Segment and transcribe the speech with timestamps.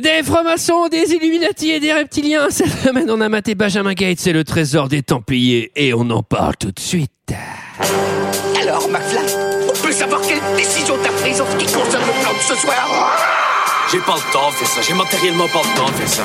[0.00, 2.46] Des francs-maçons, des Illuminati et des reptiliens.
[2.50, 5.72] Cette semaine, on a maté Benjamin Gates et le trésor des Templiers.
[5.74, 7.10] Et on en parle tout de suite.
[8.60, 9.20] Alors, McFly,
[9.68, 12.54] on peut savoir quelle décision t'as prise en ce qui concerne le plan de ce
[12.54, 13.16] soir?
[13.90, 16.22] J'ai pas le temps de faire ça, j'ai matériellement pas le temps de faire ça.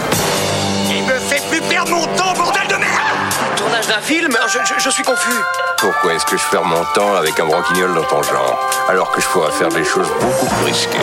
[0.90, 4.36] Il me fait plus perdre mon temps, bordel de merde Tournage d'un film?
[4.48, 5.30] Je, je- je suis confus.
[5.78, 9.22] Pourquoi est-ce que je perds mon temps avec un branquignol dans ton genre, alors que
[9.22, 10.98] je pourrais faire des choses beaucoup plus risquées?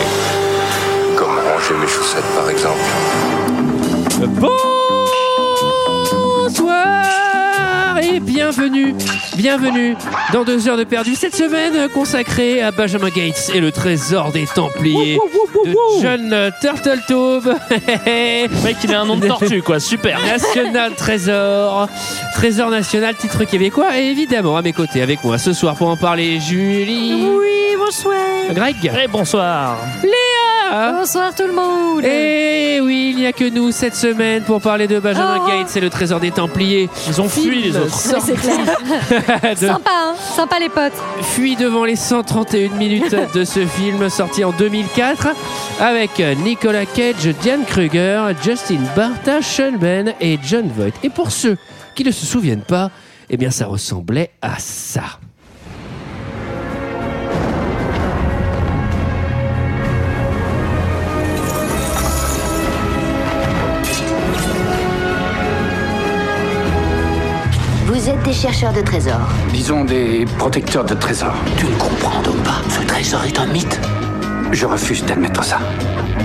[1.49, 2.79] Ranger mes chaussettes, par exemple.
[6.45, 8.95] Bonsoir et bienvenue,
[9.35, 9.95] bienvenue
[10.31, 11.15] dans deux heures de perdu.
[11.15, 15.17] Cette semaine consacrée à Benjamin Gates et le trésor des Templiers
[15.65, 17.55] de John Turtletaube.
[18.63, 19.79] Mec, il a un nom de tortue, quoi.
[19.79, 20.19] Super.
[20.25, 21.89] National Trésor,
[22.35, 23.97] Trésor National, titre québécois.
[23.97, 27.27] Et évidemment, à mes côtés, avec moi ce soir pour en parler, Julie.
[27.27, 28.15] Oui, bonsoir.
[28.51, 28.75] Greg.
[29.03, 29.77] Eh, bonsoir.
[30.03, 30.38] Léa.
[30.71, 32.03] Bonsoir tout le monde.
[32.03, 35.47] Et oui, il n'y a que nous cette semaine pour parler de Benjamin Oh.
[35.47, 36.89] Gates et le trésor des Templiers.
[37.07, 37.95] Ils ont fui, les autres.
[37.95, 38.57] C'est clair.
[39.55, 40.93] de- Sympa, hein Sympa les potes.
[41.21, 45.27] fuit devant les 131 minutes de ce film sorti en 2004
[45.79, 50.93] avec Nicolas Cage, Diane Kruger, Justin Barta, Sean Ben et John Voight.
[51.03, 51.57] Et pour ceux
[51.95, 52.91] qui ne se souviennent pas,
[53.29, 55.03] eh bien ça ressemblait à ça.
[68.29, 69.27] Des chercheurs de trésors.
[69.51, 71.33] Disons des protecteurs de trésors.
[71.57, 73.79] Tu ne comprends donc pas, ce trésor est un mythe.
[74.51, 75.57] Je refuse d'admettre ça.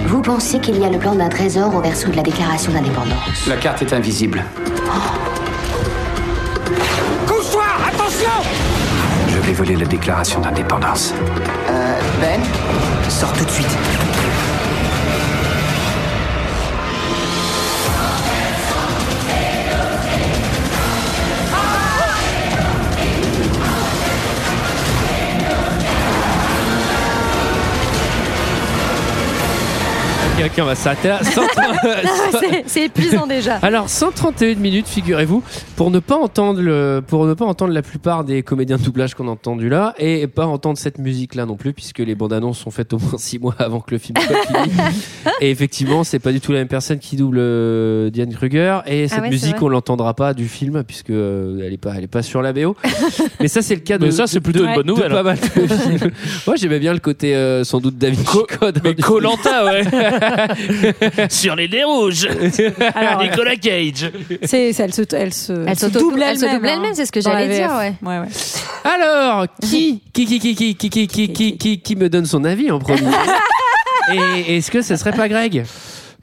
[0.09, 3.47] Vous pensez qu'il y a le plan d'un trésor au verso de la déclaration d'indépendance?
[3.49, 4.45] La carte est invisible.
[7.27, 8.33] Couche-toi Attention
[9.29, 11.15] Je vais voler la déclaration d'indépendance.
[12.21, 12.41] Ben,
[13.09, 13.79] sors tout de suite.
[30.45, 31.21] Ok, ok, on va s'arrêter là.
[31.23, 31.47] 130
[32.67, 33.57] C'est- épuisant déjà.
[33.63, 35.43] Alors 131 minutes, figurez-vous,
[35.77, 39.15] pour ne pas entendre le, pour ne pas entendre la plupart des comédiens de doublage
[39.15, 42.33] qu'on a entendus là, et pas entendre cette musique là non plus, puisque les bandes
[42.33, 44.75] annonces sont faites au moins 6 mois avant que le film soit fini.
[45.41, 49.09] et effectivement, c'est pas du tout la même personne qui double euh, Diane Kruger, et
[49.09, 52.05] cette ouais, c'est musique on l'entendra pas du film puisque euh, elle est pas, elle
[52.05, 52.77] est pas sur la BO.
[53.41, 54.05] Mais ça c'est le cas de.
[54.07, 55.13] Mais ça, c'est plutôt de- une bonne nouvelle.
[55.13, 56.11] Pas mal de films.
[56.47, 58.45] Moi j'aimais bien le côté euh, sans doute David Chico.
[58.61, 59.85] dans Mais du- Colanta, ouais.
[61.31, 62.27] Sur les dés rouges.
[62.95, 64.11] Alors, Nicolas Cage.
[64.43, 66.65] C'est, elle se, elle se, Elle se s'auto- double elle-même.
[66.65, 67.95] hein, elle-même, c'est ce que j'allais dire, ouais.
[68.03, 68.29] ouais, ouais.
[68.85, 72.45] Alors, qui, qui, qui, qui, qui, qui, qui, qui, qui, qui, qui me donne son
[72.45, 73.01] avis en premier?
[74.47, 75.65] Et est-ce que ce serait pas Greg?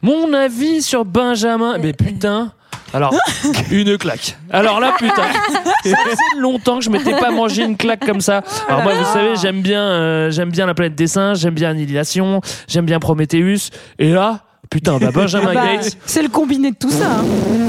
[0.02, 1.78] Mon avis sur Benjamin.
[1.80, 2.54] Mais putain.
[2.94, 3.14] Alors,
[3.72, 4.38] une claque.
[4.52, 5.24] Alors là, putain,
[5.84, 8.42] ça faisait longtemps que je m'étais pas mangé une claque comme ça.
[8.68, 11.70] Alors moi, vous savez, j'aime bien, euh, j'aime bien la planète des singes, j'aime bien
[11.70, 13.70] Annihilation, j'aime bien Prometheus.
[13.98, 15.98] Et là, putain, bah Benjamin Bah, Gates.
[16.06, 17.12] c'est le combiné de tout ça.
[17.20, 17.24] hein.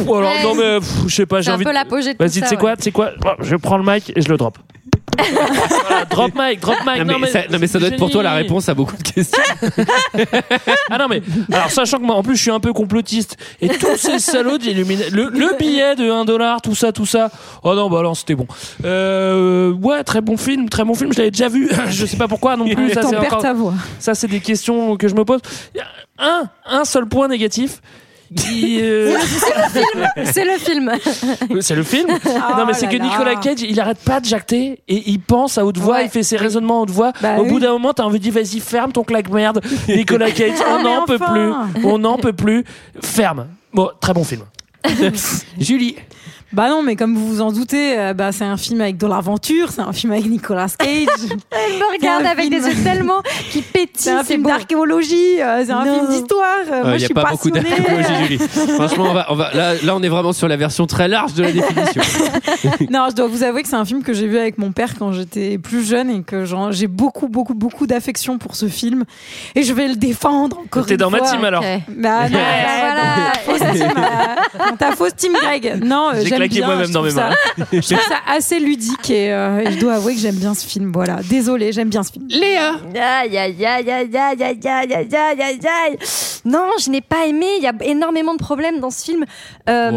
[0.06, 0.43] Ou alors, Ouais.
[0.43, 1.65] non mais, pff, je sais pas, C'est j'ai un envie.
[1.65, 2.60] peu de- l'apogée de tout Vas-y, tu ça, sais ouais.
[2.60, 3.10] quoi, tu sais quoi?
[3.41, 4.59] Je prends le mic et je le drop.
[5.87, 7.05] Voilà, drop mic, drop mic.
[7.05, 8.43] non mais, ça, non, mais ça doit être pour toi la génie.
[8.43, 9.43] réponse à beaucoup de questions.
[10.91, 11.22] Ah non mais
[11.53, 14.59] alors sachant que moi en plus je suis un peu complotiste et tous ces salauds
[14.59, 17.31] d'Illuminati le, le billet de 1 dollar tout ça tout ça
[17.62, 18.47] oh non bah non c'était bon
[18.84, 22.28] euh, ouais très bon film très bon film je l'avais déjà vu je sais pas
[22.28, 23.75] pourquoi non plus ça T'en c'est perds encore ta voix.
[23.99, 25.41] ça c'est des questions que je me pose
[26.19, 27.81] un un seul point négatif
[28.38, 29.16] euh,
[30.25, 30.93] C'est le film.
[31.60, 32.09] c'est le film.
[32.25, 33.04] Oh non mais c'est que là.
[33.04, 36.04] Nicolas Cage il arrête pas de jacter et il pense à haute voix Ouais.
[36.06, 37.12] il fait ses raisonnements à haute voix.
[37.21, 37.48] Bah au oui.
[37.50, 39.60] bout d'un moment t'as envie de dire vas-y ferme ton claque merde.
[39.88, 41.53] Nicolas Cage Ah, on n'en peut plus.
[41.84, 42.65] on n'en peut plus.
[43.03, 43.47] Ferme.
[43.72, 44.42] Bon très bon film.
[45.59, 45.97] Julie,
[46.52, 49.06] Bah non, mais comme vous vous en doutez, euh, bah, c'est un film avec de
[49.06, 50.88] l'aventure, c'est un film avec Nicolas Cage.
[51.50, 52.60] Elle me regarde avec film.
[52.62, 53.88] des yeux tellement qui pétillent.
[53.96, 55.94] c'est un film d'archéologie, euh, c'est un Non.
[55.94, 56.46] film d'histoire.
[56.70, 58.38] Euh, il Moi, je n'y a suis pas beaucoup d'archéologie, Julie.
[58.74, 61.34] Franchement, on va, on va, là, là, on est vraiment sur la version très large
[61.34, 62.03] de la définition.
[62.91, 64.94] Non, je dois vous avouer que c'est un film que j'ai vu avec mon père
[64.98, 69.04] quand j'étais plus jeune et que j'ai beaucoup, beaucoup, beaucoup d'affection pour ce film.
[69.54, 71.30] Et je vais le défendre encore t'es une dans ma fois.
[71.30, 71.62] team alors.
[71.62, 72.42] Bah non, ouais,
[72.80, 73.31] voilà.
[73.78, 75.80] Ta fausse team, euh, dans ta fausse team Greg.
[75.84, 77.30] Non, euh, J'ai j'aime claqué bien, moi-même je dans mes mains.
[77.30, 80.54] ça- Je trouve ça assez ludique et, euh, et je dois avouer que j'aime bien
[80.54, 80.91] ce film.
[80.92, 81.16] Voilà.
[81.28, 82.27] Désolée, j'aime bien ce film.
[82.28, 85.98] Léa Aïe, aïe, aïe, aïe, aïe, aïe, aïe, aïe, aïe, aïe, aïe, aïe.
[86.45, 87.47] Non, je n'ai pas aimé.
[87.59, 89.24] Il y a énormément de problèmes dans ce film.
[89.69, 89.91] Euh,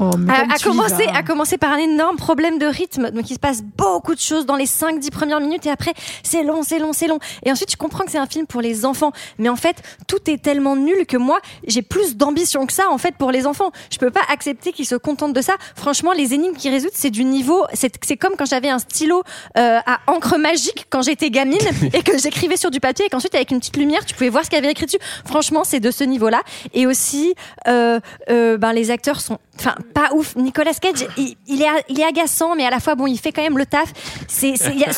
[0.00, 1.16] Oh, mais à, à tu commencer, vas.
[1.18, 3.10] à commencer par un énorme problème de rythme.
[3.10, 5.92] Donc, il se passe beaucoup de choses dans les 5-10 premières minutes et après,
[6.22, 7.18] c'est long, c'est long, c'est long.
[7.44, 9.12] Et ensuite, je comprends que c'est un film pour les enfants.
[9.38, 9.76] Mais en fait,
[10.08, 13.46] tout est tellement nul que moi, j'ai plus d'ambition que ça, en fait, pour les
[13.46, 13.70] enfants.
[13.92, 15.52] Je peux pas accepter qu'ils se contentent de ça.
[15.76, 19.22] Franchement, les énigmes qu'ils résolvent, c'est du niveau, c'est comme quand j'avais un stylo
[19.56, 21.60] euh, à encre magique quand j'étais gamine
[21.92, 24.44] et que j'écrivais sur du papier et qu'ensuite, avec une petite lumière, tu pouvais voir
[24.44, 24.98] ce qu'il y avait écrit dessus.
[25.24, 26.40] Franchement, c'est de ce niveau-là.
[26.74, 27.34] Et aussi,
[27.68, 30.34] euh, euh, ben, les acteurs sont, enfin, pas ouf.
[30.34, 33.30] Nicolas Cage, il, il est, il est agaçant, mais à la fois, bon, il fait
[33.30, 33.92] quand même le taf.
[34.26, 34.90] C'est, il y a,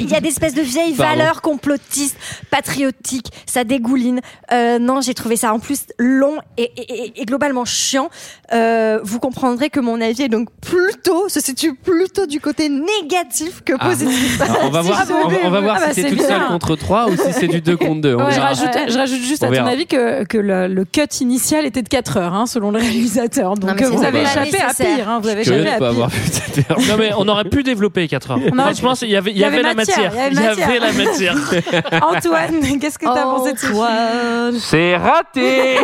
[0.00, 1.18] y a- des espèces de vieilles Pardon.
[1.18, 2.16] valeurs complotistes,
[2.50, 3.28] patriotiques.
[3.46, 4.20] Ça dégouline.
[4.52, 8.10] Euh, non, j'ai trouvé ça en plus long et, et- et- et globalement chiant.
[8.52, 13.62] Euh, vous comprendrez que mon avis est donc plutôt, se situe plutôt du côté négatif
[13.64, 13.86] que Ah.
[13.88, 14.40] positif.
[14.40, 16.22] Alors, on va voir, Si on va, on va voir Ah bah, si c'est toute
[16.22, 18.14] seule contre 3 ou si c'est du 2 contre 2.
[18.14, 19.68] Ouais, je, rajoute, je rajoute juste On à ton verra.
[19.70, 23.54] avis que, que le, le cut initial était de 4 heures, hein, selon le réalisateur.
[23.54, 25.08] Donc Non, euh, vous avez échappé à pire.
[25.08, 26.76] Hein, vous avez Je échappé ne à pire.
[26.88, 28.38] Non mais on aurait pu développer 4 heures.
[28.54, 30.12] Franchement, il y avait, y avait la matière.
[30.30, 31.34] il y avait la matière.
[32.02, 34.58] Antoine, qu'est-ce que t'as pensé de ce.
[34.60, 35.78] C'est raté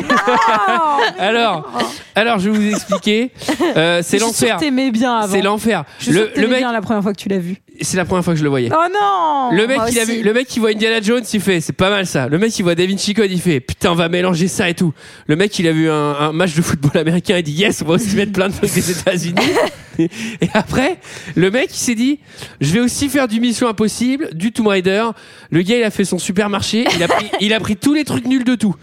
[1.18, 1.65] Alors,
[2.14, 3.30] alors je vais vous expliquer.
[3.76, 4.56] Euh, c'est l'enfer.
[4.56, 5.34] que t'aimais bien avant.
[5.34, 5.84] C'est l'enfer.
[5.98, 7.56] Je suis sûre Le, que t'aimais mec, bien la première fois que tu l'as vu.
[7.80, 8.70] C'est la première fois que je le voyais.
[8.72, 10.16] Oh non Le mec, moi il a aussi.
[10.18, 12.28] vu, le mec qui voit Indiana Jones, il fait, c'est pas mal ça.
[12.28, 14.92] Le mec, il voit David Code, il fait, putain, on va mélanger ça et tout.
[15.26, 17.88] Le mec, il a vu un, un match de football américain, il dit, yes, on
[17.88, 19.36] va aussi mettre plein de trucs des États-Unis.
[19.98, 20.08] et,
[20.52, 20.98] après,
[21.34, 22.18] le mec, il s'est dit,
[22.60, 25.04] je vais aussi faire du Mission Impossible, du Tomb Raider.
[25.50, 28.04] Le gars, il a fait son supermarché, il a pris, il a pris tous les
[28.04, 28.74] trucs nuls de tout.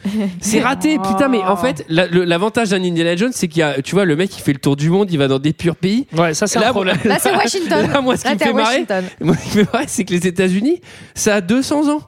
[0.41, 3.63] C'est raté, putain, mais en fait, la- le- l'avantage d'un Indiana Jones, c'est qu'il y
[3.63, 5.53] a, tu vois, le mec, il fait le tour du monde, il va dans des
[5.53, 6.07] purs pays.
[6.17, 6.97] Ouais, ça c'est Là, un problème.
[7.03, 7.89] Là, c'est Washington.
[7.93, 9.05] Là, moi, ce qui Là, me t'es à fait marrer, Washington.
[9.21, 10.81] moi, ce qui me fait marrer, c'est que les États-Unis,
[11.15, 12.01] ça a 200 ans.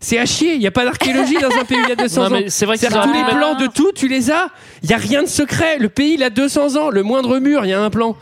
[0.00, 0.54] C'est à chier.
[0.54, 2.30] Il n'y a pas d'archéologie dans un pays il y a 200 Non, ans.
[2.30, 4.48] mais c'est vrai auraient tous les plans de tout, tu les as.
[4.82, 5.78] Il y a rien de secret.
[5.78, 6.90] Le pays, il a 200 ans.
[6.90, 8.16] Le moindre mur, il y a un plan.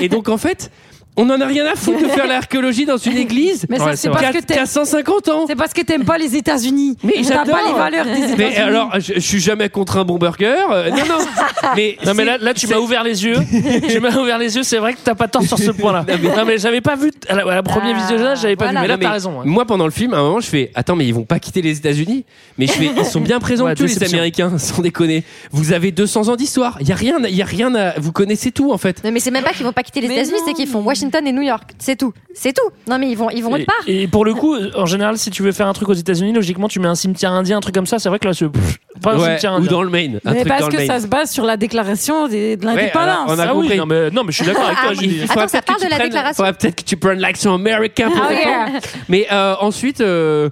[0.00, 0.70] Et donc, en fait,
[1.16, 3.90] on en a rien à foutre de faire l'archéologie dans une église Mais ça, Ouais,
[3.92, 4.66] c'est c'est parce que t'aimes.
[4.66, 5.44] 150 ans.
[5.46, 6.96] C'est parce que t'aimes pas les États-Unis.
[7.02, 7.56] Mais T'as j'adore.
[7.56, 8.34] pas les valeurs des États-Unis.
[8.38, 10.54] Mais alors, je, je suis jamais contre un bon burger.
[10.70, 11.18] Euh, non, non.
[11.76, 13.36] Mais, Non mais là, là tu m'as ouvert les yeux.
[13.88, 14.62] tu m'as ouvert les yeux.
[14.62, 16.04] C'est vrai que t'as pas tort sur ce point-là.
[16.36, 18.80] non mais, j'avais pas vu à la, à la premier Ah, visionnage, j'avais pas voilà.
[18.82, 18.86] vu.
[18.86, 19.40] Mais là t'as raison.
[19.40, 19.44] hein.
[19.44, 21.62] Moi, pendant le film, à un moment, je fais Attends, mais ils vont pas quitter
[21.62, 22.24] les États-Unis
[22.58, 24.04] Mais je fais Ils sont bien présents Ouais, tous les.
[24.04, 25.24] Américains, sans déconner.
[25.50, 26.78] Vous avez 200 ans d'histoire.
[26.80, 27.98] Il y a rien, il y a rien à.
[27.98, 29.02] Vous connaissez tout en fait.
[29.02, 31.05] Non, mais c'est même pas qu'ils vont pas quitter les États-Unis, c'est qu'ils font Washington
[31.26, 31.70] et New York.
[31.78, 32.12] C'est tout.
[32.34, 32.68] C'est tout.
[32.88, 33.74] Non, mais ils vont, ils vont autre part.
[33.86, 36.32] Et, et pour le coup, en général, si tu veux faire un truc aux États-Unis,
[36.32, 37.98] logiquement, tu mets un cimetière indien, un truc comme ça.
[37.98, 39.70] C'est vrai que là, c'est pff, pas un cimetière ou indien.
[39.70, 40.20] dans le Maine.
[40.24, 40.86] Un Mais truc parce dans le que Maine.
[40.86, 43.28] ça se base sur la déclaration des- de l'indépendance.
[43.28, 43.78] on a Ah oui, compris.
[43.78, 45.22] non mais, non, mais je suis d'accord avec toi, Ah, Julie.
[45.22, 48.10] Attends, faudrait ça parle de la prennes- déclaration faudrait peut-être que tu prennes l'accent américain
[48.10, 48.36] pour Ah oui.
[48.36, 48.78] comprendre.
[49.08, 50.50] Mais euh, ensuite, euh,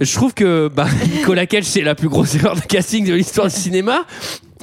[0.00, 0.86] je trouve que bah,
[1.16, 4.04] Nicolas Cage, c'est la plus grosse erreur de casting de l'histoire du cinéma.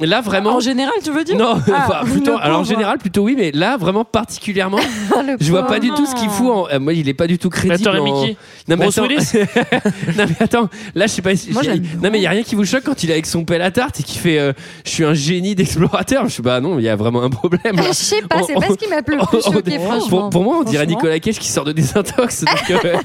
[0.02, 0.56] Là, vraiment.
[0.56, 2.36] En général, tu veux dire Non, Ah, enfin, plutôt.
[2.40, 4.78] Alors en général, plutôt oui, mais là, vraiment particulièrement,
[5.26, 6.50] Le je vois pas du tout ce qu'il fout.
[6.50, 6.66] En...
[6.68, 7.80] euh, moi, il est pas du tout crédible.
[7.82, 8.36] T'aurais en- mis qui
[8.68, 9.08] Non mais Bruce attends.
[9.08, 9.32] Willis
[10.18, 11.30] non mais attends, là je sais pas.
[11.50, 13.14] Moi, j'ai- j'aime non mais il y a rien qui vous choque quand il est
[13.14, 14.52] avec son pelle à tarte et qui fait euh,
[14.84, 16.28] je suis un génie d'explorateur.
[16.28, 17.76] Je sais pas non, il y a vraiment un problème.
[17.86, 20.20] Je sais pas, c'est On- pas ce qui m'a le plus on- choqué, on- franchement.
[20.22, 20.86] pour, pour moi, on dirait.
[20.86, 22.44] Nicolas Cage qui sort de désintox.
[22.44, 22.96] Donc, euh,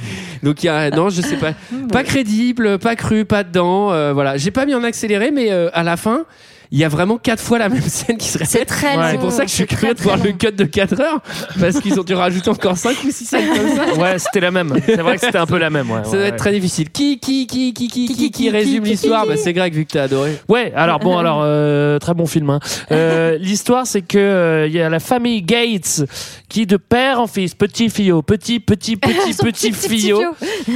[0.43, 1.53] donc y a non, je sais pas,
[1.91, 3.91] pas crédible, pas cru, pas dedans.
[3.91, 6.25] euh, voilà, j'ai pas mis en accéléré, mais euh, à la fin.
[6.71, 8.67] Il y a vraiment quatre fois la même scène qui se C'est répète.
[8.67, 9.03] très long.
[9.11, 11.19] C'est pour ça que je suis c'est curieux de voir le cut de 4 heures
[11.59, 13.83] parce qu'ils ont dû rajouter encore 5 ou 6 scènes comme ça.
[13.97, 14.73] Ouais, c'était la même.
[14.85, 15.89] C'est vrai que c'était un peu la même.
[15.89, 16.27] Ouais, Ça ouais, doit ouais.
[16.29, 16.89] être très difficile.
[16.91, 19.91] Qui, qui, qui, qui, qui, qui, qui, qui, résume l'histoire bah, C'est Greg, vu que
[19.93, 20.37] t'as adoré.
[20.47, 22.49] Ouais, alors bon, alors euh, très bon film.
[22.49, 22.59] hein.
[22.91, 26.03] Euh, L'histoire, c'est que euh, il y a la famille Gates
[26.50, 30.21] qui, de père en fils, petit fillot, petit, petit, petit, petit, petit, fillot,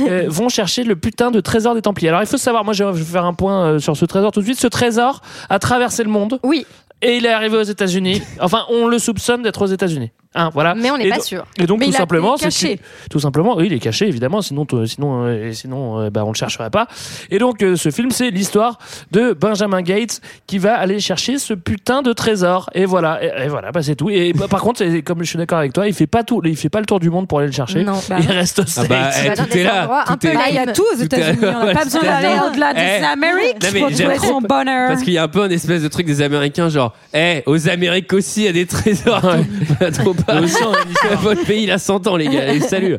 [0.07, 2.09] euh, vont chercher le putain de trésor des Templiers.
[2.09, 4.39] Alors il faut savoir, moi je vais faire un point euh, sur ce trésor tout
[4.41, 4.59] de suite.
[4.59, 6.65] Ce trésor a traversé le monde Oui,
[7.01, 8.21] et il est arrivé aux États-Unis.
[8.39, 10.11] Enfin, on le soupçonne d'être aux États-Unis.
[10.33, 10.75] Hein, voilà.
[10.75, 11.45] mais on n'est pas do- sûr.
[11.59, 12.77] Et donc Mais tout il a- simplement, il est c'est caché.
[12.77, 16.23] que- tout simplement, oui, il est caché évidemment, sinon, t- sinon, euh, sinon, euh, bah,
[16.25, 16.87] on le chercherait pas.
[17.29, 18.77] Et donc, euh, ce film, c'est l'histoire
[19.11, 22.69] de Benjamin Gates qui va aller chercher ce putain de trésor.
[22.73, 24.09] Et voilà, et, et voilà, bah, c'est tout.
[24.09, 26.41] Et bah, par contre, c'est- comme je suis d'accord avec toi, il fait pas tout,
[26.45, 27.83] il fait pas le tour du monde pour aller le chercher.
[27.83, 27.99] Non.
[28.09, 28.33] Bah il non.
[28.33, 28.87] reste aux Ah States.
[28.89, 30.03] bah, eh, dans tout est là.
[30.07, 31.39] un Tout est peu Bah, il y a tout aux Tout est- États-Unis.
[31.43, 32.47] On n'a pas besoin d'aller là.
[32.47, 33.03] au-delà des Eh.
[33.05, 34.87] Amériques Non, mais pour trouver trop- son bonheur.
[34.87, 37.67] Parce qu'il y a un peu un espèce de truc des Américains, genre, eh, aux
[37.67, 39.21] Amériques aussi, il y a des trésors.
[39.93, 40.41] Trop pas.
[41.21, 42.41] Votre pays, il a 100 ans, les gars.
[42.49, 42.97] Allez, salut.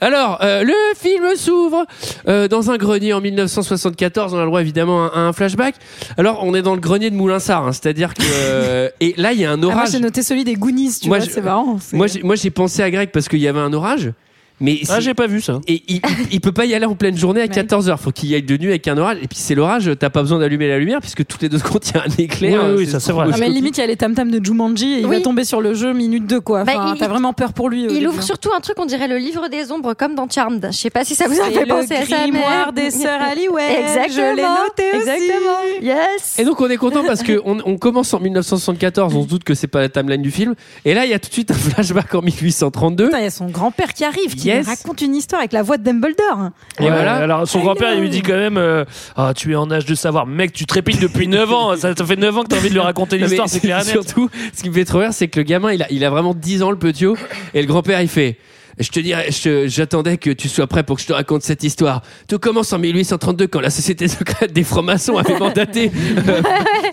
[0.00, 1.84] Alors, euh, le film s'ouvre
[2.28, 4.34] euh, dans un grenier en 1974.
[4.34, 5.74] On a le droit évidemment à un flashback.
[6.18, 9.40] Alors, on est dans le grenier de Moulinsart, hein, c'est-à-dire que euh, et là, il
[9.40, 9.90] y a un Ah, moi, orage.
[9.92, 11.78] j'ai noté celui des Goonies, tu Moi, vois, c'est marrant.
[11.80, 14.10] c'est- moi, j'ai- moi, j'ai pensé à Greg parce qu'il y avait un orage.
[14.60, 15.60] Mais Ah, j'ai pas vu ça.
[15.66, 17.48] et il, il- peut pas y aller en pleine journée à Ouais.
[17.50, 17.96] 14h.
[17.98, 19.18] Faut qu'il y aille de nuit avec un orage.
[19.22, 21.82] Et puis c'est l'orage, t'as pas besoin d'allumer la lumière puisque toutes les deux secondes
[21.86, 22.62] il y a un éclair.
[22.68, 23.26] Oui, oui, ça, c'est vrai.
[23.32, 25.16] Ah, mais limite, il y a les tam-tams de Jumanji et il Oui.
[25.16, 26.64] va tomber sur le jeu minute 2, quoi.
[26.64, 27.82] Bah, Enfin, T'as vraiment peur pour lui.
[27.84, 30.68] Il début, ouvre surtout un truc, on dirait le livre des ombres, comme dans Charmed.
[30.70, 32.16] Je sais pas si ça vous a fait le penser à ça.
[32.24, 33.72] mais- grimoire des sœurs Halliwell.
[33.82, 34.08] Exactement.
[34.14, 35.08] Je l'ai noté aussi.
[35.08, 35.58] Exactement.
[35.82, 36.38] Yes.
[36.38, 39.44] Et donc on est content parce que on, on commence en 1974, on se doute
[39.44, 40.54] que c'est pas la timeline du film.
[40.84, 43.06] Et là il y a tout de suite un flashback en 1832.
[43.06, 44.66] Putain, il y a son grand-père qui arrive, Yes.
[44.66, 46.50] raconte une histoire avec la voix de Dumbledore.
[46.78, 47.14] Et Ouais, voilà.
[47.16, 48.84] Alors son grand-père, il lui dit quand même euh,
[49.16, 50.26] Ah, tu es en âge de savoir.
[50.26, 51.76] Mec, tu trépides depuis 9 ans.
[51.76, 53.84] Ça, ça fait 9 ans que t'as envie de lui raconter l'histoire, c'est clair et.
[53.84, 56.10] Surtout, ce qui me fait trop rire, c'est que le gamin, il a, il a
[56.10, 57.06] vraiment 10 ans, le petit,
[57.54, 58.38] et le grand-père, il fait.
[58.78, 61.42] Je te dirais, je te- j'attendais que tu sois prêt pour que je te raconte
[61.42, 62.02] cette histoire.
[62.28, 65.92] Tout commence en 1832 quand la société secrète des francs-maçons avait mandaté
[66.28, 66.42] euh,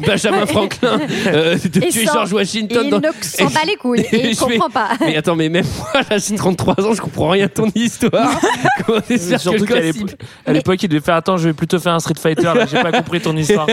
[0.06, 2.82] Benjamin Franklin euh, de Et tuer sans- George Washington.
[2.86, 4.90] Il dans- ne s'en bat les couilles et il Je vais- comprend pas.
[5.02, 8.40] Mais attends, mais même moi, là, j'ai 33 ans, je comprends rien à ton histoire.
[8.86, 11.54] Comment que Surtout le qu'à l'époque, il- à l'époque, il devait faire Attends, je vais
[11.54, 12.44] plutôt faire un Street Fighter.
[12.56, 13.68] Là, j'ai pas compris ton histoire.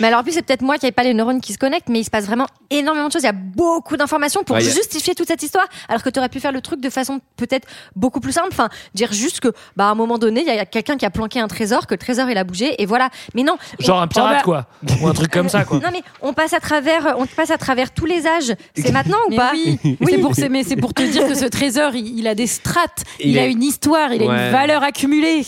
[0.00, 1.88] Mais alors, en plus, c'est peut-être moi qui n'avais pas les neurones qui se connectent,
[1.88, 3.22] mais il se passe vraiment énormément de choses.
[3.22, 6.02] Il y a beaucoup d'informations pour Ouais, il y a- justifier toute cette histoire, alors
[6.02, 8.48] que tu aurais pu faire le truc de façon peut-être beaucoup plus simple.
[8.52, 11.10] Enfin, dire juste que, bah, à un moment donné, il y a quelqu'un qui a
[11.10, 13.10] planqué un trésor, que le trésor il a bougé, et voilà.
[13.34, 13.56] Mais non.
[13.78, 14.66] Genre un pirate, va- quoi.
[15.02, 15.78] Ou un truc comme ça, quoi.
[15.84, 18.54] Non mais on passe à travers, on passe à travers tous les âges.
[18.76, 21.34] C'est maintenant ou Mais pas oui, c'est pour, c'est- mais c'est pour te dire que
[21.34, 24.24] ce trésor, il, il a des strates, il, Il a est- une histoire, il a
[24.46, 25.42] une valeur accumulée.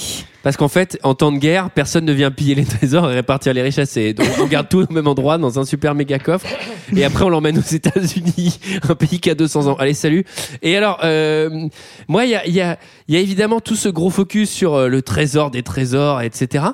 [0.46, 3.52] Parce qu'en fait, en temps de guerre, personne ne vient piller les trésors et répartir
[3.52, 3.96] les richesses.
[3.96, 6.46] Et donc, on garde tout au même endroit, dans un super méga coffre.
[6.94, 9.74] Et après, on l'emmène aux États-Unis, un pays qui a 200 ans.
[9.74, 10.24] Allez, salut.
[10.62, 11.66] Et alors, euh,
[12.06, 14.74] moi, il y a, il y, a, y a évidemment tout ce gros focus sur
[14.74, 16.66] euh, le trésor des trésors, etc.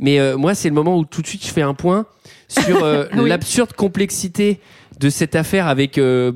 [0.00, 2.06] Mais euh, moi, c'est le moment où tout de suite, je fais un point
[2.48, 3.28] sur euh, Oui.
[3.28, 4.58] l'absurde complexité
[5.00, 6.32] de cette affaire avec euh,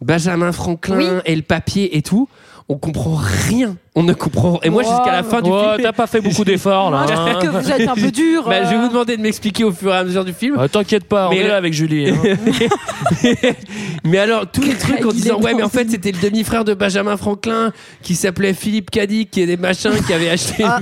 [0.00, 1.22] Benjamin Franklin Oui.
[1.24, 2.28] et le papier et tout.
[2.68, 3.76] On comprend rien.
[3.98, 4.60] On ne comprend.
[4.62, 7.06] Et moi, jusqu'à la fin du Oh, film, t'as pas fait beaucoup d'efforts, là.
[7.08, 7.38] Hein.
[7.40, 8.44] que vous êtes un peu dur.
[8.46, 8.80] bah, je vais euh.
[8.82, 10.56] vous demander de m'expliquer au fur et à mesure du film.
[10.58, 12.10] Ah, T'inquiète pas, on Mais est là avec Julie.
[12.10, 12.16] hein.
[14.04, 16.74] mais alors, tous les trucs en disant, ouais, mais en fait, c'était le demi-frère de
[16.74, 17.72] Benjamin Franklin
[18.02, 20.78] qui s'appelait Philippe Cadic, qui est des machins, qui avait acheté Ah.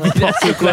[0.58, 0.72] quoi.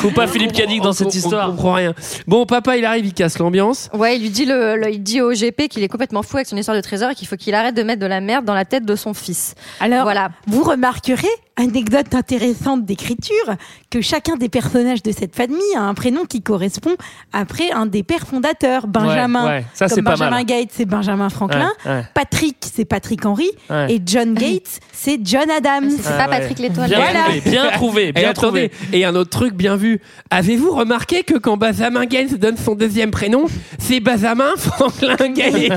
[0.00, 1.48] Faut pas Philippe Cadic dans On- cette on- histoire.
[1.48, 1.94] On comprend rien.
[2.26, 3.90] Bon, papa, il arrive, il casse l'ambiance.
[3.92, 6.46] Ouais, il lui dit le, le- il dit au GP qu'il est complètement fou avec
[6.46, 8.54] son histoire de trésor et qu'il faut qu'il arrête de mettre de la merde dans
[8.54, 9.54] la tête de son fils.
[9.80, 10.30] Alors, Voilà.
[10.46, 11.53] vous remarquerez, はい。
[11.56, 13.54] Anecdote intéressante d'écriture,
[13.90, 16.96] que chacun des personnages de cette famille a un prénom qui correspond
[17.32, 18.86] après un des pères fondateurs.
[18.88, 20.44] Benjamin, Ouais, ouais, ça, c'est comme pas Benjamin mal.
[20.46, 21.70] Gates, c'est Benjamin Franklin.
[21.86, 22.02] Ouais, ouais.
[22.14, 23.50] Patrick, c'est Patrick Henry.
[23.70, 23.94] Ouais.
[23.94, 25.90] Et John Gates, c'est John Adams.
[25.90, 26.38] C'est Ah pas ouais.
[26.40, 26.88] Patrick l'étoile.
[26.88, 27.20] Bien Voilà.
[27.24, 28.98] trouvé, bien trouvé, Et bien attendez, trouvé.
[28.98, 30.00] et un autre truc bien vu.
[30.30, 33.46] Avez-vous remarqué que quand Benjamin Gates donne son deuxième prénom,
[33.78, 35.70] c'est Benjamin Franklin Gates?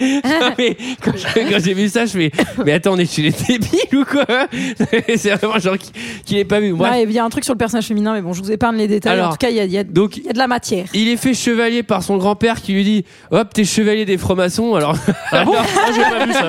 [0.00, 1.12] Non, mais quand
[1.58, 2.30] j'ai vu ça, je fais,
[2.64, 4.24] mais attends, on est chez les débiles ou quoi?
[5.16, 5.90] C'est vraiment genre qui,
[6.24, 6.72] qui l'ait pas vu.
[6.72, 6.90] Bref.
[6.92, 8.76] Ouais, il y a un truc sur le personnage féminin, mais bon, je vous épargne
[8.76, 9.14] les détails.
[9.14, 10.46] Alors, en tout cas, il y a, y a- donc, il y a de la
[10.46, 10.86] matière.
[10.94, 14.74] Il est fait chevalier par son grand-père qui lui dit Hop, t'es chevalier des francs-maçons.
[14.74, 14.96] Alors,
[15.32, 15.54] Ah bon?
[15.56, 15.64] Ah,
[16.18, 16.48] pas vu ça.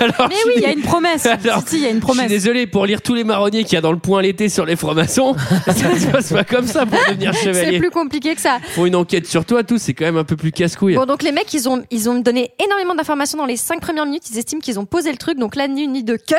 [0.00, 1.26] alors Mais oui, il y a une promesse.
[1.44, 2.28] Alors, si, si, il y a une Je suis promesse.
[2.28, 4.76] désolé pour lire tous les marronniers qu'il y a dans le point l'été sur les
[4.76, 5.34] francs-maçons.
[5.66, 7.78] ça se passe pas comme ça pour devenir C'est chevalier.
[7.78, 8.58] plus compliqué que ça.
[8.74, 9.78] Faut une enquête sur toi, tout.
[9.78, 10.94] C'est quand même un peu plus casse-couille.
[10.94, 14.06] Bon, donc les mecs, ils ont, ils ont donné énormément d'informations dans les cinq premières
[14.06, 14.24] minutes.
[14.30, 15.38] Ils estiment qu'ils ont posé le truc.
[15.38, 16.34] Donc là, ni ni de cut.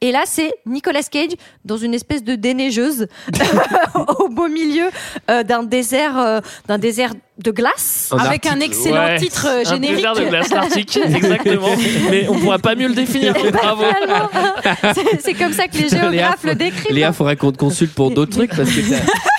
[0.00, 1.30] Et là, c'est Nicolas Cage
[1.64, 3.06] dans une espèce de déneigeuse
[4.18, 4.90] au beau milieu
[5.30, 8.10] euh, d'un désert, euh, d'un désert de glace.
[8.18, 9.18] Avec un excellent Ouais.
[9.18, 9.96] titre euh, Un générique.
[9.96, 11.68] désert de glace l'Arctique, exactement.
[12.10, 13.34] Mais on pourra pas mieux le définir.
[13.52, 13.84] Bravo.
[13.84, 14.28] Finalement,
[14.94, 16.94] c'est- c'est comme ça que les Léa, géographes le décrivent.
[16.94, 18.80] Léa, faudrait qu'on te consulte pour d'autres trucs parce que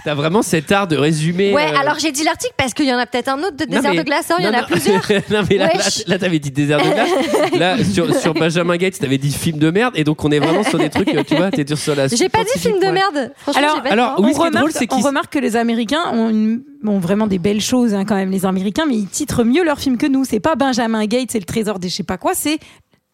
[0.08, 1.54] t'as- vraiment cet art de résumer.
[1.54, 3.66] Ouais, euh, alors j'ai dit l'article parce qu'il y en a peut-être un autre de
[3.66, 4.32] désert mais- de glace.
[4.32, 5.02] hein, il y en non, a plusieurs.
[5.32, 6.08] non, mais là, là, Wesh.
[6.08, 7.10] là, t'avais dit désert de glace.
[7.58, 9.94] Là, sur, sur Benjamin Gates, t'avais dit film de merde.
[9.96, 12.08] Et donc, on est vraiment sur des trucs, euh, tu vois, t'es dur sur la.
[12.16, 13.32] J'ai pas dit film de merde.
[13.38, 16.62] Franchement, Alors- pas alors, oui, on, remarque, drôle, on remarque que les Américains ont, une-
[16.86, 19.80] ont vraiment des belles choses hein, quand même, les Américains, mais ils titrent mieux leurs
[19.80, 20.24] films que nous.
[20.26, 22.60] C'est pas Benjamin Gates et le trésor des je sais pas quoi, c'est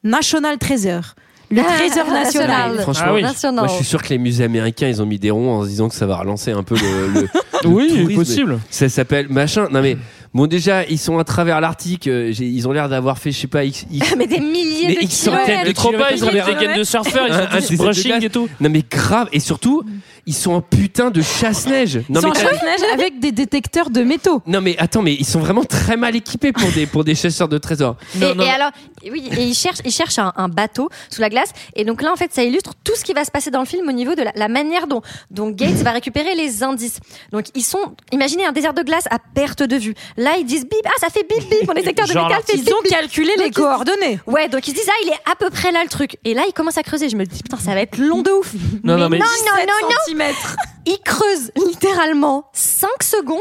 [0.03, 1.15] National Treasure.
[1.53, 2.47] Le Ah, trésor national.
[2.47, 2.79] national.
[2.81, 3.21] Franchement, Ah oui.
[3.21, 3.65] National.
[3.65, 5.67] Moi, je suis sûr que les musées américains, ils ont mis des ronds en se
[5.69, 7.21] disant que ça va relancer un peu le.
[7.21, 7.21] le-
[7.63, 8.15] le Oui, tourisme.
[8.15, 8.59] possible.
[8.69, 9.67] Ça s'appelle machin.
[9.71, 9.97] Non mais
[10.33, 12.07] Bon, déjà, ils sont à travers l'Arctique.
[12.07, 14.95] euh, j'ai- ils ont l'air d'avoir fait, je sais pas, X, X- Mais des milliers
[14.95, 15.61] de kilomètres.
[15.65, 18.23] Mais trop pas, ils ont des week-ends de surfeurs, ils Un- un sont tous brushing
[18.23, 18.49] et tout.
[18.59, 19.29] Non, mais grave.
[19.31, 19.83] Et surtout,
[20.25, 21.97] ils sont en putain de chasse-neige.
[21.97, 24.41] Non, Ils mais sont en chasse-neige avec des détecteurs de métaux.
[24.47, 27.49] Non mais attends mais ils sont vraiment très mal équipés pour des pour des chasseurs
[27.49, 27.97] de trésors.
[28.15, 28.43] Et, Non, non.
[28.43, 28.71] et alors,
[29.11, 31.51] oui, et ils cherchent, ils cherchent un, un bateau sous la glace.
[31.75, 33.65] Et donc là, en fait, ça illustre tout ce qui va se passer dans le
[33.65, 36.99] film au niveau de la, la manière dont, dont Gates va récupérer les indices.
[37.33, 39.93] Donc ils sont, imaginez un désert de glace à perte de vue.
[40.23, 42.53] Là, ils disent bip, ah ça fait bip bip, mon détecteur de Genre métal fait
[42.55, 42.91] Ils bip ont bip.
[42.91, 44.19] calculé les Donc, ils- coordonnées.
[44.27, 46.17] Ouais, donc ils se disent ah il est à peu près là le truc.
[46.23, 47.09] Et là, ils commencent à creuser.
[47.09, 48.51] Je me dis putain, ça va être long de ouf.
[48.83, 49.95] Non, non, mais- non, non, non, non.
[50.05, 50.55] centimètres.
[50.85, 53.39] Ils creusent littéralement 5 secondes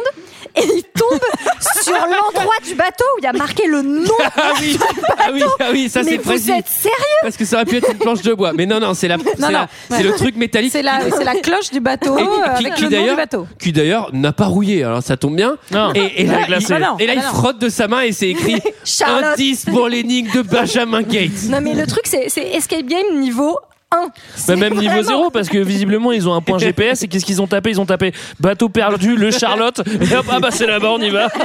[0.56, 1.18] et ils tombent
[1.82, 4.12] sur l'endroit du bateau où il y a marqué le nom.
[4.36, 4.78] Ah oui
[5.18, 7.64] ah oui ah oui ça Mais c'est vous précis êtes sérieux parce que ça aurait
[7.64, 9.96] pu être une planche de bois mais non non c'est la c'est non, la- c'est
[9.96, 10.02] ouais.
[10.04, 12.24] le truc métallique C'est la, c'est la cloche du bateau Et- euh,
[12.58, 13.46] qui- avec qui le nom du d'ailleurs- bateau.
[13.60, 15.92] qui d'ailleurs n'a pas rouillé alors ça tombe bien Non.
[15.94, 17.34] et, et là, il, Bah non, et là, bah il non.
[17.34, 18.60] frotte de sa main et c'est écrit
[19.06, 23.58] indice pour l'énigme de Benjamin Gates Non mais le truc c'est c'est escape game niveau
[23.92, 24.08] 1.
[24.48, 27.24] Bah, même niveau vraiment- zéro parce que visiblement ils ont un point GPS et qu'est-ce
[27.24, 27.70] qu'ils ont tapé?
[27.70, 31.10] Ils ont tapé bateau perdu, le Charlotte et hop ah bah c'est là-bas on y
[31.10, 31.28] va.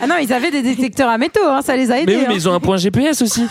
[0.00, 2.12] Ah non, ils avaient des détecteurs à métaux, hein, ça les a aidés.
[2.12, 2.28] Mais oui hein.
[2.30, 3.44] mais ils ont un point GPS aussi.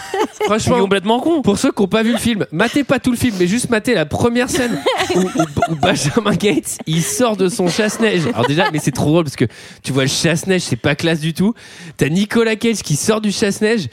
[0.44, 1.42] Franchement complètement con.
[1.42, 3.70] pour ceux qui n'ont pas vu le film, matez pas tout le film, mais juste
[3.70, 4.80] matez la première scène
[5.16, 8.24] où, où- où Benjamin Gates il sort de son chasse-neige.
[8.34, 9.46] Alors déjà, mais c'est trop drôle parce que
[9.84, 11.54] tu vois le chasse-neige, c'est pas classe du tout.
[11.98, 13.88] T'as Nicolas Cage qui sort du chasse-neige.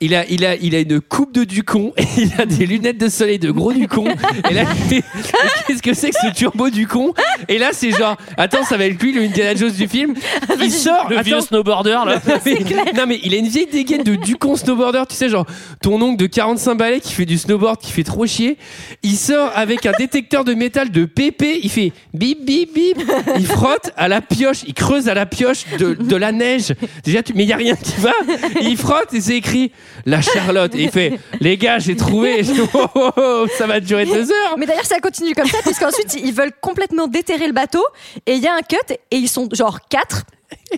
[0.00, 2.98] Il a, il, a, il a une coupe de Ducon et il a des lunettes
[2.98, 4.04] de soleil de gros Ducon.
[4.50, 7.14] Et là, il fait, Mais qu'est-ce que c'est que ce turbo Ducon?
[7.48, 10.14] Et là, c'est genre, attends, ça va être lui, le Indiana Jones du film.
[10.60, 12.20] Il sort, Le vieux attends, snowboarder là.
[12.44, 12.58] mais-
[12.94, 15.46] non mais il a une vieille dégaine de Ducon snowboarder, tu sais genre
[15.82, 18.56] ton oncle de 45 balais qui fait du snowboard qui fait trop chier.
[19.02, 22.98] Il sort avec un détecteur de métal de PP, il fait bip bip bip,
[23.38, 26.74] il frotte à la pioche, il creuse à la pioche de, de la neige.
[27.04, 28.12] Déjà tu mais il y a rien qui va.
[28.60, 29.70] Et il frotte et c'est écrit
[30.06, 32.42] la Charlotte et il fait les gars, j'ai trouvé.
[32.74, 34.56] Oh, oh, oh, ça va durer deux heures.
[34.58, 37.84] Mais d'ailleurs ça continue comme ça puisqu'ensuite ils veulent complètement déterrer le bateau
[38.26, 40.24] et il y a un cut et ils sont genre 4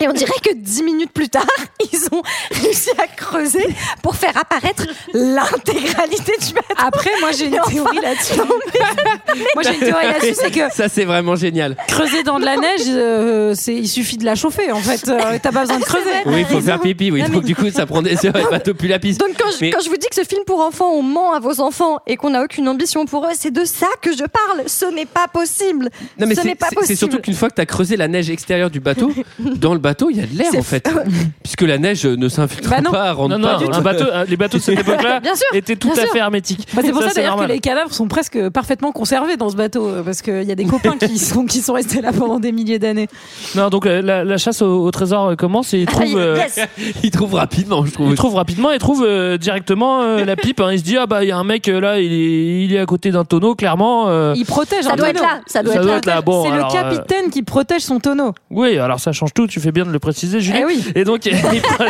[0.00, 1.46] et on dirait que 10 minutes plus tard,
[1.92, 3.64] ils ont réussi à creuser
[4.02, 6.74] pour faire apparaître l'intégralité du bateau.
[6.76, 8.34] Après, moi j'ai une enfin- théorie là-dessus.
[9.54, 11.76] moi j'ai une théorie là-dessus, c'est que Ça c'est vraiment génial.
[11.88, 15.08] creuser dans de la neige, euh, c'est il suffit de la chauffer en fait.
[15.08, 16.10] Euh, T'as pas besoin de creuser.
[16.26, 17.22] Oui, il faut faire pipi, oui.
[17.22, 19.20] Non, Donc mais- du coup, ça prend des heures et pas plus la piste.
[19.20, 21.32] Donc quand je, Mais- quand je vous dis que ce film pour enfants, on ment
[21.32, 24.24] à vos enfants et qu'on n'a aucune ambition pour eux, c'est de ça que je
[24.24, 24.64] parle.
[24.66, 25.90] Ce n'est pas possible.
[26.18, 26.98] Non mais Ce c'est- n'est pas c'est c'est possible.
[26.98, 30.10] surtout qu'une fois que tu as creusé la neige extérieure du bateau, dans le bateau
[30.10, 30.88] il y a de l'air en fait,
[31.42, 33.52] puisque la neige ne s'infiltre Bah pas, rentre Non pas.
[33.54, 33.80] non, du un tout.
[33.82, 35.20] bateau, euh, les bateaux de cette époque-là
[35.52, 36.12] étaient tout bien à sûr.
[36.12, 36.66] fait hermétiques.
[36.74, 37.50] Bah, c'est pour ça, d'ailleurs que normal.
[37.50, 40.64] les cadavres sont presque parfaitement conservés dans ce bateau euh, parce qu'il y a des
[40.64, 43.08] copains qui sont qui sont restés là pendant des milliers d'années.
[43.54, 46.16] Non donc euh, la, la chasse au, au trésor euh, commence et ils Ah, trouvent.
[46.18, 46.60] euh, yes.
[47.04, 48.10] Il trouve rapidement, je trouve.
[48.10, 50.60] Il trouve rapidement et trouve euh, directement euh, la pipe.
[50.60, 50.70] hein.
[50.72, 52.72] Il se dit ah bah il y a un mec euh, là, il est, il
[52.74, 54.06] est à côté d'un tonneau clairement.
[54.08, 54.32] euh.
[54.36, 55.40] Il protège Ça un doit être là.
[55.46, 55.96] Ça doit Ça être là.
[55.98, 56.20] être là.
[56.22, 58.32] Bon, c'est le euh, capitaine qui protège son tonneau.
[58.50, 59.46] Oui, alors ça change tout.
[59.46, 60.58] Tu fais bien de le préciser, Julie.
[60.60, 60.84] Eh oui.
[60.94, 61.84] Et donc il, pro-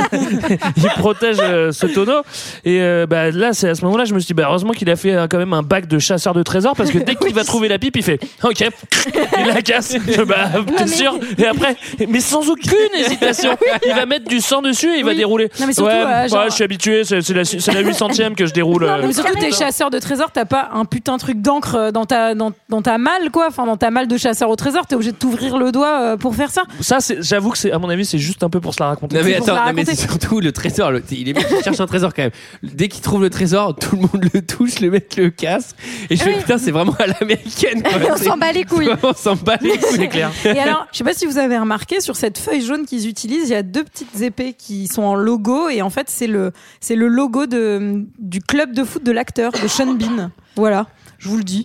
[0.76, 2.22] il protège euh, ce tonneau.
[2.64, 4.90] Et euh, bah, là, c'est à ce moment-là, je me suis dit bah, heureusement qu'il
[4.90, 7.34] a fait euh, quand même un bac de chasseur de trésors parce que dès qu'il
[7.34, 9.96] va trouver la pipe, il fait OK, il la casse.
[10.06, 11.76] Je, bah, t'es sûr Et après,
[12.08, 15.16] mais sans aucune hésitation, il va mettre du sang dessus et il va Oui.
[15.16, 15.50] dérouler.
[15.60, 17.04] Non, mais surtout, ouais, euh, ouais, genre- je suis habitué.
[17.04, 18.84] C'est c'est la, c'est la 800ème que je déroule.
[18.84, 18.98] euh.
[19.06, 22.34] Mais surtout, t'es chasseur de trésors, t'as pas un putain truc d'encre euh, dans ta,
[22.34, 23.46] dans, dans ta malle, quoi.
[23.48, 26.16] Enfin, dans ta malle de chasseur au trésor, t'es obligé de t'ouvrir le doigt euh,
[26.16, 26.62] pour faire ça.
[26.80, 28.88] Ça, c'est- j'avoue que c'est, à mon avis, c'est juste un peu pour se la
[28.88, 29.16] raconter.
[29.16, 30.90] Non mais attends, non, mais c'est surtout le trésor.
[30.92, 32.30] le- il est mec qui cherche un trésor quand même.
[32.62, 35.74] Dès qu'il trouve le trésor, tout le monde le touche, le mec le casse.
[36.10, 37.82] Et je fais putain, c'est vraiment à l'américaine.
[37.82, 37.92] quoi.
[38.12, 38.90] On C'est- s'en bat les couilles.
[39.02, 39.88] On s'en bat les couilles.
[39.96, 40.30] C'est clair.
[40.44, 43.48] Et alors, je sais pas si vous avez remarqué, sur cette feuille jaune qu'ils utilisent,
[43.48, 46.52] il y a deux petites épées qui sont en logo, et en fait, c'est le,
[46.80, 50.30] c'est le logo de, du club de foot de l'acteur, de Sean Bean.
[50.56, 50.86] Voilà.
[51.18, 51.64] Je vous le dis.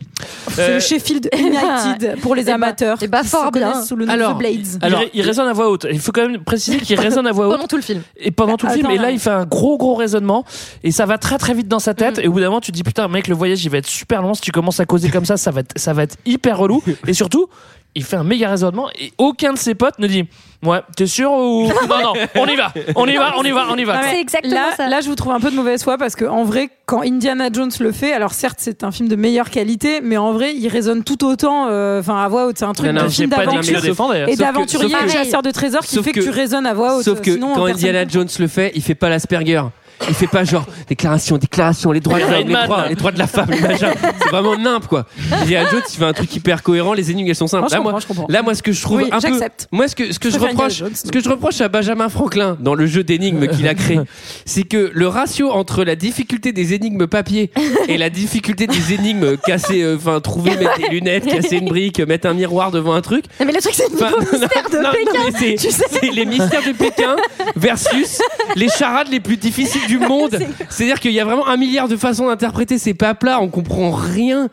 [0.51, 2.97] C'est Euh, le Sheffield United pour les eh ben- amateurs.
[3.01, 3.83] eh ben, qui fort bien.
[3.83, 4.77] Sous le nom Alors, de Blades.
[4.81, 5.85] Alors- il, résonne à voix haute.
[5.91, 7.55] Il faut quand même préciser qu'il résonne à voix haute.
[7.55, 8.01] Pendant tout le film.
[8.15, 9.11] Et pendant tout le film, et là, là.
[9.11, 10.45] il fait un gros gros raisonnement,
[10.83, 12.17] et ça va très très vite dans sa tête.
[12.17, 12.21] Mm.
[12.21, 13.87] Et au bout d'un moment, tu te dis putain, mec, le voyage, il va être
[13.87, 14.33] super long.
[14.33, 16.81] Si tu commences à causer comme ça, ça va être, ça va être hyper relou.
[17.07, 17.47] Et surtout,
[17.95, 20.23] il fait un méga raisonnement, et aucun de ses potes ne dit
[20.63, 23.65] ouais, t'es sûr ou non non, on y va, on y va, on y va,
[23.69, 24.01] on y va.
[24.09, 24.87] C'est exactement là, ça.
[24.87, 27.49] Là, je vous trouve un peu de mauvaise foi parce que en vrai, quand Indiana
[27.51, 30.67] Jones le fait, alors certes, c'est un film de meilleure qualité, mais en vrai, il
[30.69, 31.67] résonne tout autant.
[31.69, 34.31] euh, Enfin, à voix haute, c'est un truc Non, non, de film d'aventure défendais.
[34.31, 37.03] et d'aventurier chasseur de trésors qui Sauf fait que, que- tu résonnes à voix haute.
[37.03, 38.05] Sauf que Sinon, quand Indiana.
[38.07, 39.63] Jones le fait, il fait pas l'Asperger.
[40.09, 43.19] Il fait pas genre déclaration, déclaration, les droits de l'homme, les droits, les droits de
[43.19, 43.93] la femme, les machins.
[44.21, 45.05] C'est vraiment nimp quoi.
[45.31, 47.67] Indiana Jones, il fait un truc hyper cohérent, les énigmes elles sont simples.
[47.81, 49.67] Moi, Là, moi, là, ce que je trouve Oui, un peu, j'accepte.
[49.71, 52.57] moi, ce que ce que je reproche, Jones, ce que je reproche à Benjamin Franklin
[52.59, 53.99] dans le jeu d'énigmes qu'il a créé,
[54.45, 57.51] c'est que le ratio entre la difficulté des énigmes papier
[57.87, 61.99] et la difficulté des énigmes casser, euh, enfin trouver, mettre des lunettes, casser une brique,
[61.99, 63.25] mettre un miroir devant un truc.
[63.39, 63.95] Non, mais le truc, c'est le
[64.31, 65.55] mystère de non, Pékin.
[65.57, 66.09] tu sais.
[66.13, 67.15] les mystères de Pékin
[67.55, 68.19] versus
[68.55, 70.39] les charades les plus difficiles du monde.
[70.69, 74.49] C'est-à-dire qu'il y a vraiment un milliard de façons d'interpréter ces papes-là, on comprend rien.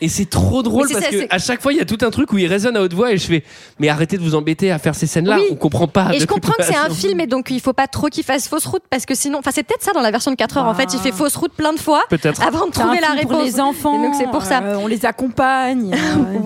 [0.00, 2.10] Et c'est trop drôle parce ça, que à chaque fois, il y a tout un
[2.10, 3.44] truc où il résonne à haute voix et je fais,
[3.78, 5.46] mais arrêtez de vous embêter à faire ces scènes-là, Oui.
[5.50, 6.10] on comprend pas.
[6.12, 8.48] Et je comprends que c'est un film et donc il faut pas trop qu'il fasse
[8.48, 10.66] fausse route parce que sinon, enfin c'est peut-être ça dans la version de 4 heures.
[10.66, 12.42] En fait, il fait fausse route plein de fois Peut-être.
[12.46, 13.32] avant de un trouver la film réponse.
[13.32, 13.98] pour les enfants.
[13.98, 14.62] Et donc c'est pour ça.
[14.62, 15.92] euh, on les accompagne.
[15.94, 16.38] euh,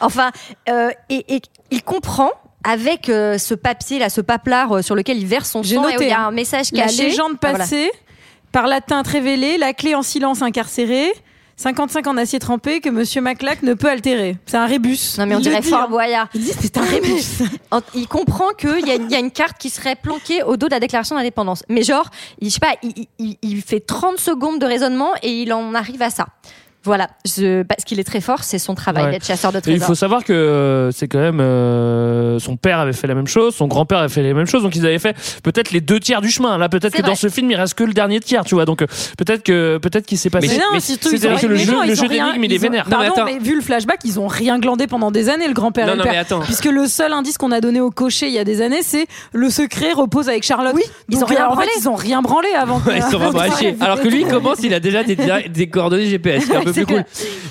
[0.00, 0.30] Enfin,
[0.68, 2.30] euh, et, et il comprend
[2.64, 5.84] avec euh, ce papier là, ce paplard euh, sur lequel il verse son J'ai sang
[5.84, 6.28] et où noté, il y a hein.
[6.28, 7.04] un message La caché.
[7.04, 7.58] légende Ah, voilà.
[7.58, 7.90] passée,
[8.52, 11.10] par la teinte révélée, la clé en silence incarcérée.
[11.56, 14.38] 55 en acier trempé que Monsieur Maclac ne peut altérer.
[14.46, 14.98] C'est un rébus.
[15.18, 15.86] Non mais on Il dirait le dit, Fort hein.
[15.90, 16.28] Boyard.
[16.32, 17.20] Il dit c'est un rébus.
[17.70, 20.56] En- Il comprend qu'il y, a- il y a une carte qui serait planquée au
[20.56, 21.62] dos de la déclaration d'indépendance.
[21.68, 22.08] Mais genre,
[22.40, 25.74] il, je sais pas, il, il- il fait 30 secondes de raisonnement et il en
[25.74, 26.28] arrive à ça.
[26.82, 29.10] Voilà, je, parce qu'il est très fort, c'est son travail Ouais.
[29.10, 29.86] d'être chasseur de Et il trésors.
[29.88, 33.54] faut savoir que euh, c'est quand même euh, son père avait fait la même chose,
[33.54, 36.22] son grand-père avait fait les mêmes choses, donc ils avaient fait peut-être les deux tiers
[36.22, 36.56] du chemin.
[36.56, 38.64] Là, peut-être que dans ce film il reste que le dernier tiers, tu vois.
[38.64, 38.86] Donc euh,
[39.18, 40.48] peut-être que peut-être qu'il s'est passé.
[40.48, 42.26] Mais non, mais surtout, ils c'est-à-dire ont que le mais jeu- non, le jeu rien-
[42.28, 42.88] d'énigmes, il est ont- vénère.
[42.88, 45.54] Non, mais Pardon, mais vu le flashback, ils ont rien glandé pendant des années, le
[45.54, 46.12] grand-père Non, et le non, père.
[46.12, 46.40] mais attends.
[46.40, 49.06] Puisque le seul indice qu'on a donné au cocher il y a des années, c'est
[49.32, 50.72] le secret repose avec Charlotte.
[50.74, 51.68] Oui, ils Donc, ont rien euh, en branlé.
[51.74, 52.80] fait, ils ont rien branlé avant.
[52.94, 53.20] Ils sont.
[53.80, 55.16] Alors que lui, il commence, il a déjà des,
[55.48, 57.04] des coordonnées GPS, peu plus cool.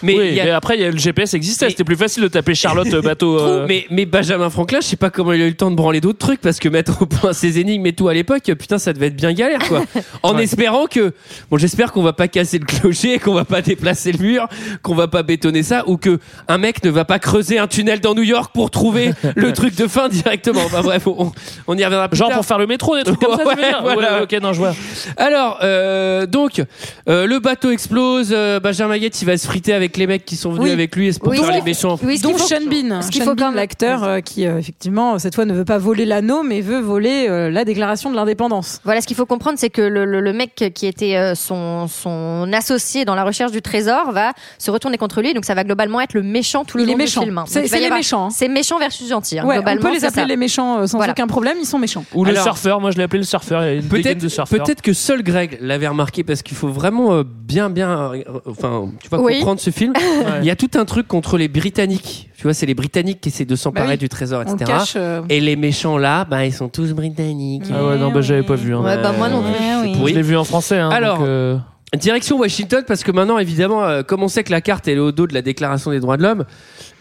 [0.04, 1.96] Mais oui, il y a- mais après y a le GPS existait, Mais- c'était plus
[1.96, 3.40] facile de taper Charlotte euh, bateau.
[3.40, 5.76] euh, Mais, mais Benjamin Franklin, je sais pas comment il a eu le temps de
[5.76, 8.78] branler d'autres trucs parce que mettre au point ces énigmes et tout à l'époque, putain,
[8.78, 9.84] ça devait être bien galère quoi.
[10.24, 10.44] En Ouais.
[10.44, 11.14] espérant que,
[11.50, 14.48] bon, j'espère qu'on va pas casser le clocher, qu'on va pas déplacer le mur,
[14.84, 18.00] qu'on va pas bétonner ça ou que un mec ne va pas creuser un tunnel
[18.00, 20.62] dans New York pour trouver le truc de fin directement.
[20.72, 21.32] Bah bref, on,
[21.68, 22.38] on y reviendra plus Genre tard.
[22.38, 23.44] pour faire le métro, des trucs comme ça.
[23.50, 24.18] Ouais, dire voilà.
[24.18, 24.76] Ouais, ok, non, je vois.
[25.18, 26.62] Alors, euh, donc,
[27.08, 28.30] euh, le bateau explose.
[28.32, 30.72] euh, Benjamin Il va se friter avec les mecs qui sont venus Oui.
[30.72, 31.98] avec lui et c'est pour Oui, faire les méchants.
[32.04, 36.06] Oui, Donc Sean Bean, l'acteur euh, qui euh, effectivement cette fois ne veut pas voler
[36.06, 38.80] l'anneau mais veut voler euh, la déclaration de l'indépendance.
[38.84, 41.88] Voilà, ce qu'il faut comprendre, c'est que le, le- le mec qui était euh, son,
[41.88, 45.34] son associé dans la recherche du trésor va se retourner contre lui.
[45.34, 47.22] Donc ça va globalement être le méchant tout le Il long est méchant.
[47.22, 47.44] du film.
[47.48, 48.30] C'est- les avoir- méchants, hein.
[48.32, 49.40] C'est méchant versus gentil.
[49.40, 49.46] hein.
[49.46, 50.26] Ouais, on peut les appeler ça.
[50.28, 51.14] les méchants sans Voilà.
[51.14, 52.06] aucun problème, ils sont méchants.
[52.14, 53.64] Ou le surfeur, moi je l'ai appelé le surfeur.
[53.64, 54.64] Il y a une dégaine Peut-être de surfeur.
[54.64, 58.12] peut-être que seul Greg l'avait remarqué parce qu'il faut vraiment bien bien
[58.46, 59.36] enfin tu vois Oui.
[59.40, 59.94] comprendre ce film.
[60.42, 62.30] Il y a tout un truc contre les Britanniques.
[62.38, 63.98] Tu vois, c'est les Britanniques qui essaient de s'emparer Bah oui.
[63.98, 64.58] du trésor, etc.
[64.66, 64.94] cache.
[64.96, 67.64] euh, Et les méchants là, bah ils sont tous britanniques.
[67.74, 68.74] Ah ouais, non, bah j'avais pas vu.
[68.76, 68.82] hein.
[68.82, 70.10] Ouais, bah moi non plus.
[70.10, 70.78] Je l'ai vu en français.
[70.78, 71.58] Hein, Alors, donc, euh,
[71.98, 75.00] Direction Washington parce que maintenant évidemment euh, comme on sait que la carte elle est
[75.00, 76.46] au dos de la déclaration des droits de l'homme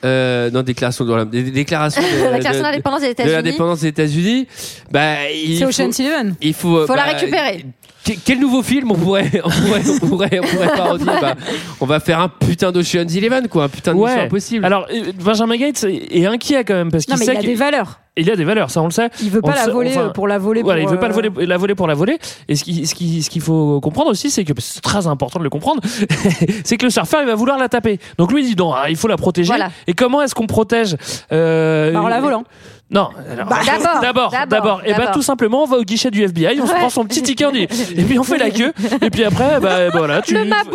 [0.04, 3.10] euh, non déclaration des droits de l'homme des déclarations de, La déclaration de- des de
[3.10, 3.32] États-Unis.
[3.34, 4.46] l'indépendance des États-Unis
[4.90, 6.34] bah il C'est faut, Ocean's Eleven.
[6.40, 7.66] il faut, Faut la bah, récupérer.
[8.16, 11.34] Que- Quel nouveau film on pourrait, on pourrait, on pourrait, on pourrait parodier bah,
[11.80, 14.22] On va faire un putain d'Ocean's Eleven, quoi, un putain de mission Ouais.
[14.24, 14.64] impossible.
[14.64, 17.40] Alors, euh, Benjamin Gates est inquiet quand même parce qu'il Non mais sait il a
[17.40, 18.00] qu'il des valeurs.
[18.18, 19.08] Il a des valeurs, ça on le sait.
[19.22, 20.62] Il veut On pas la sait- voler enfin, euh, pour la voler.
[20.62, 22.18] Voilà, il pour, veut pas euh, voler, la voler pour la voler.
[22.48, 25.38] Et ce qui- ce qui- ce qu'il faut comprendre aussi, c'est que c'est très important
[25.38, 25.80] de le comprendre,
[26.64, 27.98] c'est que le surfeur il va vouloir la taper.
[28.18, 29.48] Donc lui il dit non, ah, il faut la protéger.
[29.48, 29.70] Voilà.
[29.86, 30.96] Et comment est-ce qu'on protège
[31.32, 32.44] euh, Bah, en la volant.
[32.90, 33.10] Non,
[33.50, 33.58] Bah,
[34.00, 34.80] d'abord, d'abord.
[34.82, 35.12] Et bah d'abord.
[35.12, 37.52] tout simplement, on va au guichet du FBI, on se prend son petit ticket, on
[37.52, 37.64] dit,
[37.96, 40.32] et puis on fait la queue, et puis après, bah voilà, tu.
[40.32, 40.74] Le maboule.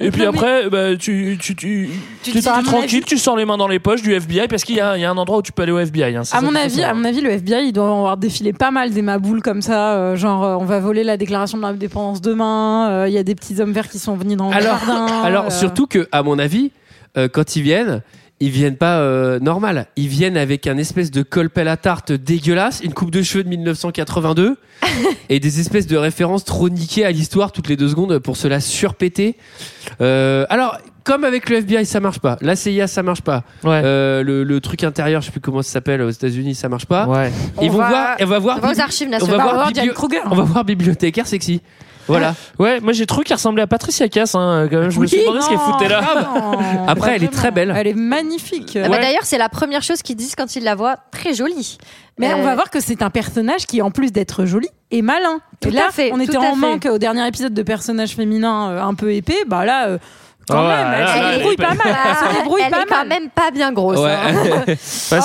[0.00, 1.90] Et puis Non, après, bah, tu, tu, tu,
[2.22, 4.76] tu, mon tranquille, avis- tu sors les mains dans les poches du FBI parce qu'il
[4.76, 6.16] y a, il y a un endroit où tu peux aller au FBI.
[6.16, 8.52] hein, À mon qu'il faut avis, à mon avis, le FBI, il doit avoir défilé
[8.52, 11.62] pas mal des maboules comme ça, euh, genre euh, on va voler la déclaration de
[11.62, 12.90] l'indépendance demain.
[12.90, 15.06] euh, Il y a des petits hommes verts qui sont venus dans le alors, jardin.
[15.22, 16.72] alors surtout que, à mon avis,
[17.32, 18.02] quand ils viennent,
[18.40, 19.86] ils viennent pas euh, normal.
[19.96, 23.48] Ils viennent avec un espèce de colpel à tarte dégueulasse, une coupe de cheveux de
[23.50, 24.56] 1982
[25.28, 28.48] et des espèces de références trop niquées à l'histoire toutes les deux secondes pour se
[28.48, 29.36] la surpéter.
[30.00, 32.36] Euh, alors, comme avec le FBI, ça marche pas.
[32.40, 33.44] La CIA, ça marche pas.
[33.64, 33.80] Ouais.
[33.84, 36.86] Euh, le, le truc intérieur, je sais plus comment ça s'appelle aux États-Unis, ça marche
[36.86, 37.06] pas.
[37.06, 37.30] ouais.
[37.60, 39.36] Ils On vont va- voir, on va voir, On va aux bibli- archives on va
[39.36, 39.70] voir,
[40.30, 41.60] on va voir bibliothécaire sexy.
[42.10, 42.34] Voilà.
[42.58, 44.90] Ouais, moi j'ai trouvé qu'elle ressemblait à Patricia Cass, hein, quand même.
[44.90, 46.02] Je me suis demandé ce qu'elle foutait là.
[46.34, 47.72] non, Après, elle est très belle.
[47.76, 48.76] Elle est magnifique.
[48.76, 49.00] Ah bah Ouais.
[49.00, 50.96] D'ailleurs, c'est la première chose qu'ils disent quand ils la voient.
[51.12, 51.78] Très jolie.
[52.18, 55.02] Mais Euh, on va voir que c'est un personnage qui, en plus d'être joli, est
[55.02, 55.40] malin.
[55.60, 56.56] Tout et là, à fait, on était en fait.
[56.56, 59.38] manque au dernier épisode de personnages féminins euh, un peu épais.
[59.46, 59.98] Bah là, euh,
[60.50, 61.96] Quand Ouais, même, elle là, se là, débrouille elle pas mal.
[62.08, 63.08] Elle se débrouille elle pas est quand mal.
[63.08, 63.98] même pas bien grosse.
[63.98, 64.10] Ouais.
[64.12, 64.64] hein.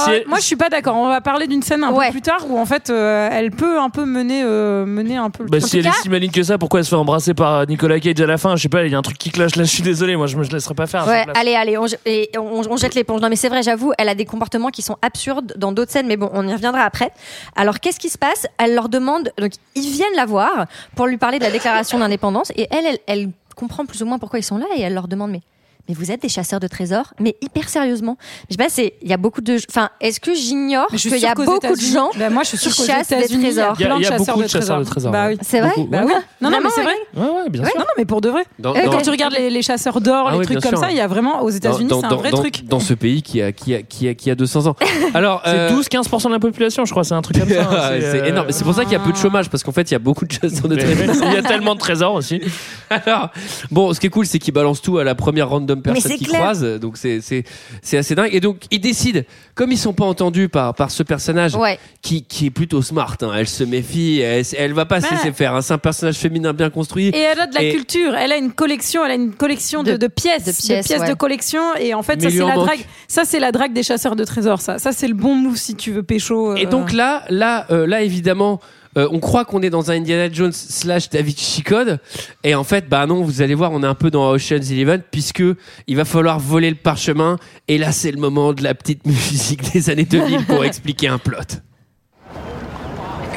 [0.08, 0.96] Elle- moi, je suis pas d'accord.
[0.96, 2.08] On va parler d'une scène un Ouais.
[2.08, 5.30] peu plus tard où en fait, euh, elle peut un peu mener, euh, mener un
[5.30, 7.34] peu le Bah, si elle est si maligne que ça, pourquoi elle se fait embrasser
[7.34, 8.56] par Nicolas Cage à la fin?
[8.56, 10.28] Je sais pas, il y a un truc qui cloche là, je suis désolé, moi
[10.28, 11.08] je me laisserai pas faire.
[11.08, 11.38] Ouais, place.
[11.40, 13.22] allez, allez, on, je- et on, on jette l'éponge.
[13.22, 16.08] Non, mais c'est vrai, j'avoue, elle a des comportements qui sont absurdes dans d'autres scènes,
[16.08, 17.12] mais bon, on y reviendra après.
[17.56, 18.48] Alors, qu'est-ce qui se passe?
[18.58, 22.52] Elle leur demande, donc ils viennent la voir pour lui parler de la déclaration d'indépendance,
[22.56, 25.08] et elle, elle, elle comprend plus ou moins pourquoi ils sont là, et elle leur
[25.08, 25.42] demande, mais.
[25.88, 28.18] Mais vous êtes des chasseurs de trésors, mais hyper sérieusement.
[28.50, 31.26] Je sais pas, c'est, il y a beaucoup de, enfin, est-ce que j'ignore qu'il y
[31.26, 33.74] a beaucoup de gens Bah, moi, je suis qui chassent des États-Unis, il y a
[33.74, 35.12] trésors Il y a- y a beaucoup chasseurs de chasseurs de trésors.
[35.12, 35.38] Bah oui.
[35.42, 35.88] C'est vrai Beaucoup.
[35.90, 36.02] Bah.
[36.42, 36.94] Non, non, mais c'est vrai.
[37.16, 37.80] Ouais, ouais, bien Ouais, sûr.
[37.80, 38.44] non, non, mais pour de vrai.
[38.60, 40.80] Dans, dans- Quand tu regardes les, les chasseurs d'or, Ah les oui, trucs comme sûr.
[40.80, 42.66] ça, il y a vraiment aux États-Unis, c'est un dans- vrai dans- truc.
[42.66, 44.76] Dans ce pays qui a, qui a, qui a, qui a 200 ans.
[45.14, 47.62] Alors, C'est euh, 12-15% de la population, je crois, c'est un truc comme ça.
[47.62, 48.48] hein, c'est euh, énorme.
[48.50, 50.00] C'est pour ça qu'il y a peu de chômage, parce qu'en fait, il y a
[50.00, 51.16] beaucoup de chasseurs de trésors.
[51.28, 52.42] Il y a tellement de trésors aussi.
[52.90, 53.30] Alors,
[53.72, 56.18] bon, ce qui est cool, c'est qu'ils balancent tout à la première random personne c'est
[56.18, 56.40] qu'ils clair.
[56.42, 56.80] croisent.
[56.80, 57.44] Donc, c'est, c'est,
[57.82, 58.30] c'est assez dingue.
[58.34, 59.22] Et donc, ils décident,
[59.54, 61.80] comme ils sont pas entendus par, par ce personnage Ouais.
[62.02, 65.12] qui, qui est plutôt smart, hein, elle se méfie, elle, elle va pas se Ouais.
[65.16, 65.54] laisser faire.
[65.56, 65.62] hein.
[65.62, 67.08] C'est un personnage féminin bien construit.
[67.10, 69.84] Et elle a de la Et- culture, elle a une collection, elle a une collection
[69.84, 71.16] de, De- de pièces, de pièces, de, ouais.
[71.16, 71.62] collection.
[71.80, 72.66] Et en fait, Mais ça c'est la manque.
[72.66, 72.86] drague.
[73.08, 74.62] Ça c'est la drague des chasseurs de trésors.
[74.62, 76.52] Ça, ça c'est le bon move si tu veux pécho.
[76.52, 76.56] euh.
[76.56, 78.60] Et donc là, là, euh, là, évidemment,
[78.98, 82.00] euh, on croit qu'on est dans un Indiana Jones slash David Code,
[82.44, 85.02] et en fait, bah non, vous allez voir, on est un peu dans Ocean's Eleven,
[85.12, 85.44] puisque
[85.88, 89.74] il va falloir voler le parchemin, et là, c'est le moment de la petite musique
[89.74, 91.60] des années 2000 pour expliquer un plot.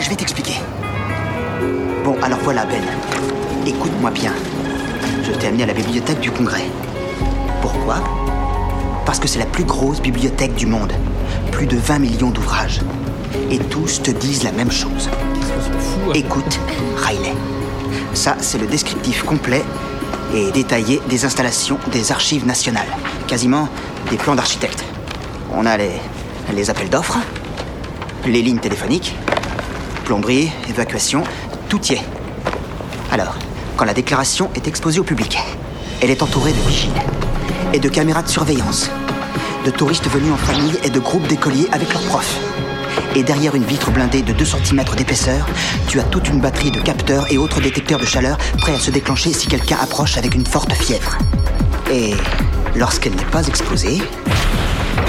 [0.01, 0.55] Je vais t'expliquer.
[2.05, 2.83] Bon, alors voilà, Ben.
[3.67, 4.33] Écoute-moi bien.
[5.25, 6.65] Je t'ai amené à la bibliothèque du Congrès.
[7.61, 8.03] Pourquoi?
[9.05, 10.93] Parce que c'est la plus grosse bibliothèque du monde.
[11.51, 12.81] Plus de 20 millions d'ouvrages.
[13.51, 15.11] Et tous te disent la même chose.
[16.15, 16.59] Écoute,
[16.97, 17.35] Riley.
[18.15, 19.63] Ça, c'est le descriptif complet
[20.35, 22.89] et détaillé des installations des archives nationales.
[23.27, 23.69] Quasiment
[24.11, 24.85] des plans d'architectes.
[25.53, 25.93] On a les,
[26.55, 27.19] les appels d'offres,
[28.27, 29.15] les lignes téléphoniques,
[30.05, 31.25] plomberie, évacuation,
[31.69, 32.05] tout y est.
[33.13, 33.37] Alors,
[33.77, 35.39] quand la déclaration est exposée au public,
[36.01, 36.91] elle est entourée de vigiles
[37.73, 38.91] et de caméras de surveillance,
[39.65, 42.39] de touristes venus en famille et de groupes d'écoliers avec leurs profs.
[43.15, 45.47] Et derrière une vitre blindée de 2 cm d'épaisseur,
[45.89, 48.91] tu as toute une batterie de capteurs et autres détecteurs de chaleur prêts à se
[48.91, 51.19] déclencher si quelqu'un approche avec une forte fièvre.
[51.91, 52.15] Et
[52.77, 53.99] lorsqu'elle n'est pas exposée,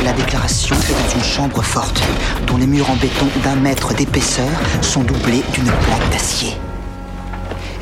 [0.04, 2.02] la déclaration est dans une chambre forte,
[2.48, 4.50] dont les murs en béton d'un mètre d'épaisseur
[4.82, 6.56] sont doublés d'une plaque d'acier.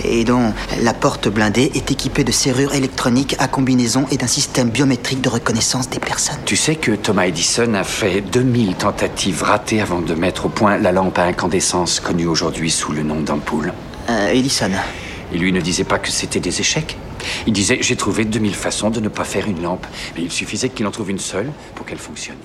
[0.10, 4.70] Et dont la porte blindée est équipée de serrures électroniques à combinaison et d'un système
[4.70, 6.40] biométrique de reconnaissance des personnes.
[6.46, 10.78] Tu sais que Thomas Edison a fait 2000 tentatives ratées avant de mettre au point
[10.78, 13.74] la lampe à incandescence connue aujourd'hui sous le nom d'ampoule.
[14.10, 14.72] Euh, Edison.
[15.34, 16.98] Et lui ne disait pas que c'était des échecs.
[17.46, 19.86] Il disait J'ai trouvé 2000 façons de ne pas faire une lampe.
[20.16, 22.38] Mais il suffisait qu'il en trouve une seule pour qu'elle fonctionne.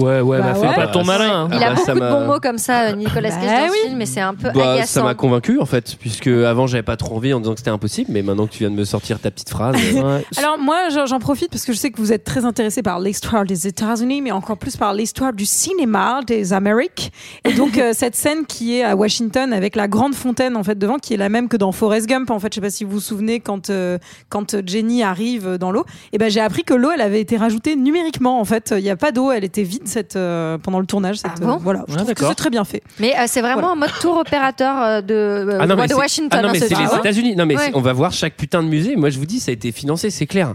[0.00, 0.74] Ouais, ouais, Bah bah, fais ouais.
[0.74, 1.44] pas ton malin.
[1.44, 1.48] hein.
[1.52, 3.60] Il Ah a bah, beaucoup ça de bons mots comme ça, euh, Nicolas Cage, Bah
[3.60, 3.78] dans le oui.
[3.84, 5.04] film, mais c'est un peu Bah, ça agaçant.
[5.04, 8.10] m'a convaincu en fait, puisque avant j'avais pas trop envie en disant que c'était impossible,
[8.12, 10.24] mais maintenant que tu viens de me sortir ta petite phrase, euh, Ouais.
[10.38, 12.98] Alors moi, j'en j'en profite parce que je sais que vous êtes très intéressé par
[13.00, 17.12] l'histoire des États-Unis, mais encore plus par l'histoire du cinéma des Amériques.
[17.44, 20.78] Et donc euh, cette scène qui est à Washington avec la grande fontaine en fait
[20.78, 22.30] devant, qui est la même que dans Forrest Gump.
[22.30, 25.70] En fait, je sais pas si vous vous souvenez quand euh, quand Jenny arrive dans
[25.70, 25.84] l'eau.
[26.12, 28.40] Et ben j'ai appris que l'eau, elle avait été rajoutée numériquement.
[28.40, 31.16] En fait, il n'y a pas d'eau, elle était vide cette euh, pendant le tournage.
[31.16, 32.82] Cette, Ah bon euh, voilà, je Ah, trouve que c'est très bien fait.
[32.98, 33.72] Mais euh, c'est vraiment Voilà.
[33.72, 36.30] en mode tour opérateur de, euh, Ah non, mais de Washington.
[36.32, 37.36] Ah non, hein, mais ce c'est les États-Unis.
[37.36, 37.70] Non, mais Ouais.
[37.74, 38.96] on va voir chaque putain de musée.
[38.96, 40.54] Moi, je vous dis, ça a été financé, c'est clair.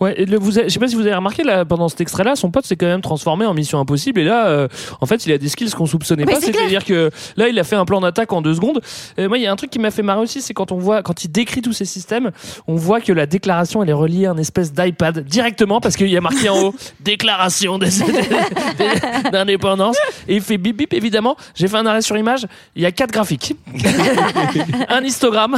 [0.00, 2.00] Ouais, et le- vous avez- je sais pas si vous avez remarqué là, pendant cet
[2.00, 4.20] extrait-là, son pote s'est quand même transformé en Mission Impossible.
[4.20, 4.68] Et là, euh,
[5.00, 6.40] en fait, il a des skills qu'on soupçonnait Mais pas.
[6.40, 8.80] c'est C'est-à-dire que là, il a fait un plan d'attaque en deux secondes.
[9.16, 10.78] Et moi, il y a un truc qui m'a fait marrer aussi, c'est quand on
[10.78, 12.30] voit, quand il décrit tous ces systèmes,
[12.66, 16.08] on voit que la déclaration, elle est reliée à un espèce d'iPad directement parce qu'il
[16.08, 17.78] y a marqué en haut déclaration
[19.32, 19.96] d'indépendance.
[20.28, 20.92] Et il fait bip bip.
[20.92, 22.46] Évidemment, j'ai fait un arrêt sur image.
[22.76, 23.54] Il y a quatre graphiques,
[24.88, 25.56] un histogramme,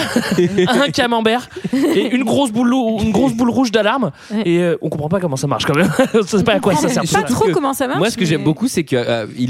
[0.68, 4.05] un camembert et une grosse boule, une grosse boule rouge d'alarme.
[4.44, 5.90] Et euh, on comprend pas comment ça marche quand même.
[6.14, 7.04] on sait pas à quoi ça Je sert.
[7.06, 7.98] sais pas trop que comment ça marche.
[7.98, 8.98] Moi, ce que mais- j'aime beaucoup, c'est qu'ils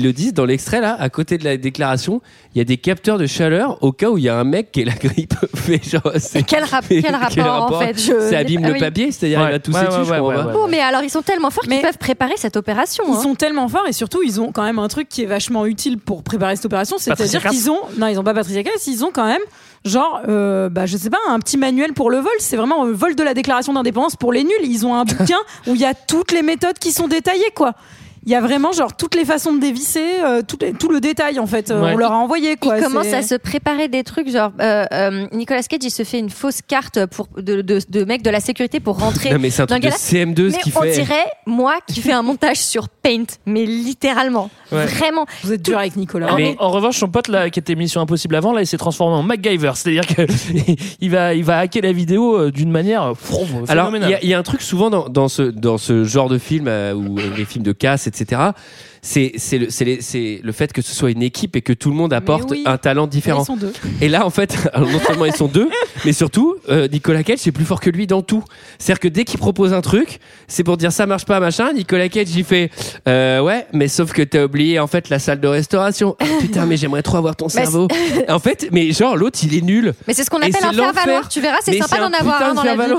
[0.02, 2.20] le disent dans l'extrait là, à côté de la déclaration,
[2.54, 4.72] il y a des capteurs de chaleur au cas où il y a un mec
[4.72, 5.34] qui est la grippe.
[5.68, 8.20] Mais genre, c'est- Quel, rap- mais quel rapport, en fait je...
[8.30, 8.80] Ça abîme Ah le oui.
[8.80, 9.46] papier, c'est-à-dire Ouais.
[9.48, 10.46] il va tousser Ouais, dessus, ouais, je ouais, comprends ouais, pas.
[10.46, 10.52] ouais.
[10.52, 13.04] Bon, mais alors ils sont tellement forts qu'ils peuvent préparer cette opération.
[13.08, 13.20] Ils hein.
[13.22, 15.98] sont tellement forts et surtout ils ont quand même un truc qui est vachement utile
[15.98, 19.04] pour préparer cette opération, Patricia c'est-à-dire qu'ils ont non ils ont pas Patricia Cass, ils
[19.04, 19.40] ont quand même
[19.86, 22.92] genre euh, bah je sais pas un petit manuel pour le vol, c'est vraiment le
[22.92, 25.84] vol de la déclaration d'indépendance pour les nuls, ils ont un bouquin où il y
[25.84, 27.74] a toutes les méthodes qui sont détaillées quoi.
[28.26, 31.00] Il y a vraiment genre toutes les façons de dévisser, euh, tout, les- tout le
[31.00, 31.70] détail en fait.
[31.70, 31.92] Euh, Ouais.
[31.94, 32.78] On leur a envoyé quoi.
[32.78, 36.02] il commence c'est- à se préparer des trucs genre euh, euh, Nicolas Cage il se
[36.04, 39.38] fait une fausse carte pour de, de, de mec de la sécurité pour rentrer Non,
[39.38, 39.96] mais c'est un dans truc de gala.
[39.96, 40.92] CM2 ce mais qu'il on fait.
[40.92, 44.86] dirait moi qui fais un montage sur Paint mais littéralement Ouais.
[44.86, 46.32] vraiment Vous êtes dur avec Nicolas.
[46.32, 48.76] En, Mais- en revanche, son pote là, qui était Mission Impossible avant, là, il s'est
[48.76, 49.70] transformé en MacGyver.
[49.76, 50.22] C'est-à-dire que
[51.00, 53.30] il va, il va hacker la vidéo d'une manière pff,
[53.68, 56.02] Alors, il y, a- il y a un truc souvent dans, dans ce, dans ce
[56.02, 58.15] genre de film, euh, ou les films de casse, etc.
[59.02, 62.50] C'est c'est le, fait que ce soit une équipe et que tout le monde apporte
[62.50, 62.64] oui.
[62.66, 63.42] un talent Ouais, différent.
[63.42, 63.72] Ils sont deux.
[64.00, 65.68] Et là, en fait, alors, non seulement ils sont deux,
[66.04, 68.42] mais surtout, euh, Nicolas Cage, c'est plus fort que lui dans tout.
[68.78, 71.72] C'est-à-dire que dès qu'il propose un truc, c'est pour dire ça marche pas, machin.
[71.72, 72.70] Nicolas Cage, il fait,
[73.06, 76.16] euh, ouais, mais sauf que t'as oublié, en fait, la salle de restauration.
[76.20, 77.86] Ah, putain, mais j'aimerais trop avoir ton cerveau.
[78.28, 79.94] en fait, mais genre, l'autre, il est nul.
[80.08, 82.54] mais c'est ce qu'on appelle un faire valoir tu verras c'est sympa d'en avoir un
[82.54, 82.92] dans la vie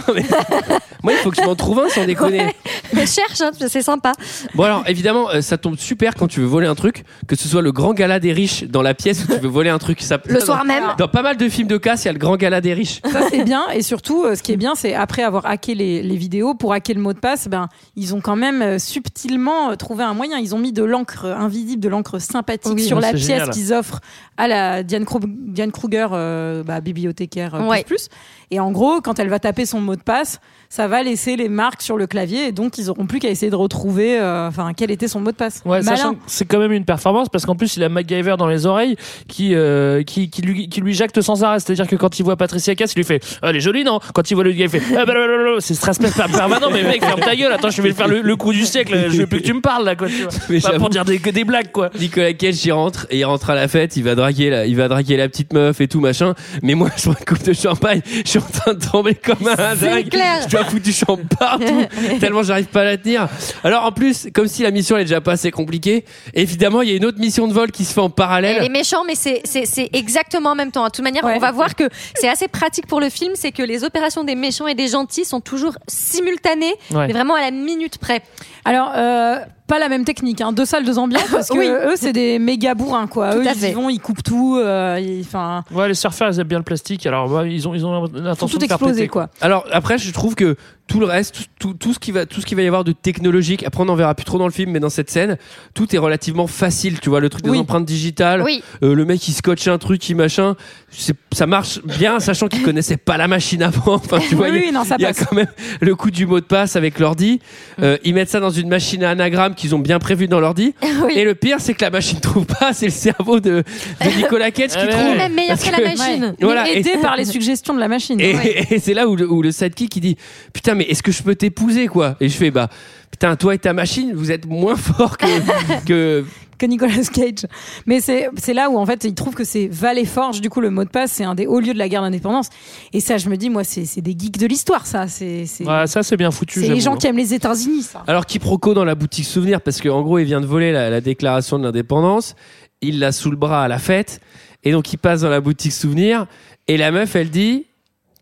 [1.04, 2.38] Moi, il faut que je m'en trouve un sans déconner.
[2.38, 2.56] mais
[3.06, 4.12] cherche hein, c'est sympa.
[4.56, 7.48] Bon alors évidemment euh, ça tombe super quand tu veux voler un truc que ce
[7.48, 10.02] soit le grand gala des riches dans la pièce où tu veux voler un truc.
[10.02, 10.84] Ça, le soir dans, même.
[10.98, 13.02] dans pas mal de films de casse il y a le grand gala des riches.
[13.12, 13.68] Ça c'est bien.
[13.74, 16.74] Et surtout euh, ce qui est bien c'est après avoir hacké les, les vidéos pour
[16.74, 20.14] hacker le mot de passe ben ils ont quand même euh, subtilement euh, trouvé un
[20.14, 20.38] moyen.
[20.38, 22.84] Ils ont mis de l'encre invisible de l'encre sympathique Oui.
[22.86, 24.00] sur la pièce qu'ils offrent
[24.38, 27.84] à la Diane, Kru- Diane Kruger euh, bah, bibliothécaire euh, Ouais.
[27.84, 28.10] plus plus
[28.52, 31.48] et en gros quand elle va taper son mot de passe ça va laisser les
[31.50, 34.72] marques sur le clavier et donc ils auront plus qu'à essayer de retrouver euh, enfin
[34.76, 35.96] quel était son mot de passe Ouais, Malin.
[35.96, 38.66] sachant que c'est quand même une performance parce qu'en plus il a MacGyver dans les
[38.66, 38.96] oreilles
[39.28, 41.60] qui euh, qui, qui lui qui lui jacte sans arrêt.
[41.60, 44.00] C'est-à-dire que quand il voit Patricia Cass, il lui fait ah, elle est jolie non?
[44.14, 45.56] Quand il voit le gars, il fait ah, bah, bah, bah, bah.
[45.60, 46.70] c'est stress per- permanent.
[46.72, 47.52] Mais mec, ferme ta gueule.
[47.52, 49.08] Attends, je vais faire le, le coup du siècle.
[49.10, 50.08] Je veux plus que tu me parles là quoi.
[50.08, 50.32] Tu vois.
[50.50, 51.90] Mais Pas pour dire des, que des blagues quoi.
[52.00, 54.76] Nicolas Cage il rentre et il rentre à la fête il va draguer la, il
[54.76, 57.54] va draguer la petite meuf et tout machin mais moi je prends une coupe de
[57.54, 60.42] champagne je suis en train de trembler comme un dingue clair.
[60.44, 61.84] je dois foutre du champ partout
[62.20, 63.28] tellement j'arrive pas à la tenir
[63.64, 66.90] alors en plus comme si la mission elle est déjà pas assez compliquée évidemment il
[66.90, 69.04] y a une autre mission de vol qui se fait en parallèle Elle est méchant,
[69.06, 70.86] mais c'est- c'est c'est exactement en même temps.
[70.86, 71.34] De toute manière, Ouais.
[71.36, 71.84] on va voir que
[72.16, 75.26] c'est assez pratique pour le film, c'est que les opérations des méchants et des gentils
[75.26, 77.08] sont toujours simultanées, Ouais.
[77.08, 78.22] mais vraiment à la minute près.
[78.66, 80.52] Alors, euh, pas la même technique, hein.
[80.54, 81.68] deux salles, deux ambiances, parce que Oui.
[81.68, 83.34] eux, c'est des méga bourrins, quoi.
[83.34, 83.74] Tout eux, ils fait.
[83.74, 87.06] vont, ils coupent tout, euh, ils- enfin, Ouais, les surfeurs ils aiment bien le plastique.
[87.06, 89.30] Alors ils ont ils ont l'intention tout de faire exploser, péter, quoi.
[89.42, 90.56] Alors après, je trouve que
[90.88, 92.92] tout le reste, tout, tout, ce qui va, tout ce qui va y avoir de
[92.94, 93.64] technologique.
[93.66, 95.38] Après, on n'en verra plus trop dans le film, mais dans cette scène,
[95.74, 97.00] tout est relativement facile.
[97.00, 97.60] Tu vois, le truc des Oui.
[97.60, 98.64] empreintes digitales, Oui.
[98.84, 100.56] euh, le mec qui scotche un truc, qui machin,
[100.90, 103.96] c'est- ça marche bien, sachant qu'il connaissait pas la machine avant.
[103.96, 105.48] Enfin, tu vois, Oui, il y a- oui, non, ça il y a quand même
[105.82, 107.40] le coup du mot de passe avec l'ordi.
[107.82, 110.74] Euh, ils mettent ça dans une machine à anagramme qu'ils ont bien prévu dans l'ordi.
[111.04, 111.14] Oui.
[111.16, 112.74] Et le pire, c'est que la machine trouve pas.
[112.74, 113.64] C'est le cerveau de,
[114.04, 115.02] de Nicolas Cage qui trouve.
[115.06, 116.24] Il est même meilleur que la machine.
[116.26, 116.36] Ouais.
[116.42, 118.20] Voilà, et- aidé par les suggestions de la machine.
[118.20, 118.68] Et, Ouais.
[118.72, 120.18] et c'est là où le, où le sidekick il dit
[120.54, 122.16] putain mais est-ce que je peux t'épouser quoi?
[122.20, 122.70] Et je fais bah
[123.12, 125.26] putain toi et ta machine vous êtes moins fort que,
[125.86, 126.26] que
[126.58, 127.46] que Nicolas Cage.
[127.86, 130.42] Mais c'est c'est là où en fait ils trouvent que c'est Val et Forge.
[130.42, 132.50] Du coup, le mot de passe, c'est un des hauts lieux de la guerre d'indépendance.
[132.94, 135.08] Et ça, je me dis, moi, c'est c'est des geeks de l'histoire, ça.
[135.08, 136.60] C'est Ouais, ça c'est bien foutu.
[136.62, 136.98] c'est les gens hein.
[136.98, 138.04] qui aiment les États-Unis, ça.
[138.08, 141.00] alors quiproquo dans la boutique souvenir parce qu'en gros il vient de voler la, la
[141.02, 142.36] déclaration de l'indépendance
[142.82, 144.20] il l'a sous le bras à la fête
[144.64, 146.26] et donc il passe dans la boutique souvenir
[146.68, 147.66] et la meuf elle dit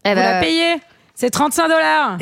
[0.03, 0.75] ben, la payez?
[1.17, 2.17] C'est 35 dollars.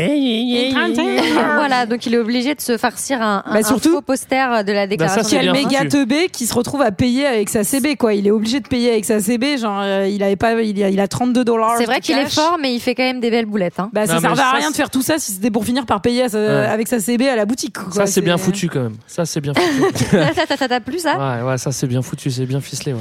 [1.56, 4.64] voilà, donc il est obligé de se farcir un, un- Bah, un surtout- faux poster
[4.64, 5.24] de la déclaration.
[5.24, 5.90] ça, Quel méga foutu.
[5.90, 8.14] teubé qui se retrouve à payer avec sa CB, quoi.
[8.14, 9.58] Il est obligé de payer avec sa CB.
[9.58, 11.76] Genre, euh, il avait pas, il a, il a 32 dollars.
[11.80, 13.80] C'est vrai qu'il est fort, mais il fait quand même des belles boulettes.
[13.80, 13.90] Hein.
[13.94, 16.24] Bah, ça servait à rien de faire tout ça si c'était pour finir par payer
[16.24, 16.66] à sa- Ouais.
[16.68, 17.74] avec sa CB à la boutique.
[17.78, 17.92] quoi.
[17.94, 18.96] Ça c'est bien foutu quand même.
[19.08, 20.04] Ça c'est bien foutu.
[20.58, 21.18] ça t'a plu ça?
[21.42, 22.94] Ouais, ouais, ça c'est bien foutu, c'est bien ficelé.
[22.94, 23.00] Ouais.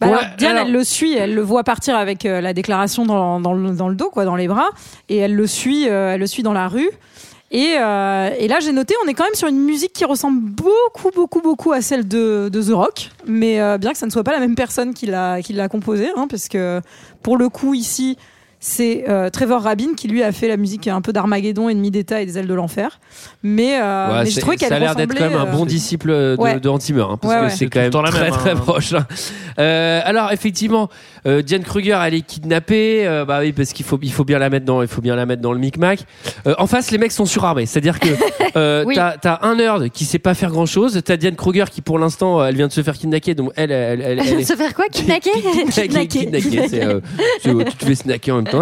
[0.00, 3.06] Bah alors, Diane, alors- elle le suit, elle le voit partir avec euh, la déclaration
[3.06, 4.68] dans, dans le, dans le dos, quoi, dans les bras,
[5.08, 6.90] et elle le suit, euh, elle le suit dans la rue.
[7.50, 10.40] Et, euh, et là, j'ai noté, on est quand même sur une musique qui ressemble
[10.40, 14.24] beaucoup, beaucoup, beaucoup à celle de, de The Rock, mais bien que ça ne soit
[14.24, 16.80] pas la même personne qui l'a qui l'a composée, hein, parce que
[17.22, 18.18] pour le coup ici.
[18.66, 22.22] C'est euh, Trevor Rabin qui lui a fait la musique un peu d'Armageddon, Ennemi d'État
[22.22, 22.98] et des ailes de l'enfer.
[23.42, 25.64] Mais, euh, Ouais, mais je trouvais qu'elle ça a l'air d'être quand même un bon
[25.64, 26.58] euh, disciple de, Ouais.
[26.58, 27.50] de Hans Zimmer, hein, parce Ouais, que ouais.
[27.50, 28.56] c'est quand même très même, très hein.
[28.56, 28.94] proche.
[28.94, 29.06] hein.
[29.58, 30.88] Euh, alors effectivement,
[31.26, 34.38] euh, Diane Kruger elle est kidnappée, euh, bah oui parce qu'il faut il faut bien
[34.38, 36.00] la mettre dans il faut bien la mettre dans le micmac.
[36.46, 38.08] Euh, en face les mecs sont surarmés, c'est-à-dire que
[38.56, 38.94] euh, Oui.
[38.94, 41.98] t'as t'as un nerd qui sait pas faire grand chose, t'as Diane Kruger qui pour
[41.98, 44.72] l'instant elle vient de se faire kidnapper donc elle elle elle, elle est Se faire
[44.74, 45.30] quoi Kidnacker
[45.70, 46.86] Kidnacker, kidnacker, c'est,
[47.42, 48.53] tu te fais snacker en même temps.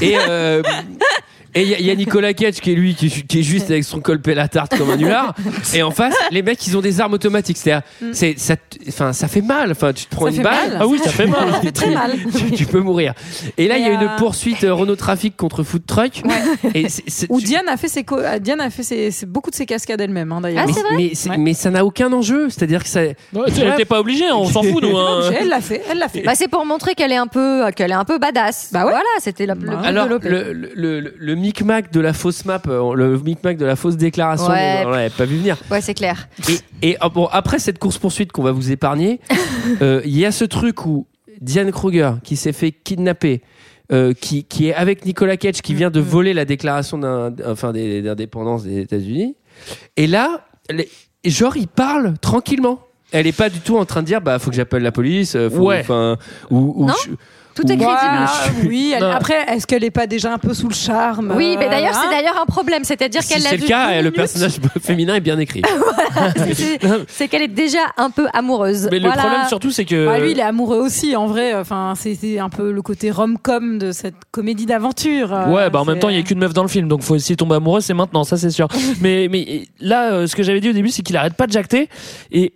[0.00, 0.62] Et, euh,
[1.54, 3.42] Et il y, a- il y a Nicolas Cage qui est lui, qui, qui est
[3.42, 5.34] juste avec son colpé la tarte comme un nulard.
[5.74, 7.56] Et en face, les mecs, ils ont des armes automatiques.
[7.56, 8.56] C'est-à-dire, c'est, ça,
[8.88, 9.70] enfin, ça fait mal.
[9.70, 10.70] Enfin, tu te prends Ça une balle.
[10.70, 10.78] mal.
[10.80, 11.48] Ah oui, ça fait mal.
[11.54, 12.12] Ça fait très mal.
[12.36, 13.14] tu, tu peux mourir.
[13.56, 16.22] Et là, il y a Et, une euh, poursuite euh, Renault Trafic contre Food Truck.
[16.74, 19.10] Et c'est- c'est- Où tu- Diane a fait ses co- euh, Diane a fait ses,
[19.10, 20.64] ses- beaucoup de ses cascades elle-même hein, d'ailleurs.
[20.64, 21.38] Ah, mais, c'est vrai mais, Ouais.
[21.38, 22.48] mais ça n'a aucun enjeu.
[22.50, 23.00] C'est-à-dire que ça.
[23.02, 23.14] Ouais,
[23.60, 24.96] Elle était pas obligée, on s'en fout, nous.
[24.98, 25.30] hein.
[25.40, 26.22] Elle l'a fait, elle l'a fait.
[26.22, 28.70] Bah, c'est pour montrer qu'elle est un peu, qu'elle est un peu badass.
[28.72, 28.90] Bah ouais.
[28.90, 33.18] Voilà, c'était le, Bah but Alors, le, le micmac de la fausse map, euh, le
[33.18, 34.82] micmac de la fausse déclaration, Ouais.
[34.86, 35.56] on l'avait pas vu venir.
[35.70, 36.28] Ouais, c'est clair.
[36.48, 39.20] Et, et, ah, bon, après cette course-poursuite qu'on va vous épargner,
[39.82, 41.06] euh, il y a ce truc où
[41.40, 43.42] Diane Kruger, qui s'est fait kidnapper,
[43.92, 47.72] euh, qui, qui est avec Nicolas Cage, qui vient de voler la déclaration d'un- enfin,
[47.72, 49.36] des- d'indépendance des États-Unis.
[49.96, 50.88] Et là, les-
[51.26, 52.80] genre, il parle tranquillement.
[53.12, 55.36] Elle est pas du tout en train de dire, bah, faut que j'appelle la police,
[55.54, 55.84] faut, Ouais.
[56.50, 57.10] ou, ou Non je-
[57.54, 57.86] Tout est crédible.
[57.86, 58.30] Voilà,
[58.66, 61.68] oui, elle- après, est-ce qu'elle est pas déjà un peu sous le charme Oui, mais
[61.68, 62.84] d'ailleurs, euh, c'est hein d'ailleurs un problème.
[62.84, 65.62] C'est-à-dire Si qu'elle l'a c'est vu le cas, le personnage féminin est bien écrit.
[66.36, 66.78] C'est- c'est-
[67.08, 68.88] C'est qu'elle est déjà un peu amoureuse.
[68.90, 70.06] Mais le problème surtout, c'est que.
[70.06, 71.54] Bah, lui, il est amoureux aussi, en vrai.
[71.54, 75.32] Enfin, c'est c'est un peu le côté rom-com de cette comédie d'aventure.
[75.32, 77.02] euh, Ouais, bah en même temps, il y a qu'une meuf dans le film, donc
[77.02, 78.68] faut essayer de tomber amoureux, c'est maintenant, ça c'est sûr.
[79.00, 81.52] mais, mais là, euh, ce que j'avais dit au début, c'est qu'il arrête pas de
[81.52, 81.88] jacter.
[82.32, 82.52] Et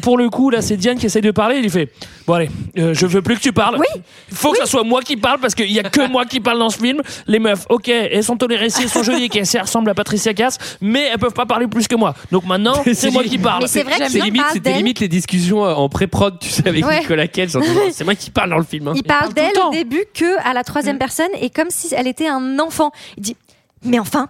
[0.00, 1.56] pour le coup, là, c'est Diane qui essaye de parler.
[1.56, 1.90] Il lui fait
[2.26, 3.76] Bon, allez, euh, je veux plus que tu parles.
[3.78, 4.02] Oui.
[4.32, 6.40] Il faut que ça soit moi qui parle parce qu'il y a que moi qui
[6.40, 7.02] parle dans ce film.
[7.26, 10.32] Les meufs, ok, elles sont tolérées si elles sont jolies et qu'elles ressemblent à Patricia
[10.34, 12.14] Cass, mais elles peuvent pas parler plus que moi.
[12.30, 13.68] Donc maintenant, C'est moi qui parle.
[13.68, 16.66] C'est vrai C'est qu'il limite, parle c'était limite les discussions euh, en pré-prod, tu sais,
[16.66, 17.00] avec Ouais.
[17.00, 17.50] Nicolas Cage.
[17.92, 18.88] C'est moi qui parle dans le film.
[18.88, 18.92] hein.
[18.96, 22.28] Il parle d'elle au début que à la troisième personne et comme si elle était
[22.28, 22.90] un enfant.
[23.18, 23.36] Il dit
[23.84, 24.28] mais enfin.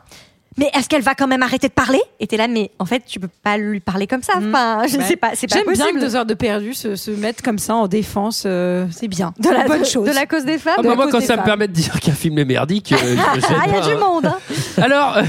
[0.58, 2.00] Mais est-ce qu'elle va quand même arrêter de parler?
[2.20, 4.34] Et t'es là, mais en fait, tu peux pas lui parler comme ça.
[4.36, 5.04] Enfin, je Ouais.
[5.04, 5.84] sais pas, c'est pas J'aime possible.
[5.92, 8.44] bien que deux heures de perdu se, se mettent comme ça en défense.
[8.46, 9.32] euh, c'est bien.
[9.38, 10.06] de la bonne chose.
[10.08, 10.74] de la cause des femmes.
[10.78, 12.96] Ah, de bah, moi, quand ça me permet de dire qu'un film est merdique, euh,
[13.34, 13.98] je- je Ah, il y a du hein.
[13.98, 14.26] monde.
[14.26, 14.38] hein.
[14.82, 15.22] Alors, euh,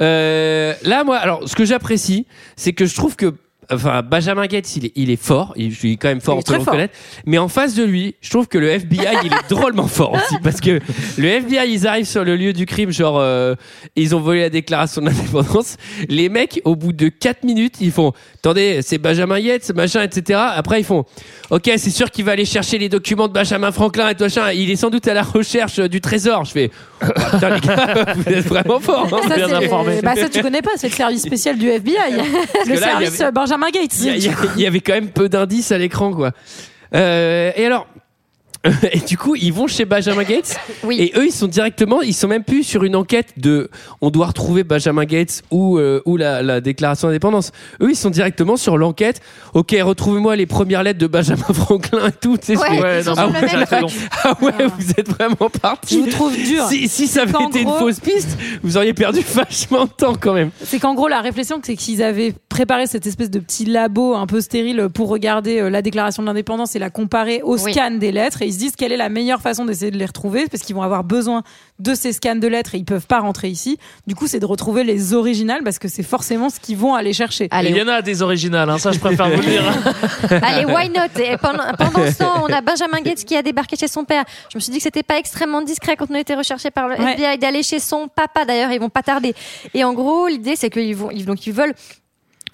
[0.00, 2.26] euh, là, moi, alors, ce que j'apprécie,
[2.56, 3.34] c'est que je trouve que,
[3.70, 5.52] enfin, Benjamin Gates, il est, il est fort.
[5.56, 6.66] Il, je suis quand même fort, on peut le fort.
[6.66, 6.94] reconnaître.
[7.26, 10.36] Mais en face de lui, je trouve que le FBI, il est drôlement fort aussi.
[10.42, 10.80] Parce que
[11.18, 13.54] le FBI, ils arrivent sur le lieu du crime, genre, euh,
[13.96, 15.76] ils ont volé la déclaration d'indépendance.
[16.08, 20.40] Les mecs, au bout de 4 minutes, ils font, attendez, c'est Benjamin Yates, machin, etc.
[20.54, 21.04] Après, ils font,
[21.50, 24.50] ok, c'est sûr qu'il va aller chercher les documents de Benjamin Franklin et tout machin.
[24.52, 26.44] Il est sans doute à la recherche euh, du trésor.
[26.44, 26.70] Je fais,
[27.02, 29.08] oh, putain, les gars, vous êtes vraiment forts.
[29.12, 29.28] hein.
[29.28, 30.00] Ça, bien informé.
[30.02, 31.94] Bah, ça, tu connais pas, c'est le service spécial du FBI.
[32.66, 33.98] le service euh, Benjamin Gates.
[34.56, 36.32] Il y, avait quand même peu d'indices à l'écran, quoi.
[36.94, 37.86] Euh, et alors.
[38.92, 40.56] Et du coup, ils vont chez Benjamin Gates.
[40.84, 41.00] Oui.
[41.00, 43.70] Et eux, ils sont directement, ils sont même plus sur une enquête de,
[44.02, 47.52] on doit retrouver Benjamin Gates ou euh, ou la, la déclaration d'indépendance.
[47.80, 49.20] Eux, ils sont directement sur l'enquête.
[49.54, 52.36] Ok, retrouvez-moi les premières lettres de Benjamin Franklin et tout.
[52.36, 53.34] tu sais, Ouais, Ouais, non, ah ouais,
[54.24, 55.94] ah ouais, vous êtes vraiment parti.
[55.94, 56.66] Je vous trouve dur.
[56.68, 60.34] Si, si ça avait été une fausse piste, vous auriez perdu vachement de temps quand
[60.34, 60.50] même.
[60.62, 64.28] C'est qu'en gros, la réflexion, c'est qu'ils avaient préparé cette espèce de petit labo un
[64.28, 67.72] peu stérile pour regarder euh, la déclaration de l'indépendance et la comparer au Oui.
[67.72, 68.42] scan des lettres.
[68.42, 70.76] Et ils se disent quelle est la meilleure façon d'essayer de les retrouver parce qu'ils
[70.76, 71.42] vont avoir besoin
[71.80, 73.76] de ces scans de lettres et ils peuvent pas rentrer ici.
[74.06, 77.12] Du coup, c'est de retrouver les originales parce que c'est forcément ce qu'ils vont aller
[77.12, 77.48] chercher.
[77.60, 79.64] Il y en a des originales, hein, ça je préfère vous le dire.
[80.42, 81.20] Allez, why not?
[81.20, 84.22] Et pendant, pendant ce temps, on a Benjamin Gates qui a débarqué chez son père.
[84.52, 86.86] Je me suis dit que c'était pas extrêmement discret quand on a été recherché par
[86.86, 87.14] le Ouais.
[87.14, 88.44] FBI d'aller chez son papa.
[88.44, 89.34] D'ailleurs, ils vont pas tarder.
[89.74, 91.74] Et en gros, l'idée, c'est qu'ils vont, ils, donc ils veulent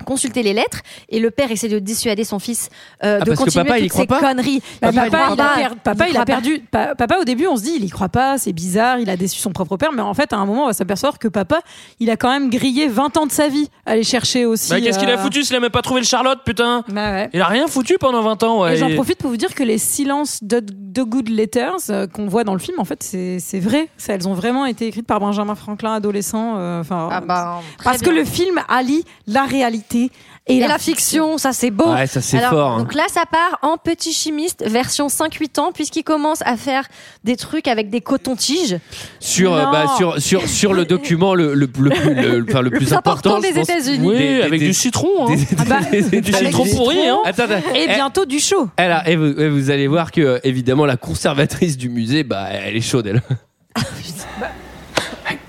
[0.05, 2.69] consulter les lettres et le père essaie de dissuader son fils
[3.05, 4.63] euh, Ah, de continuer papa, toutes ces pas conneries.
[4.81, 5.55] Bah, Papa, il papa, croit il a, pas.
[5.71, 6.25] per- papa, Il il a croit pas.
[6.43, 6.61] perdu.
[6.71, 9.17] pa- papa, au début, on se dit, il y croit pas, c'est bizarre, il a
[9.17, 9.93] déçu son propre père.
[9.93, 11.61] Mais en fait, à un moment, on va s'apercevoir que papa,
[11.99, 14.71] il a quand même grillé 20 ans de sa vie à aller chercher aussi.
[14.71, 17.13] Bah, Qu'est-ce qu'il a euh, foutu s'il a même pas trouvé le Charlotte, putain bah
[17.13, 17.31] ouais.
[17.33, 18.75] Il a rien foutu pendant 20 ans, ouais.
[18.75, 22.27] Et j'en profite pour vous dire que les silences de, de Good Letters euh, qu'on
[22.27, 23.89] voit dans le film, en fait, c'est c'est vrai.
[23.97, 26.55] Ça, elles ont vraiment été écrites par Benjamin Franklin, adolescent.
[26.59, 30.11] euh, Enfin, Ah bah, parce que le film allie la réalité et,
[30.47, 31.93] Et la fiction, ça c'est beau.
[31.93, 32.71] Ouais, ça c'est Alors, fort.
[32.73, 32.79] hein.
[32.79, 36.85] Donc là, ça part en petit chimiste version 5-8 ans, puisqu'il commence à faire
[37.25, 38.79] des trucs avec des cotons-tiges.
[39.21, 42.71] sur, euh, bah, sur, sur, sur le document le, le, le, plus- le- enfin, le
[42.71, 43.59] Le plus important je des.
[43.61, 44.09] États-Unis.
[44.09, 45.09] Oui, Des- avec des- du citron.
[45.29, 45.35] Hein.
[45.35, 47.19] Des- Ah bah, des- des- Du citron pourri, hein.
[47.25, 47.75] Attends, attends.
[47.75, 48.69] Et Eh, bientôt du show.
[48.77, 52.47] elle a- et vous, et vous allez voir que, évidemment, la conservatrice du musée, bah,
[52.51, 53.23] elle est chaude, elle.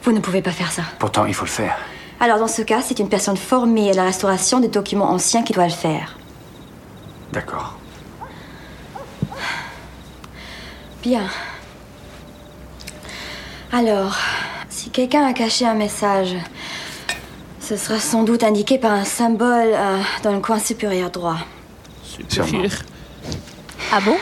[0.04, 0.84] Vous ne pouvez pas faire ça.
[1.00, 1.78] Pourtant, il faut le faire.
[2.22, 5.54] Alors dans ce cas, c'est une personne formée à la restauration des documents anciens qui
[5.54, 6.20] doit le faire.
[7.34, 7.80] D'accord.
[11.02, 11.24] Bien.
[13.72, 14.16] Alors,
[14.70, 16.36] si quelqu'un a caché un message,
[17.60, 21.38] ce sera sans doute indiqué par un symbole euh, dans le coin supérieur droit.
[22.30, 22.66] Sûrement.
[23.92, 24.18] Ah bon?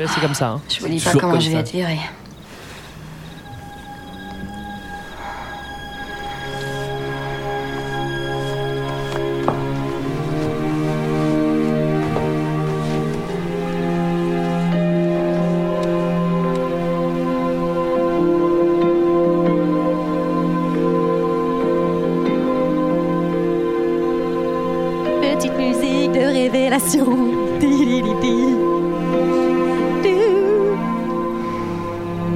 [0.00, 0.48] Ouais, C'est comme ça.
[0.48, 0.60] Hein.
[0.68, 1.60] Je vous dis pas comment comme je vais ça.
[1.60, 2.00] être virée.
[25.52, 27.06] musique de révélation.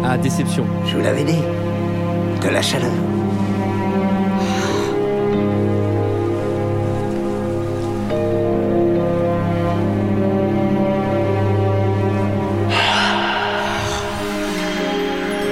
[0.02, 0.64] Ah, déception.
[0.86, 1.38] Je vous l'avais dit,
[2.42, 2.90] de la chaleur.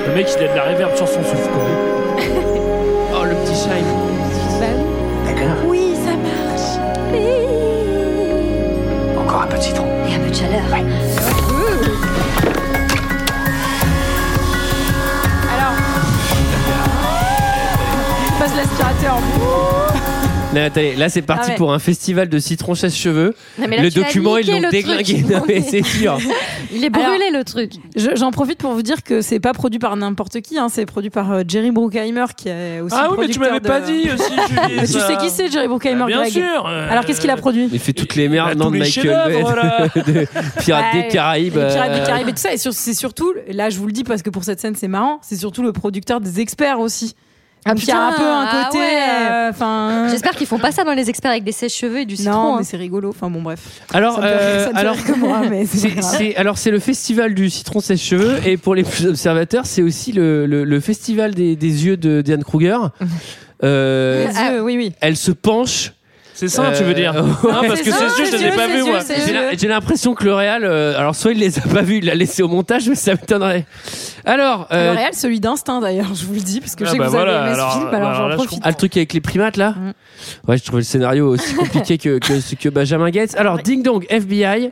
[0.06, 1.87] Le mec, il a de la réverb sur son souffle.
[15.52, 15.74] Alors.
[18.38, 19.18] Passe l'aspirateur.
[20.54, 21.56] Non, attendez, là c'est parti Ah ouais.
[21.56, 22.74] pour un festival de citron
[23.76, 25.22] là, Le document, ils l'ont déglingué.
[25.22, 25.30] truc.
[25.30, 26.18] Non, mais c'est sûr.
[26.72, 27.72] Il est brûlé le truc.
[27.96, 30.86] Je- J'en profite pour vous dire que c'est pas produit par n'importe qui, hein, c'est
[30.86, 32.94] produit par euh, Jerry Bruckheimer qui est aussi.
[32.98, 34.76] Ah oui, mais tu m'avais producteur pas de- dit aussi, Julie.
[34.76, 36.66] Mais tu sais qui c'est Jerry Bruckheimer Bah, Bien Greg sûr.
[36.66, 39.06] euh, Alors qu'est-ce qu'il a produit Il fait toutes les merdes non, de les Michael
[39.26, 39.42] Bay,
[40.12, 41.52] de Pirates Ouais, des Caraïbes.
[41.54, 42.52] Pirates des euh, Caraïbes et tout ça.
[42.52, 44.88] Et sur- c'est surtout, là je vous le dis parce que pour cette scène c'est
[44.88, 47.14] marrant, c'est surtout le producteur des experts aussi.
[47.64, 48.78] Ah, Donc il y a un peu un putain, côté.
[48.78, 49.30] ah ouais.
[49.46, 50.06] euh, Enfin.
[50.10, 52.52] J'espère qu'ils font pas ça dans les experts avec des sèches-cheveux et du non, citron.
[52.54, 52.64] mais hein.
[52.64, 53.10] c'est rigolo.
[53.10, 53.60] Enfin bon, bref.
[53.92, 54.96] Alors, euh, alors,
[56.00, 60.46] c'est alors le festival du citron sèche-cheveux et pour les plus observateurs, c'est aussi le,
[60.46, 62.78] le, le festival des, des yeux de Diane Kruger.
[63.64, 64.92] Euh, Les yeux, oui, oui.
[65.00, 65.92] elle se penche.
[66.38, 68.52] C'est ça, tu veux dire Euh, Hein, Parce que C'est sûr, je c'est les ai
[68.52, 69.00] sûr, pas sûr, moi.
[69.58, 72.14] J'ai l'impression que le Real, euh, alors soit il les a pas vus, il l'a
[72.14, 73.66] laissé au montage, mais ça m'étonnerait.
[74.24, 76.92] Alors, euh, Le réel, celui d'instinct d'ailleurs, je vous le dis, parce que je Ah
[76.92, 78.60] sais que bah vous voilà, avez aimé alors- ce film, alors alors j'en je profite.
[78.62, 79.92] Ah, le truc avec les primates là Mm.
[80.48, 83.34] Ouais, je trouvais le scénario aussi compliqué que, que, que Benjamin Gates.
[83.36, 84.70] Alors, Ding Dong, FBI.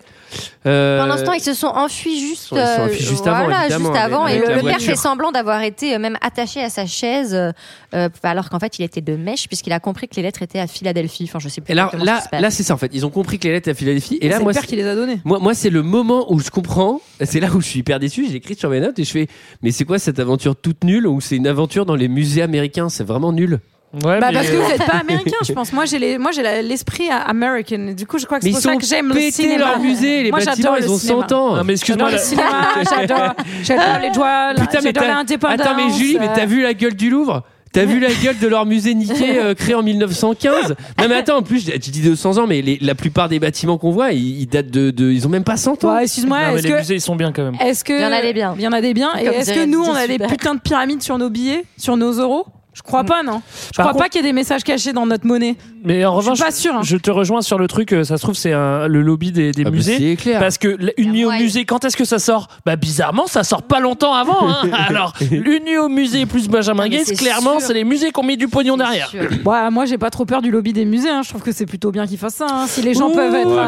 [0.67, 3.45] Euh, Pour l'instant, ils se sont enfuis juste, Ils se sont enfuis euh, juste avant,
[3.45, 4.25] voilà, évidemment, juste avant.
[4.25, 7.35] avec et le, le père fait semblant d'avoir été euh, même attaché à sa chaise,
[7.35, 7.53] euh,
[7.95, 10.59] euh, alors qu'en fait, il était de mèche, puisqu'il a compris que les lettres étaient
[10.59, 11.25] à Philadelphie.
[11.29, 11.73] Enfin, je sais plus.
[11.73, 12.91] Et là, ce c'est ça en fait.
[12.93, 14.19] Ils ont compris que les lettres à Philadelphie.
[14.21, 15.21] Et là, c'est moi, le père c'est- qui les a donnés.
[15.25, 17.01] moi, moi c'est le moment où je comprends.
[17.25, 18.27] C'est là où je suis hyper déçu.
[18.29, 19.27] J'ai écrit sur mes notes et je fais
[19.63, 22.89] Mais c'est quoi cette aventure toute nulle Ou c'est une aventure dans les musées américains?
[22.89, 23.61] C'est vraiment nul.
[24.05, 25.73] Ouais, Bah mais- parce que vous n'êtes pas américain, je pense.
[25.73, 27.95] Moi, j'ai les- moi j'ai l'esprit American.
[27.97, 29.59] Du coup, je crois que c'est pour ça que j'aime le cinéma.
[29.59, 30.23] leur musée.
[30.25, 31.27] Les Moi, bâtiments, j'adore ils ont cinéma.
[31.29, 31.57] 100 ans.
[31.57, 32.11] Non, mais excuse-moi.
[32.11, 35.61] J'adore le cinéma, j'adore, j'adore les joies, Putain, mais j'adore l'indépendance.
[35.61, 37.43] Attends, mais Julie, mais t'as vu la gueule du Louvre?
[37.73, 41.37] T'as vu la gueule de leur musée niqué euh, créé en 1915 Non mais attends,
[41.39, 44.41] en plus, tu dis 200 ans, mais les- la plupart des bâtiments qu'on voit, ils,
[44.41, 45.95] ils datent de, de- Ils ont même pas 100 ans.
[45.95, 46.79] Ouais, excuse-moi, Non, mais est-ce les que.
[46.79, 47.57] musées, ils sont bien quand même.
[47.61, 48.55] Est-ce que Il y en a des biens.
[48.57, 49.11] Il y en a des biens.
[49.21, 52.13] Et est-ce que nous, on a des putains de pyramides sur nos billets, sur nos
[52.13, 53.41] euros Je crois pas, non.
[53.73, 55.57] Je Par crois contre- pas qu'il y ait des messages cachés dans notre monnaie.
[55.83, 56.81] Mais en Je suis revanche, pas hein.
[56.83, 57.93] je te rejoins sur le truc.
[57.95, 59.97] euh, Ça se trouve, c'est un- le lobby des, des Ah bah, musées.
[59.99, 60.41] c'est clair.
[60.41, 62.49] Parce que une nuit au musée, quand est-ce que ça sort?
[62.67, 64.47] Bah bizarrement, ça sort pas longtemps avant.
[64.51, 64.69] hein.
[64.89, 68.37] Alors, une nuit au musée plus Benjamin Gates, clairement, c'est les musées qui ont mis
[68.37, 69.11] du pognon derrière.
[69.47, 71.09] Ouais, moi, j'ai pas trop peur du lobby des musées.
[71.09, 71.23] hein.
[71.23, 72.47] Je trouve que c'est plutôt bien qu'ils fassent ça.
[72.51, 72.67] hein.
[72.67, 73.63] Si les gens Ouh, peuvent être, Ouais,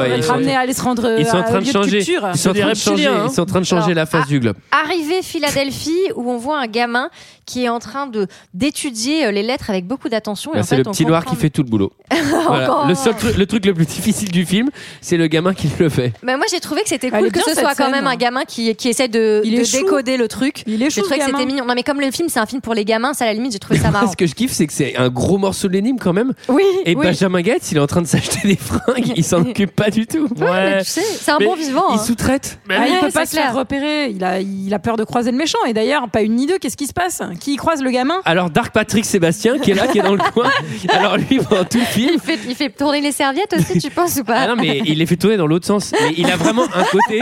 [0.00, 1.98] Ah, être sont, amenés à aller se rendre ils sont en train de changer.
[1.98, 2.28] culture.
[2.34, 4.56] Ils sont en train de changer, la face du globe.
[4.72, 7.10] Arrivée Philadelphie, où on voit un gamin
[7.46, 10.52] qui est en train de d'étudier euh, les lettres avec beaucoup d'attention.
[10.52, 11.92] Bah, c'est le petit noir qui fait tout le boulot.
[12.48, 12.84] Voilà.
[12.88, 14.70] Le, seul truc, le truc le plus difficile du film,
[15.02, 16.12] c'est le gamin qui le fait.
[16.22, 17.90] Mais moi j'ai trouvé que c'était cool que ce soit quand scène.
[17.90, 20.62] même un gamin qui, qui essaie de, décoder le truc.
[20.66, 21.64] Il est J'ai trouvé que c'était mignon.
[21.66, 23.52] Non mais comme le film c'est un film pour les gamins, ça à la limite
[23.52, 24.10] j'ai trouvé ça Moi, marrant.
[24.10, 26.32] ce que je kiffe, c'est que c'est un gros morceau de l'énigme quand même.
[26.48, 27.04] Oui, Et oui.
[27.04, 30.06] Benjamin Gates, il est en train de s'acheter des fringues, il s'en occupe pas du
[30.06, 30.24] tout.
[30.24, 30.78] Ouais, mais Ouais.
[30.82, 31.84] tu sais, c'est un bon vivant.
[31.90, 32.02] Il hein.
[32.02, 32.58] sous-traite.
[32.70, 34.10] Ah, il peut pas se faire repérer.
[34.10, 35.58] Il a, il a peur de croiser le méchant.
[35.66, 36.58] Et d'ailleurs, pas une ni deux.
[36.58, 37.22] Qu'est-ce qui se passe?
[37.40, 40.30] Qui croise le gamin Alors Dark Patrick Sébastien qui est là, qui est dans le
[40.32, 40.50] coin.
[40.90, 42.10] Alors lui pendant tout le film.
[42.14, 44.82] Il fait, il fait tourner les serviettes aussi, tu penses ou pas Ah non mais
[44.84, 45.92] il les fait tourner dans l'autre sens.
[46.00, 47.20] Mais il a vraiment un côté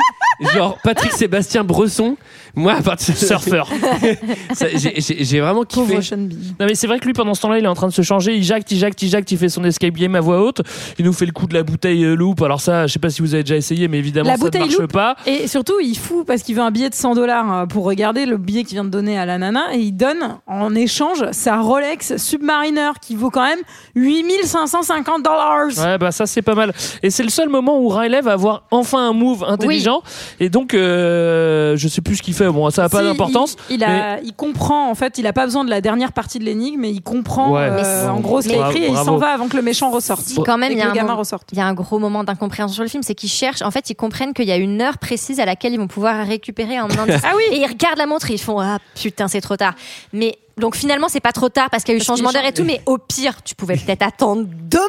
[0.55, 2.16] genre Patrick Sébastien Bresson.
[2.57, 3.68] Moi à partir de Surfeur.
[4.59, 6.02] J'ai- vraiment Pauvre kiffé.
[6.02, 6.36] Sean Bean.
[6.59, 8.02] Non mais c'est vrai que lui pendant ce temps-là il est en train de se
[8.02, 10.62] changer, il jacte, il jacte, il jacte, il fait son escape game à voix haute,
[10.98, 13.11] il nous fait le coup de la bouteille euh, loupe, alors ça je sais pas
[13.11, 14.92] si vous avez déjà essayé mais évidemment La ça ne marche loupe.
[14.92, 15.16] pas.
[15.26, 18.36] Et surtout, il fout parce qu'il veut un billet de 100 dollars pour regarder le
[18.38, 22.16] billet qu'il vient de donner à la nana et il donne en échange sa Rolex
[22.16, 23.61] Submariner qui vaut quand même
[23.94, 25.66] 8550 dollars.
[25.78, 26.72] Ouais bah ça c'est pas mal.
[27.02, 30.02] Et c'est le seul moment où Riley va avoir enfin un move intelligent
[30.40, 33.57] et donc euh, je sais plus ce qu'il fait, bon ça a pas Si, d'importance.
[33.70, 36.38] Il, il a, il comprend en fait, il a pas besoin de la dernière partie
[36.38, 37.68] de l'énigme, mais il comprend Ouais.
[37.70, 40.22] euh, en gros ce qu'il écrit et il s'en va avant que le méchant ressorte.
[40.26, 43.14] Si, quand même, il y, y a un gros moment d'incompréhension sur le film, c'est
[43.14, 45.78] qu'ils cherchent, en fait, ils comprennent qu'il y a une heure précise à laquelle ils
[45.78, 47.20] vont pouvoir récupérer un indice.
[47.24, 47.42] Ah oui.
[47.53, 49.74] Et ils regardent la montre et ils font Ah putain, c'est trop tard.
[50.12, 52.32] Mais donc finalement, c'est pas trop tard parce qu'il y a eu Parce changement a
[52.32, 54.82] d'heure et tout, mais au pire, tu pouvais peut-être attendre demain.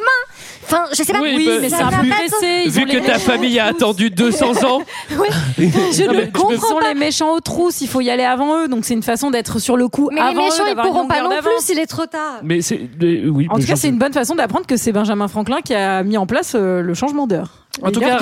[0.64, 1.20] Enfin, je sais pas.
[1.20, 2.62] Oui, Oui, bah, mais ça c'est un va peu pas pressé.
[2.64, 4.82] ils Vu que ta famille a attendu 200 ans.
[5.10, 6.50] Je Non, mais le je me comprends.
[6.56, 9.02] sens sont les méchants aux trousses, il faut y aller avant eux, donc c'est une
[9.02, 11.22] façon d'être sur le coup Mais avant les méchants, eux, ils d'avoir une pourront pas
[11.22, 12.40] non plus s'il est trop tard.
[12.42, 13.46] Mais c'est oui.
[13.50, 16.16] En tout cas, c'est une bonne façon d'apprendre que c'est Benjamin Franklin qui a mis
[16.16, 17.66] en place euh, le changement d'heure.
[17.82, 18.18] En tout cas,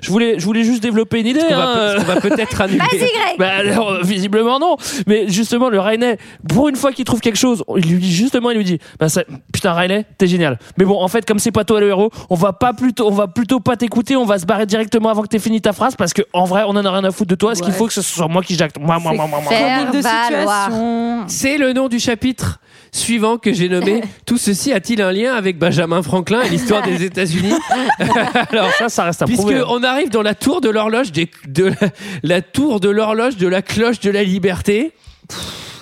[0.00, 1.40] je voulais, je voulais juste développer une idée.
[1.48, 2.78] On va, hein, on va peut-être annuler.
[2.78, 3.38] Vas-y, Greg.
[3.38, 4.76] Bah alors, euh, visiblement non.
[5.06, 8.50] Mais justement, le Rainet, pour une fois qu'il trouve quelque chose, il lui dit justement,
[8.50, 10.58] il lui dit, bah ça, putain Rainet, t'es génial.
[10.78, 13.12] Mais bon, en fait, comme c'est pas toi le héros, on va pas plutôt, on
[13.12, 15.96] va plutôt pas t'écouter, on va se barrer directement avant que t'aies fini ta phrase
[15.96, 17.54] parce que en vrai, on en a rien à foutre de toi.
[17.54, 18.78] Ce qu'il faut que ce soit moi qui jacte?
[18.78, 21.24] Moi, moi, moi, moi, moi.
[21.26, 22.60] C'est le nom du chapitre
[22.94, 27.02] suivant que j'ai nommé Tout ceci a-t-il un lien avec Benjamin Franklin et l'histoire des
[27.04, 27.52] États-Unis
[28.50, 29.58] Alors ça, ça reste à Puisque prouver.
[29.58, 29.64] hein.
[29.68, 31.74] on arrive dans la tour de l'horloge des- de la,
[32.22, 34.92] la tour de l'horloge de la cloche de la liberté.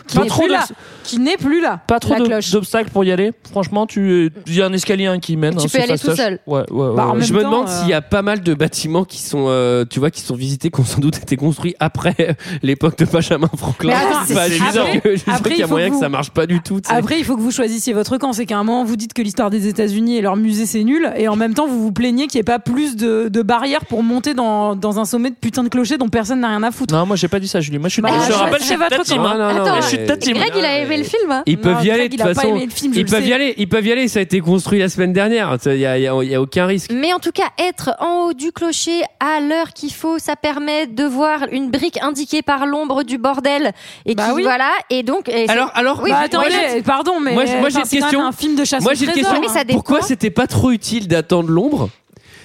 [0.09, 0.67] Qui Pas n'est trop plus de- là.
[1.05, 1.81] Qui n'est plus là.
[1.87, 2.15] Pas trop
[2.53, 3.33] d'obstacles pour y aller.
[3.51, 5.53] Franchement, tu, il y a un escalier hein, qui mène.
[5.55, 6.39] Tu hein, peux c'est y aller tout seul.
[6.47, 8.55] Ouais, ouais, ouais, Bah, Je me temps, demande euh, s'il y a pas mal de
[8.55, 11.75] bâtiments qui sont, euh, tu vois, qui sont visités, qui ont sans doute été construits
[11.81, 13.91] après l'époque de Benjamin Franklin.
[13.91, 16.31] Mais attends, Bah, je après- je qu'il y il a faut moyen que ça marche
[16.31, 16.81] pas du tout.
[16.81, 16.95] tu sais.
[16.95, 18.33] Après, il faut que vous choisissiez votre camp.
[18.33, 21.13] C'est qu'à un moment, vous dites que l'histoire des États-Unis et leur musée, c'est nul.
[21.17, 23.85] Et en même temps, vous vous plaignez qu'il n'y ait pas plus de, de barrières
[23.87, 26.71] pour monter dans, dans un sommet de putain de clocher dont personne n'a rien à
[26.71, 26.95] foutre.
[26.95, 27.79] Non, moi j'ai pas dit ça, Julie.
[27.79, 28.03] Moi je suis.
[28.03, 30.35] Bah, je rappelle, je non, Attends, mais- je suis de ta team.
[30.35, 31.31] Greg, il a aimé le film.
[31.31, 31.43] hein.
[31.47, 32.59] Ils peuvent y aller, de toute façon.
[32.71, 33.29] film, ils peuvent sais.
[33.29, 34.09] y aller, ils peuvent y aller.
[34.09, 35.57] Ça a été construit la semaine dernière.
[35.67, 36.91] Il y a, y a- y a aucun risque.
[36.93, 40.87] Mais en tout cas, être en haut du clocher à l'heure qu'il faut, ça permet
[40.87, 43.73] de voir une brique indiquée par l'ombre du bordel.
[44.07, 44.43] Et Bah qui, oui.
[44.43, 44.71] voilà.
[44.91, 47.89] Et donc, et Alors, alors, Oui, Bah, attendez, pardon, mais Moi, j'ai- moi, j'ai enfin,
[47.93, 48.19] une question.
[48.21, 49.41] même un film de chasse Moi j'ai une question.
[49.71, 51.89] Pourquoi c'était pas trop utile d'attendre l'ombre?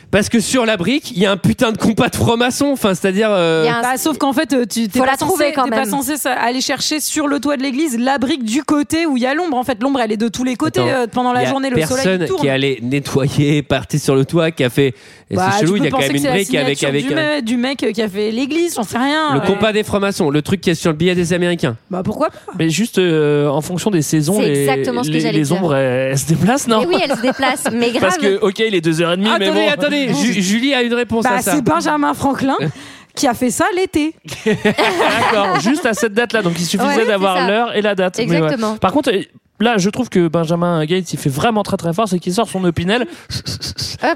[0.10, 2.68] Parce que sur la brique, il y a un putain de compas de franc-maçon.
[2.72, 3.28] Enfin, c'est-à-dire.
[3.30, 5.18] euh, Il y a un- Bah, sauf qu'en fait, euh, tu t'es Faut pas, la
[5.18, 5.90] trouver censé, quand t'es pas même.
[5.90, 9.24] censé ça- aller chercher sur le toit de l'église la brique du côté où il
[9.24, 9.58] y a l'ombre.
[9.58, 11.48] En fait, l'ombre, elle est de tous les côtés Attends, euh, pendant il y la
[11.48, 11.70] a journée.
[11.70, 12.42] Le personne soleil il tourne.
[12.42, 14.94] qui allait nettoyer, partir sur le toit, qui a fait.
[15.30, 16.28] Et Bah, c'est tu chelou, il peux y a quand penser même que une c'est
[16.30, 18.84] la brique avec signature avec du, un- mec, du mec qui a fait l'église, j'en
[18.84, 19.34] sais rien.
[19.34, 19.46] le Ouais.
[19.46, 21.76] compas des francs-maçons, le truc qui est sur le billet des Américains.
[21.92, 25.14] Bah pourquoi pas Mais juste euh, en fonction des saisons, C'est les, exactement ce que
[25.16, 25.58] les, j'allais les dire.
[25.58, 26.86] ombres elles, elles se déplacent, non?
[26.88, 27.66] Oui, elle se déplace.
[27.74, 28.00] Mais grave.
[28.04, 29.97] Parce que, ok, il est 2h30, mais attendez, bon.
[30.06, 31.52] Attendez, Ju- Julie a une réponse Bah à ça.
[31.54, 32.56] c'est Benjamin Franklin
[33.16, 34.14] qui a fait ça l'été.
[34.46, 36.42] D'accord, juste à cette date-là.
[36.42, 37.48] Donc il suffisait Ouais, c'est d'avoir ça.
[37.48, 38.18] l'heure et la date.
[38.20, 38.38] Mais ouais.
[38.38, 38.78] Exactement.
[38.78, 39.24] Par contre, euh,
[39.60, 42.50] là, je trouve que Benjamin Gates, il fait vraiment très très fort, c'est qu'il sort
[42.50, 43.08] son opinel,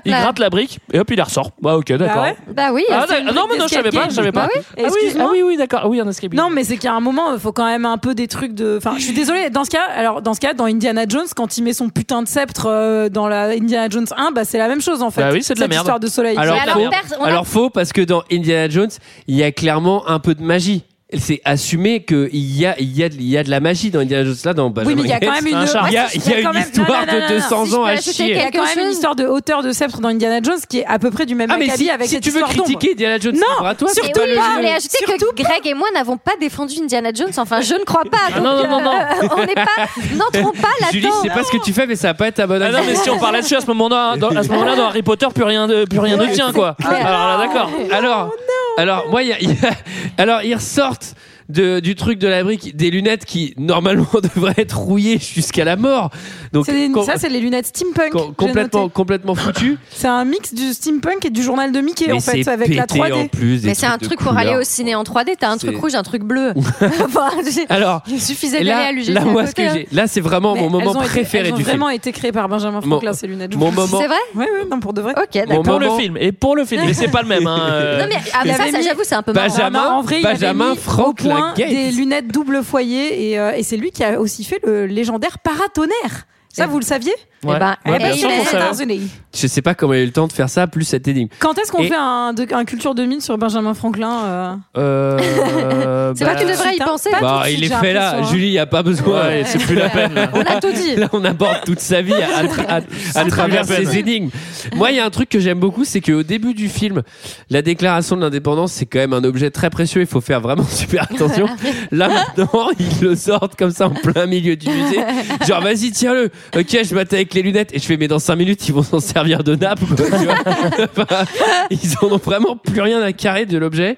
[0.05, 1.51] il gratte la brique et hop, il la ressort.
[1.61, 2.23] Bah ok, d'accord.
[2.23, 2.83] ouais Bah oui.
[2.89, 3.33] Ah, d'accord.
[3.33, 4.47] non, mais non, je savais pas, je savais pas.
[4.47, 4.61] Bah oui.
[4.77, 5.81] Ah oui, ah oui, oui, d'accord.
[5.83, 6.33] Ah oui, un escape.
[6.33, 8.75] Non, mais c'est qu'à un moment, il faut quand même un peu des trucs de.
[8.77, 9.49] Enfin, je suis désolée.
[9.49, 12.21] Dans ce cas, alors dans ce cas, dans Indiana Jones, quand il met son putain
[12.21, 15.21] de sceptre euh, dans la Indiana Jones 1, bah c'est la même chose en fait.
[15.21, 15.83] Bah oui, c'est de la Cette merde.
[15.83, 16.37] histoire de soleil.
[16.37, 18.89] Alors, alors, alors faux, parce que dans Indiana Jones,
[19.27, 20.83] il y a clairement un peu de magie.
[21.17, 23.91] C'est assumé qu'il y a, il y, a, de- il y a de la magie
[23.91, 25.55] dans Indiana Jones là, dans oui, Benjamin mais il y a quand même une.
[25.55, 25.65] un.
[25.65, 27.39] Il y a, Ouais, il y a une même- histoire non, non, non, de non,
[27.39, 28.29] 200 si ans à chier.
[28.31, 30.79] Il y a quand même une histoire de hauteur de sceptre dans Indiana Jones qui
[30.79, 32.91] est à peu près du même Ah mais si, avec si cette tu veux critiquer
[32.93, 33.89] Indiana Jones, Non, à toi.
[33.89, 36.75] surtout c'est oui, pas je le- voulais ajouter que Greg et moi n'avons pas défendu
[36.81, 37.31] Indiana Jones.
[37.37, 38.17] Enfin, je ne crois pas.
[38.29, 38.91] Ah, Donc, non, non, non, non.
[38.93, 39.65] euh, on n'est pas,
[40.15, 41.17] n'entrons pas Julie, là-dedans.
[41.23, 42.71] je sais pas ce que tu fais, mais ça va pas être ta bonne Ah
[42.71, 45.01] non, mais si on parlait dessus à ce moment-là, dans, à ce moment-là, dans Harry
[45.03, 46.77] Potter, plus rien plus rien ne tient, quoi.
[46.85, 47.69] Alors là, d'accord.
[47.91, 48.31] Alors,
[48.77, 49.75] alors moi, il y a- y a-
[50.21, 51.15] alors ils ressortent
[51.51, 55.75] de, du truc de la brique des lunettes qui normalement devraient être rouillées jusqu'à la
[55.75, 56.09] mort.
[56.53, 58.11] Donc C'est des- com- ça, c'est les lunettes steampunk.
[58.11, 59.77] com- complètement, complètement foutues.
[59.91, 62.87] C'est un mix du steampunk et du journal de Mickey mais en fait, avec la
[62.87, 63.13] pété 3D.
[63.13, 63.63] en plus.
[63.63, 65.35] Mais c'est un truc pour aller au ciné en 3D.
[65.39, 66.53] T'as un truc rouge, un truc bleu.
[67.69, 69.09] Alors, il suffisait d'aller là, à l'UGC.
[69.13, 69.71] là, moi, côté, ce que hein.
[69.73, 71.77] j'ai, là, c'est vraiment Mais mon moment elles ont été- préféré elles ont du film.
[71.77, 73.55] vraiment été créées par Benjamin Mon- Franklin, ces lunettes.
[73.55, 74.15] Mon moment, C'est vrai?
[74.35, 75.13] Ouais, non, pour de vrai.
[75.17, 75.63] Ok, d'accord.
[75.63, 77.45] Pour le moment- film, et pour le film, mais c'est pas le même.
[77.47, 77.97] Hein.
[77.99, 79.33] Non mais ah, ça, j'avoue, c'est un peu.
[79.33, 84.59] Benjamin- Franklin des lunettes double foyer et, euh, et c'est lui qui a aussi fait
[84.65, 86.25] le légendaire paratonnerre.
[86.53, 87.13] Ça, vous le saviez?
[87.45, 87.53] Ouais.
[87.55, 88.65] Eh ben, Ouais, eh bien ben, sûr il qu'on est- savait.
[88.65, 89.09] États-Unis.
[89.33, 91.29] Je sais pas comment il a eu le temps de faire ça, plus cette énigme.
[91.39, 95.17] Quand est-ce qu'on Et- fait un, de- un culture 2000 sur Benjamin Franklin euh Euh,
[96.17, 97.09] C'est bah, vrai que tu devrais y Putain, penser.
[97.09, 98.01] pas tout Bah, de il suite, est j'ai fait là.
[98.03, 98.31] l'impression, hein.
[98.33, 99.27] Julie, il y a pas besoin.
[99.27, 100.13] Ouais, c'est plus la peine.
[100.13, 100.29] là.
[100.33, 100.95] On a tout dit.
[100.97, 102.75] Là, on aborde toute sa vie à, à tra- à-
[103.19, 103.95] à plus travers la peine.
[103.95, 104.29] énigmes.
[104.75, 107.01] Moi, il y a un truc que j'aime beaucoup, c'est qu'au début du film,
[107.49, 110.01] la déclaration de l'indépendance, c'est quand même un objet très précieux.
[110.01, 111.47] Il faut faire vraiment super attention.
[111.91, 114.99] Là, maintenant, ils le sortent comme ça en plein milieu du musée.
[115.47, 116.29] Genre, vas-y, tiens-le.
[116.55, 118.83] Ok, je m'attends avec les lunettes et je fais, mais dans 5 minutes, ils vont
[118.83, 119.79] s'en servir de nappe.
[119.79, 120.35] quoi, tu vois.
[120.97, 121.25] Enfin,
[121.69, 123.97] ils en ont vraiment plus rien à carrer de l'objet.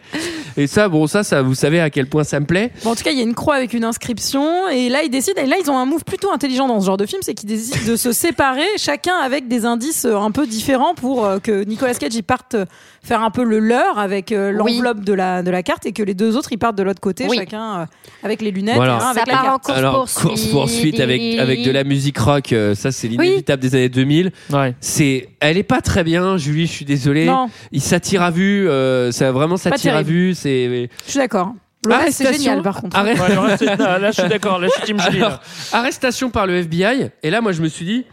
[0.57, 2.71] Et ça, bon, ça, ça, vous savez à quel point ça me plaît.
[2.83, 4.67] Bon, en tout cas, il y a une croix avec une inscription.
[4.69, 5.41] Et là, ils décident.
[5.41, 7.49] Et là, ils ont un move plutôt intelligent dans ce genre de film, c'est qu'ils
[7.49, 11.63] décident de se séparer, chacun avec des indices euh, un peu différents pour euh, que
[11.63, 12.65] Nicolas Cage il parte euh,
[13.03, 14.53] faire un peu le leur avec Oui.
[14.53, 17.01] l'enveloppe de la de la carte et que les deux autres ils partent de l'autre
[17.01, 17.37] côté, Oui.
[17.37, 17.87] chacun
[18.23, 18.95] avec les lunettes, Voilà.
[18.95, 19.63] un avec Ça la part en carte.
[19.65, 20.21] course Alors, poursuite.
[20.29, 24.31] course poursuite avec, avec de la musique rock, ça c'est l'inévitable des années 2000.
[24.51, 24.73] Ouais.
[24.79, 27.25] C'est, elle est pas très bien, Julie, je suis désolé.
[27.25, 30.89] Non, Il s'attire à vue, euh, ça vraiment s'attire à vue, c'est.
[31.05, 31.53] je suis d'accord.
[31.85, 32.51] Le reste, c'est Arrestation.
[32.51, 32.97] génial par contre.
[32.97, 34.57] Arrête- Ouais, le reste, c'est- là, là, je suis d'accord.
[34.59, 35.17] Là, je suis Team Julie.
[35.23, 35.39] Alors,
[35.73, 37.09] arrestation par le FBI.
[37.23, 38.05] Et là, moi, je me suis dit,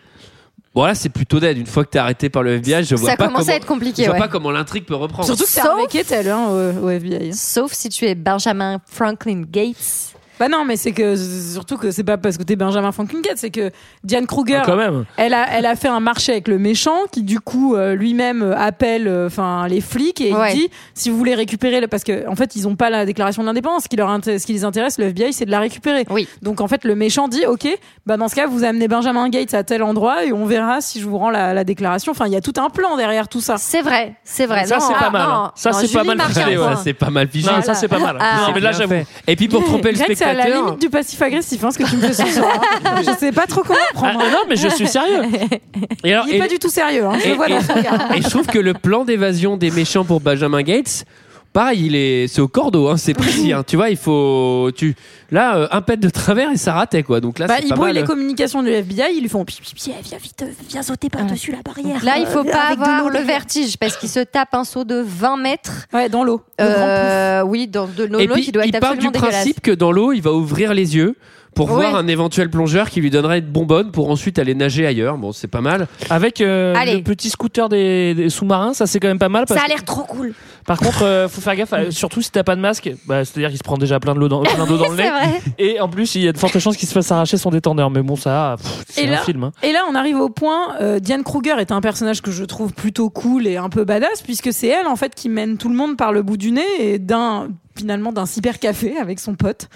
[0.72, 1.58] Bon là c'est plutôt dead.
[1.58, 3.56] Une fois que t'es arrêté par le FBI, je vois Ça pas commence comment, à
[3.56, 4.20] être compliqué, Je vois ouais.
[4.20, 5.26] pas comment l'intrigue peut reprendre.
[5.26, 5.60] Surtout que c'est
[5.90, 7.32] Keitel hein, au, au FBI.
[7.34, 10.14] Sauf si tu es Benjamin Franklin Gates.
[10.40, 13.36] Bah non, mais c'est que surtout que c'est pas parce que t'es Benjamin Franklin Gates,
[13.38, 13.70] c'est que
[14.04, 15.04] Diane Kruger, Ah, quand même.
[15.18, 18.42] elle a, elle a fait un marché avec le méchant qui du coup euh, lui-même
[18.42, 20.52] euh, appelle euh, enfin les flics et Ouais.
[20.54, 23.04] il dit si vous voulez récupérer le parce que en fait ils ont pas la
[23.04, 26.06] déclaration d'indépendance ce qui leur ce qui les intéresse le FBI c'est de la récupérer
[26.10, 26.26] Oui.
[26.40, 27.68] donc en fait le méchant dit ok
[28.06, 31.00] bah dans ce cas vous amenez Benjamin Gates à tel endroit et on verra si
[31.00, 33.40] je vous rends la, la déclaration enfin il y a tout un plan derrière tout
[33.42, 34.64] ça C'est vrai, c'est vrai.
[34.66, 35.52] Ça, Non, c'est ah, pas mal, non, hein.
[35.54, 36.18] Ça, non, c'est pas mal.
[36.20, 37.50] Ça c'est pas mal fiché.
[37.62, 38.16] Ça c'est pas mal.
[38.20, 38.46] Ah.
[38.48, 38.90] non, mais là Bien j'avoue.
[38.94, 39.06] fait.
[39.26, 41.84] Et puis pour tromper le c'est à la limite du passif agressif hein, ce que
[41.88, 42.60] tu me fais ce soir
[42.98, 44.18] je sais pas trop comment Ah, prendre.
[44.18, 45.22] Non, mais je suis sérieux.
[46.04, 47.60] Et alors, il est et- pas du tout sérieux hein, je et- le vois dans
[47.60, 48.12] son regard.
[48.16, 51.04] Et je trouve que le plan d'évasion des méchants pour Benjamin Gates,
[51.52, 53.52] pareil, il est, c'est au cordeau, hein, c'est précis.
[53.52, 53.62] hein.
[53.66, 54.94] tu vois, il faut, tu,
[55.30, 57.20] là, euh, un pet de travers et ça ratait quoi.
[57.20, 57.94] Donc là, Bah, c'est pas mal.
[57.94, 59.44] les communications du FBI, ils lui font
[59.74, 62.04] viens vite, viens sauter par-dessus la barrière.
[62.04, 64.54] Là, il faut Euh, pas avec de avoir l'eau le vertige parce qu'il se tape
[64.54, 65.86] un saut de 20 mètres.
[65.92, 66.42] Ouais, dans l'eau.
[66.58, 69.06] Le grand Euh, oui, dans de l'eau Et puis, qui doit il être part du
[69.08, 69.30] dégueulasse.
[69.34, 71.16] principe que dans l'eau, il va ouvrir les yeux
[71.54, 71.76] pour Ouais.
[71.90, 75.18] voir un éventuel plongeur qui lui donnerait une bonbonne pour ensuite aller nager ailleurs.
[75.18, 75.88] Bon, c'est pas mal.
[76.08, 79.44] Avec euh, le petit scooter des, des sous-marins, ça c'est quand même pas mal.
[79.46, 80.32] Parce Ça a l'air trop cool.
[80.66, 82.90] Par contre, euh, faut faire gaffe, euh, surtout si t'as pas de masque.
[83.06, 85.08] Bah, C'est-à-dire qu'il se prend déjà plein de l'eau dans, plein d'eau dans le nez.
[85.10, 85.40] vrai.
[85.58, 87.90] Et en plus, il y a de fortes chances qu'il se fasse arracher son détendeur.
[87.90, 88.56] Mais bon, ça,
[88.88, 89.44] c'est Et un là- film.
[89.44, 89.52] hein.
[89.62, 90.76] Et là, on arrive au point.
[90.80, 94.22] euh, Diane Kruger est un personnage que je trouve plutôt cool et un peu badass,
[94.22, 96.62] puisque c'est elle en fait qui mène tout le monde par le bout du nez
[96.78, 97.48] et d'un
[97.80, 99.68] finalement d'un cybercafé avec son pote.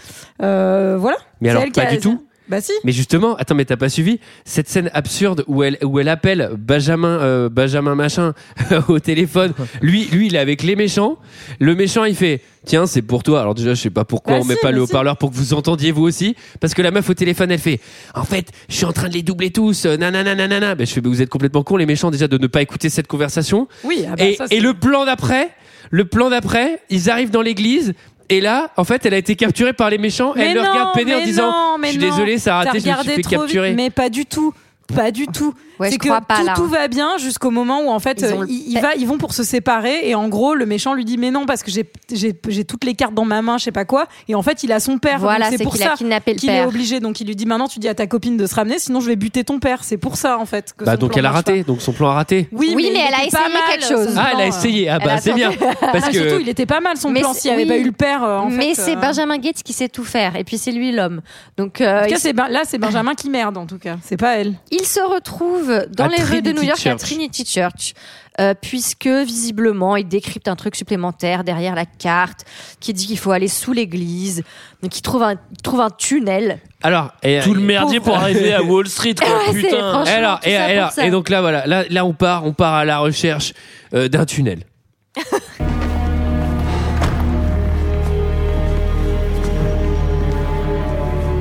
[0.43, 1.17] Euh, voilà.
[1.41, 2.23] Mais alors, pas a- du tout.
[2.47, 2.73] Bah si.
[2.85, 6.51] Mais justement, attends, mais t'as pas suivi cette scène absurde où elle où elle appelle
[6.59, 8.35] Benjamin euh, Benjamin machin
[8.89, 9.55] au téléphone.
[9.81, 11.17] Lui lui il est avec les méchants.
[11.59, 13.41] Le méchant il fait tiens c'est pour toi.
[13.41, 14.91] Alors déjà je sais pas pourquoi Bah on met si, pas le bah si.
[14.93, 17.81] haut-parleur pour que vous entendiez vous aussi parce que la meuf au téléphone elle fait
[18.15, 19.87] en fait je suis en train de les doubler tous.
[19.87, 20.75] euh, Nanana nanana.
[20.75, 22.91] Ben je fais mais vous êtes complètement con les méchants déjà de ne pas écouter
[22.91, 23.69] cette conversation.
[23.85, 24.05] Oui.
[24.07, 25.49] ah bah et, ça, et le plan d'après
[25.91, 27.95] le plan d'après ils arrivent dans l'église.
[28.31, 30.33] Et là, en fait, elle a été capturée par les méchants.
[30.35, 32.65] Mais elle le non, regarde peiner en disant non, mais Je suis désolé, ça a
[32.65, 33.75] raté, je me suis fait vite, capturer.
[33.75, 34.55] mais pas du tout.
[34.95, 35.55] Pas du tout.
[35.81, 36.53] Ouais, c'est que crois pas, tout, là.
[36.55, 39.33] tout va bien jusqu'au moment où en fait Ils ont euh, va- ils vont pour
[39.35, 42.33] se séparer et en gros le méchant lui dit mais non parce que j'ai j'ai
[42.47, 44.71] j'ai toutes les cartes dans ma main je sais pas quoi et en fait il
[44.71, 47.67] a son père Voilà, c'est pour ça qu'il est obligé donc il lui dit maintenant
[47.67, 49.97] tu dis à ta copine de se ramener sinon je vais buter ton père c'est
[49.97, 52.15] pour ça en fait que Bah donc plan elle a raté, donc son plan a
[52.15, 52.49] raté.
[52.53, 54.15] oui, Oui, mais elle a essayé mal, quelque chose.
[54.17, 54.89] Ah, elle a essayé.
[54.89, 55.51] Ah bah c'est bien.
[55.81, 57.79] Parce Ah, que surtout il était pas mal son Mais plan s'il n'y avait pas
[57.79, 60.37] eu le père euh, en Mais c'est euh, Benjamin Gates qui sait tout faire.
[60.37, 61.21] Et puis c'est lui l'homme.
[61.57, 63.97] Donc en tout cas, il, c'est Ben- là c'est Benjamin qui merde en tout cas
[64.03, 67.01] c'est pas elle il se retrouve dans À les rues de New York à Church.
[67.01, 67.95] Trinity Church.
[68.41, 72.45] euh, puisque visiblement il décrypte un truc supplémentaire derrière la carte
[72.81, 74.43] qui dit qu'il faut aller sous l'église
[74.83, 78.53] donc il trouve un, il trouve un tunnel alors et, Tout le merdier pour arriver
[78.53, 79.29] à Wall Street, quoi.
[79.29, 80.05] Ouais, c'est Putain.
[80.45, 83.55] et alors et donc là voilà là là on part on part à la recherche
[83.95, 84.65] euh, d'un tunnel.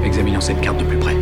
[0.05, 1.15] Examinons cette carte de plus près.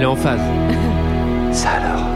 [0.00, 0.40] Allez en phase.
[1.52, 2.06] Ça alors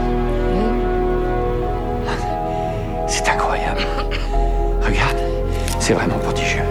[3.05, 3.81] C'est incroyable.
[4.81, 5.17] Regarde,
[5.79, 6.63] c'est vraiment prodigieux.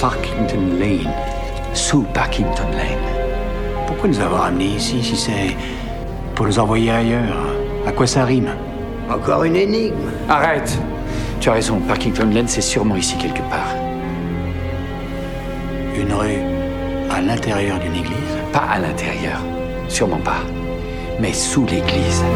[0.00, 1.12] Parkington Lane.
[1.72, 3.88] Sous Parkington Lane.
[3.88, 5.56] Pourquoi nous avoir amenés ici si c'est
[6.36, 7.34] pour nous envoyer ailleurs?
[7.88, 8.50] À quoi ça rime?
[9.10, 10.12] Encore une énigme.
[10.28, 10.78] Arrête
[11.44, 13.74] Tu as raison, Parkington Lane, c'est sûrement ici quelque part.
[15.94, 16.40] Une rue
[17.10, 18.16] à l'intérieur d'une église?
[18.50, 19.40] Pas à l'intérieur,
[19.86, 20.40] sûrement pas.
[21.20, 22.24] Mais sous l'église.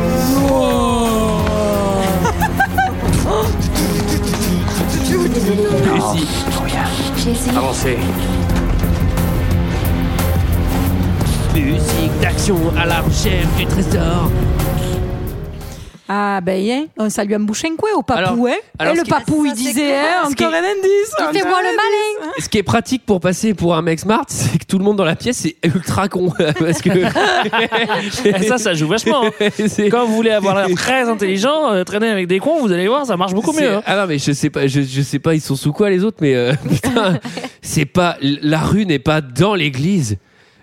[7.17, 7.57] J'ai essayé.
[7.57, 7.97] Avancez.
[11.55, 14.31] Musique d'action à la recherche du trésor.
[16.11, 17.45] Ah ben hein, ça lui a un
[17.77, 18.55] coué au papou, Alors- hein.
[18.79, 21.13] alors Et le papou, il disait, hein, encore un indice.
[21.19, 22.33] Fais-moi encore le un malin.
[22.39, 24.97] Ce qui est pratique pour passer pour un mec smart, c'est que tout le monde
[24.97, 26.33] dans la pièce est ultra con.
[26.59, 26.91] Parce que.
[28.27, 29.25] Et ça, ça joue vachement.
[29.27, 29.31] hein.
[29.91, 33.05] Quand vous voulez avoir l'air très intelligent, euh, traîner avec des cons, vous allez voir,
[33.05, 33.75] ça marche beaucoup mieux.
[33.75, 33.83] hein.
[33.87, 36.05] Ah non, mais je sais pas, je, je sais pas, ils sont sous quoi les
[36.05, 37.19] autres, mais euh, putain,
[37.61, 38.17] c'est pas.
[38.23, 40.17] La rue n'est pas dans l'église,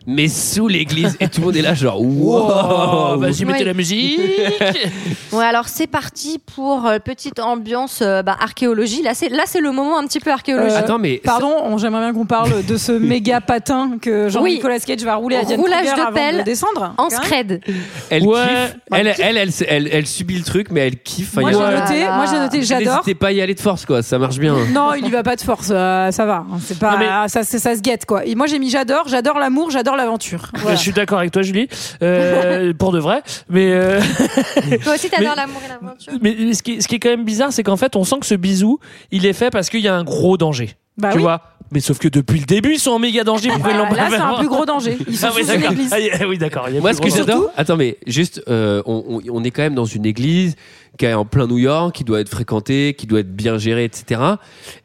[0.07, 1.17] mais sous l'église.
[1.19, 3.63] Et tout le monde est là, genre, wow, Vas-y, mettez Ouais.
[3.65, 4.19] la musique.
[5.31, 9.01] Ouais, alors c'est parti pour euh, petite ambiance euh, bah, archéologie.
[9.01, 10.73] Là, c'est là, c'est le moment un petit peu archéologie.
[10.73, 11.19] Euh, Attends, mais.
[11.23, 15.35] Pardon, on- j'aimerais bien qu'on parle de ce méga patin que Jean-Nicolas Cage va rouler
[15.35, 16.93] à Diane Roulage Kruger de avant pelle de descendre.
[16.97, 17.61] en scred.
[18.09, 18.37] Elle Ouais.
[18.43, 18.77] kiffe.
[18.93, 21.35] Elle, elle, elle, elle, elle subit le truc, mais elle kiffe.
[21.35, 22.93] Moi j'ai noté, moi j'ai noté, j'adore.
[22.93, 24.01] N'hésitez pas à y aller de force, quoi.
[24.01, 24.55] Ça marche bien.
[24.73, 26.45] Non, il y va pas de force, euh, ça va.
[26.61, 28.25] C'est pas, Non, mais- ça, c'est- ça se guette quoi.
[28.25, 30.51] Et moi j'ai mis j'adore, j'adore l'amour, j'adore l'aventure.
[30.55, 30.75] Voilà.
[30.75, 31.67] Je suis d'accord avec toi, Julie,
[32.01, 33.21] euh, pour de vrai.
[33.49, 33.99] Mais, euh,
[34.83, 36.13] Toi aussi, t'adores l'amour et l'aventure.
[36.21, 38.25] mais ce, qui, ce qui est quand même bizarre, c'est qu'en fait, on sent que
[38.25, 38.79] ce bisou,
[39.11, 40.71] il est fait parce qu'il y a un gros danger.
[40.97, 41.23] Bah tu oui.
[41.23, 41.41] vois?
[41.71, 43.49] Mais sauf que depuis le début, ils sont en méga danger.
[43.49, 44.97] Pourquoi ils l'ont Bah, pas là c'est un plus gros danger.
[45.07, 45.71] Ils sont Ah oui, sous une d'accord.
[45.73, 45.93] église.
[46.21, 46.69] Ah, oui, d'accord.
[46.79, 47.51] Moi, ce que j'adore.
[47.57, 50.55] Attends, mais juste, euh, on, on- on est quand même dans une église
[50.97, 53.83] qui est en plein New York, qui doit être fréquentée, qui doit être bien gérée,
[53.83, 54.21] etc.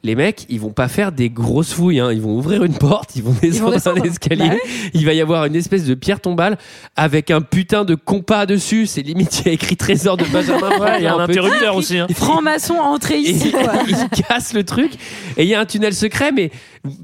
[0.03, 2.01] Les mecs, ils vont pas faire des grosses fouilles.
[2.01, 2.11] Hein.
[2.13, 4.03] Ils vont ouvrir une porte, ils vont descendre, descendre.
[4.03, 4.49] un escalier.
[4.49, 4.55] Bah
[4.95, 6.59] Il va y avoir une espèce de pierre tombale
[6.97, 8.87] avec un putain de compas dessus.
[8.87, 10.79] C'est limite, il y a écrit trésor de Benjamin.
[10.79, 11.99] Ouais, il y a un interrupteur aussi.
[11.99, 12.07] hein.
[12.15, 13.73] Franc-maçon entrée ici quoi.
[13.89, 14.93] il casse le truc
[15.37, 16.51] et il y a un tunnel secret mais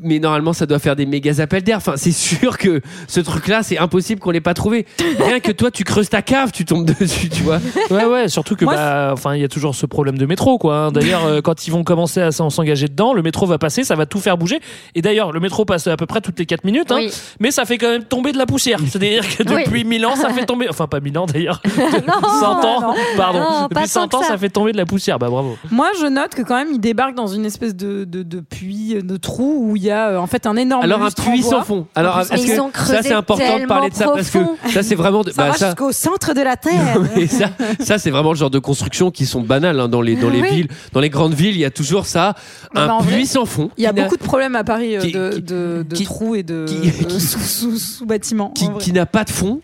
[0.00, 3.46] mais normalement ça doit faire des méga appels d'air enfin c'est sûr que ce truc
[3.48, 4.86] là c'est impossible qu'on l'ait pas trouvé
[5.18, 8.56] rien que toi tu creuses ta cave tu tombes dessus tu vois Ouais, ouais, surtout
[8.56, 10.76] que, Moi, bah, enfin, il y a toujours ce problème de métro, quoi.
[10.76, 10.92] hein.
[10.92, 13.94] D'ailleurs, euh, quand ils vont commencer à s'en- s'engager dedans, le métro va passer, ça
[13.94, 14.60] va tout faire bouger.
[14.94, 17.10] Et d'ailleurs, le métro passe à peu près toutes les 4 minutes, hein, Oui.
[17.40, 18.78] mais ça fait quand même tomber de la poussière.
[18.86, 21.60] C'est-à-dire que depuis 1000 ans, ça fait tomber, enfin, pas 1000 ans d'ailleurs,
[22.06, 22.94] Non, 100 ans, non.
[23.16, 23.40] pardon.
[23.40, 24.28] Non, depuis tant 100 que ans, ça.
[24.28, 25.18] ça fait tomber de la poussière.
[25.18, 25.56] Bah, bravo.
[25.70, 28.96] Moi je note que quand même il débarque dans une espèce de, de, de puits,
[29.02, 31.62] de trou où il y a euh, en fait un énorme alors un puits sans
[31.62, 34.38] fond alors est-ce ils que ça c'est important de parler de ça parce que
[34.72, 36.98] ça c'est vraiment de- Ça bah, va ça- jusqu'au centre de la terre.
[37.28, 37.46] Ça,
[37.80, 40.40] ça c'est vraiment le genre de construction qui sont banales hein, dans les dans les
[40.42, 40.50] Oui.
[40.54, 42.34] villes, dans les grandes villes, il y a toujours ça,
[42.74, 43.70] Non, un puits vrai, sans fond.
[43.76, 46.04] Il y a beaucoup de problèmes à Paris euh, qui- de, qui- de, de qui-
[46.04, 48.52] trous et de, qui- de sous, sous, sous bâtiments.
[48.80, 49.60] qui, n'a pas de fond.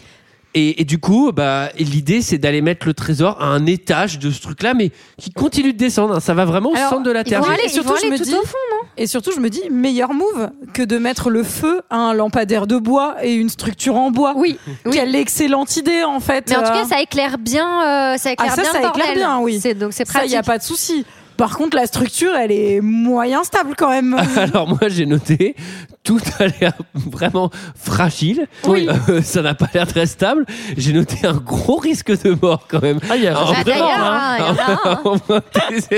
[0.54, 4.30] Et, et du coup, bah, l'idée, c'est d'aller mettre le trésor à un étage de
[4.30, 6.14] ce truc-là, mais qui continue de descendre.
[6.16, 6.20] hein.
[6.20, 7.40] Ça va vraiment au Alors, centre de la Ils Terre.
[7.42, 8.58] vont ils surtout, je me tout dis- au fond,
[8.98, 12.66] Et surtout, je me dis, meilleur move que de mettre le feu à un lampadaire
[12.66, 14.34] de bois et une structure en bois.
[14.36, 14.58] Oui.
[14.84, 14.92] oui.
[14.92, 16.44] Quelle excellente idée, en fait.
[16.50, 18.80] Mais en tout Euh, cas, ça éclaire bien, euh, ça éclaire Ah, ça, bien ça
[18.82, 19.60] le éclaire bien, oui.
[19.74, 20.30] Donc c'est ça, il pratique.
[20.30, 21.06] n'y a pas de souci.
[21.42, 24.16] Par contre, la structure, elle est moyen stable quand même.
[24.36, 25.56] Alors moi, j'ai noté,
[26.04, 28.46] tout a l'air vraiment fragile.
[28.68, 28.88] Oui.
[29.08, 30.46] Euh, ça n'a pas l'air très stable.
[30.76, 33.00] J'ai noté un gros risque de mort quand même.
[33.10, 34.36] Ah, il y a Ah, risque de mort, là.
[34.38, 35.40] hein, un.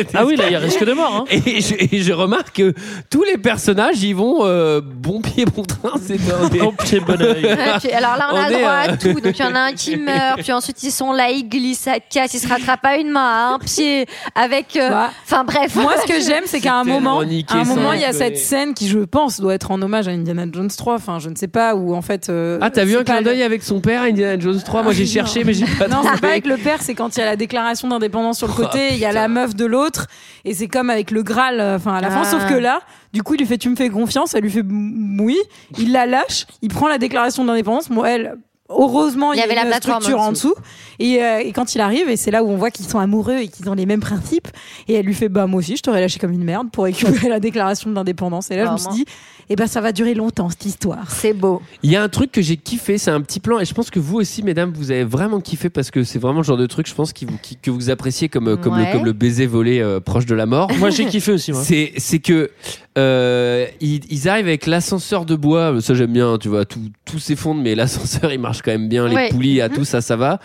[0.14, 1.24] Ah oui, là, il y a risque de mort, hein.
[1.30, 2.72] Et je, et je remarque que
[3.10, 5.92] tous les personnages y vont euh, bon pied bon train.
[6.00, 6.16] C'est
[6.58, 7.46] Bon pied, bon oeil.
[7.92, 9.20] Alors là, on, On a droit euh, à tout.
[9.20, 11.80] Donc, il y en a un qui meurt, puis ensuite, ils sont là, ils glissent,
[11.80, 13.20] ça casse, ils se rattrapent à une main,
[13.50, 14.76] à un pied, avec.
[14.76, 15.74] euh, Bah, Enfin, bref.
[15.74, 18.38] Moi, ce que j'aime, c'est qu'à un moment, à un moment, il y a cette
[18.38, 20.94] scène qui, je pense, doit être en hommage à Indiana Jones 3.
[20.94, 22.28] Enfin, je ne sais pas où, en fait.
[22.28, 24.92] euh, Ah, t'as vu un clin le- d'œil avec son père, Indiana Jones 3 Moi,
[24.92, 25.46] j'ai Ah, cherché, non.
[25.46, 26.10] mais j'ai pas Non, trouvé.
[26.14, 28.52] c'est pas avec le père, c'est quand il y a la déclaration d'indépendance sur le
[28.56, 30.06] Oh, côté, il y a la meuf de l'autre,
[30.44, 32.30] et c'est comme avec le Graal, euh, enfin à la fin, Ah.
[32.30, 32.80] sauf que là,
[33.12, 35.36] du coup, il lui fait tu me fais confiance, elle lui fait oui,
[35.78, 38.36] il la lâche, il prend la déclaration d'indépendance, bon, elle.
[38.70, 40.54] Heureusement, Il il y avait a la une structure en en dessous.
[40.98, 43.36] Et, euh, et quand il arrive, et c'est là où on voit qu'ils sont amoureux
[43.36, 44.48] et qu'ils ont les mêmes principes.
[44.88, 47.28] Et elle lui fait bah moi aussi, je t'aurais lâché comme une merde pour récupérer
[47.28, 48.50] la déclaration d'indépendance.
[48.50, 49.04] Et là, je me suis dit,
[49.50, 51.10] eh ben ça va durer longtemps cette histoire.
[51.10, 51.60] C'est beau.
[51.82, 53.90] Il y a un truc que j'ai kiffé, c'est un petit plan, et je pense
[53.90, 56.66] que vous aussi, mesdames, vous avez vraiment kiffé parce que c'est vraiment le genre de
[56.66, 58.86] truc, je pense, qui vous, qui- que vous appréciez comme, euh, comme, Ouais.
[58.86, 60.70] le, comme le baiser volé euh, proche de la mort.
[60.78, 61.62] Moi, j'ai kiffé aussi, moi.
[61.62, 62.50] C'est, c'est que
[62.98, 67.18] euh, ils, ils arrivent avec l'ascenseur de bois, ça j'aime bien, tu vois, tout, tout
[67.18, 70.40] s'effondre, mais l'ascenseur il marche quand même bien, les poulies, à tout ça, ça va.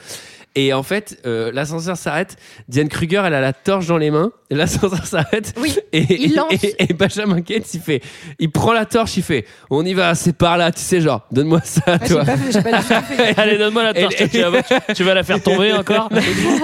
[0.62, 2.36] Et en fait, euh, l'ascenseur s'arrête.
[2.68, 4.32] Diane Kruger, elle a la torche dans les mains.
[4.50, 5.54] Et l'ascenseur s'arrête.
[5.62, 5.76] Oui.
[5.94, 6.52] Et, Il lance.
[6.64, 8.02] et, et Benjamin Gates, il fait,
[8.40, 11.22] il prend la torche, il fait, on y va, c'est par là, tu sais, genre,
[11.32, 12.26] donne-moi ça, Ah, vois.
[12.26, 13.34] pas fait, pas fait.
[13.40, 14.16] Allez, donne-moi la torche.
[14.22, 14.62] Et- tu, vas,
[14.96, 16.10] tu vas la faire tomber encore.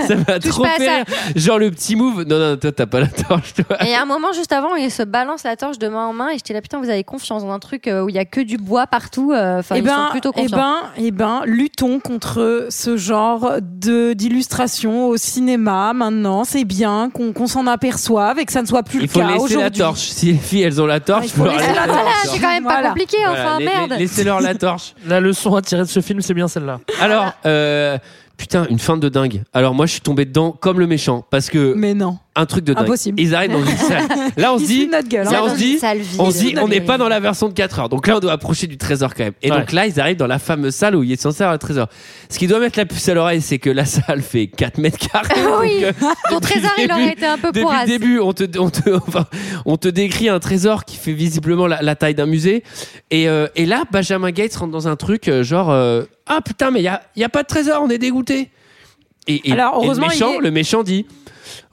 [0.08, 1.39] ça m'a trop pas à fait.
[1.39, 2.24] Genre le petit move.
[2.28, 3.78] Non, non, toi, t'as pas la torche, toi.
[3.82, 6.06] Et il y a un moment juste avant, il se balance la torche de main
[6.06, 8.16] en main et j'étais là, putain, vous avez confiance dans un truc euh, où il
[8.16, 9.32] y a que du bois partout.
[9.32, 10.58] euh, Enfin, Eh ils ben, sont plutôt eh confiants.
[10.58, 16.44] ben, eh ben, luttons contre ce genre de d'illustration au cinéma maintenant.
[16.44, 19.20] C'est bien qu'on qu'on s'en aperçoive et que ça ne soit plus Il le faut
[19.20, 19.80] cas laisser la aujourd'hui.
[19.80, 20.00] torche.
[20.02, 21.98] Si les filles elles ont la torche, Ah, il faut leur laisser laisser la torche.
[22.02, 22.90] Voilà, c'est quand même pas Voilà.
[22.90, 23.90] compliqué, Voilà, enfin, la- merde.
[23.92, 24.94] la- Laissez-leur la torche.
[25.06, 26.80] La leçon à tirer de ce film, c'est bien celle-là.
[27.02, 27.98] Alors, euh,
[28.38, 29.44] putain, une fin de dingue.
[29.54, 32.18] Alors moi, je suis tombé dedans comme le méchant parce que Mais non.
[32.36, 32.84] un truc de dingue.
[32.86, 33.20] Impossible.
[33.20, 34.04] Ils arrivent dans une salle.
[34.38, 35.42] Là, on se dit, foutent notre gueule, là, hein.
[35.46, 35.80] on se dit,
[36.20, 37.90] on se dit, on n'est pas dans la version de 4 heures.
[37.90, 39.34] Donc là, on doit approcher du trésor quand même.
[39.42, 39.58] Et Ouais.
[39.60, 41.88] donc là, ils arrivent dans la fameuse salle où il est censé avoir le trésor.
[42.30, 44.98] Ce qui doit mettre la puce à l'oreille, c'est que la salle fait 4 mètres
[44.98, 45.34] carrés.
[45.62, 45.82] Oui.
[45.82, 45.92] Donc, euh,
[46.30, 49.26] Ton trésor, il aurait été un peu depuis le début, on te, on te, enfin,
[49.66, 52.64] on te décrit un trésor qui fait visiblement la, la taille d'un musée.
[53.12, 56.71] Et, euh, et là, Benjamin Gates rentre dans un truc euh, genre euh, ah putain,
[56.71, 58.49] mais il y a, y a pas de trésor, on est dégoûté.
[59.28, 61.05] Et, et- Alors, et le heureusement, méchant, est- le méchant dit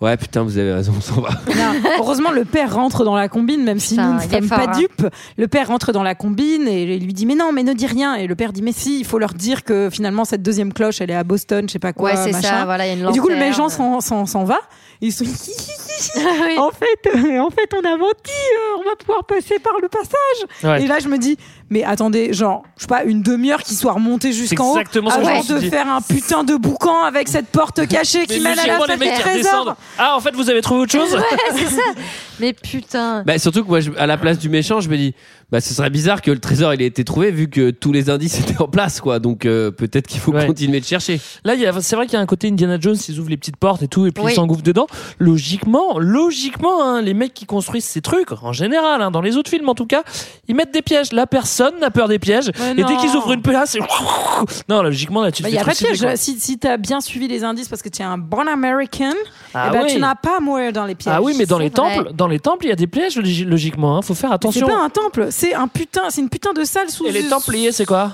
[0.00, 1.30] ouais putain, vous avez raison, on s'en va.
[1.48, 1.90] Non.
[1.98, 4.78] Heureusement, le père rentre dans la combine, même si nous ne sommes pas hein.
[4.78, 5.06] dupes.
[5.36, 7.86] Le père rentre dans la combine et il lui dit mais non, mais ne dis
[7.86, 8.14] rien.
[8.16, 11.00] Et le père dit mais si, il faut leur dire que finalement cette deuxième cloche,
[11.00, 12.10] elle est à Boston, je sais pas quoi.
[12.10, 14.26] Ouais, c'est ça, voilà, il y a une Et du coup, le méchant s'en- s'en
[14.26, 14.58] s'en va.
[15.00, 15.24] Ils sont
[16.58, 18.30] en fait, euh, en fait, on a menti.
[18.30, 20.62] euh, on va pouvoir passer par le passage.
[20.64, 20.84] Ouais.
[20.84, 21.36] Et là, je me dis,
[21.72, 25.16] mais attendez, genre, je sais pas, une demi-heure qui soit remontée jusqu'en haut, exactement ce
[25.16, 25.70] que je avant suis de dit.
[25.70, 29.20] faire un putain de boucan avec cette porte cachée qui mène à la les qui
[29.20, 29.32] trésor.
[29.32, 29.74] redescendent.
[29.98, 31.22] Ah, en fait, vous avez trouvé autre chose Ouais,
[31.56, 31.82] c'est ça.
[32.40, 33.22] Mais putain.
[33.24, 35.14] Bah, surtout que moi, je- à la place du méchant, je me dis,
[35.50, 38.10] bah, ce serait bizarre que le trésor il ait été trouvé vu que tous les
[38.10, 39.18] indices étaient en place, quoi.
[39.18, 40.46] Donc euh, peut-être qu'il faut Ouais.
[40.46, 41.20] continuer de chercher.
[41.44, 43.30] Là, il y a- c'est vrai qu'il y a un côté Indiana Jones, ils ouvrent
[43.30, 44.32] les petites portes et tout, et puis Oui.
[44.32, 44.86] ils s'engouffrent dedans.
[45.18, 49.50] Logiquement, logiquement, hein, les mecs qui construisent ces trucs, en général, hein, dans les autres
[49.50, 50.02] films en tout cas,
[50.48, 51.12] ils mettent des pièges.
[51.12, 52.50] Là, personne n'a peur des pièges.
[52.58, 52.96] Mais et dès non.
[52.96, 53.78] qu'ils ouvrent une place, c'est.
[54.68, 56.08] Non, logiquement, là, tu te Il fais n'y Bah, a pas de trucider, piège.
[56.08, 56.16] quoi.
[56.16, 59.12] Si, si tu as bien suivi les indices parce que tu es un bon American,
[59.54, 59.92] Ah eh ben, oui.
[59.94, 61.14] tu n'as pas à mourir dans les pièges.
[61.16, 61.74] Ah oui, mais dans les vrai.
[61.96, 63.96] temples, dans les temples, il y a des pièges logi- logiquement.
[63.96, 64.02] Hein.
[64.02, 64.66] Faut faire attention.
[64.66, 67.06] C'est pas un temple, c'est un putain, c'est une putain de salle sous.
[67.06, 68.12] Et les templiers, c'est quoi?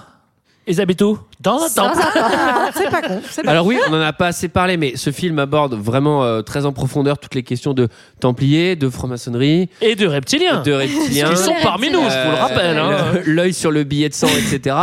[0.69, 1.99] Ils habitent où Dans un temple.
[2.15, 3.21] Ah, c'est pas con.
[3.45, 6.43] pas Alors oui, on en a pas assez parlé, mais ce film aborde vraiment euh,
[6.43, 7.89] très en profondeur toutes les questions de
[8.21, 10.63] Templiers, de franc-maçonnerie, Et de reptiliens.
[10.63, 11.29] de reptiliens.
[11.31, 12.77] Ils sont parmi nous, je vous le rappelle.
[12.77, 12.91] hein.
[13.15, 14.77] Euh, L'œil sur le billet de sang, etc.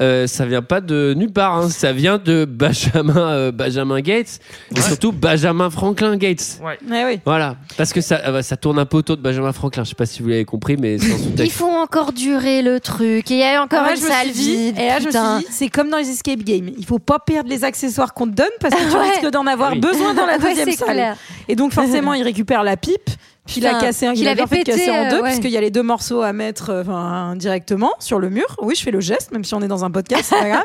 [0.00, 1.56] Euh, ça vient pas de nulle part.
[1.56, 1.68] hein.
[1.70, 4.38] Ça vient de Benjamin, euh, Benjamin Gates
[4.76, 6.60] et surtout Benjamin Franklin Gates.
[6.62, 6.78] Ouais.
[6.88, 7.20] Ouais, oui.
[7.24, 9.82] Voilà, parce que ça, euh, ça tourne un peu autour de Benjamin Franklin.
[9.82, 10.96] Je sais pas si vous l'avez compris, mais
[11.38, 13.28] Ils font encore durer le truc.
[13.32, 14.78] Et il y a encore Ah, une salle vide.
[14.78, 15.38] Et là, je me putain.
[15.40, 16.70] suis dit, c'est comme dans les escape games.
[16.78, 19.10] Il faut pas perdre les accessoires qu'on te donne parce que tu Ouais.
[19.10, 19.80] risques d'en avoir Oui.
[19.80, 20.88] besoin dans la Ouais, deuxième salle.
[20.94, 21.16] clair.
[21.48, 23.10] Et donc, forcément, il récupère la pipe.
[23.48, 25.10] Puis il a cassé, un- qu'il il a avait bien fait pété, casser en euh,
[25.10, 25.22] deux ouais.
[25.22, 28.44] parce qu'il y a les deux morceaux à mettre euh, enfin, directement sur le mur.
[28.62, 30.64] Oui, je fais le geste, même si on est dans un podcast, c'est pas grave.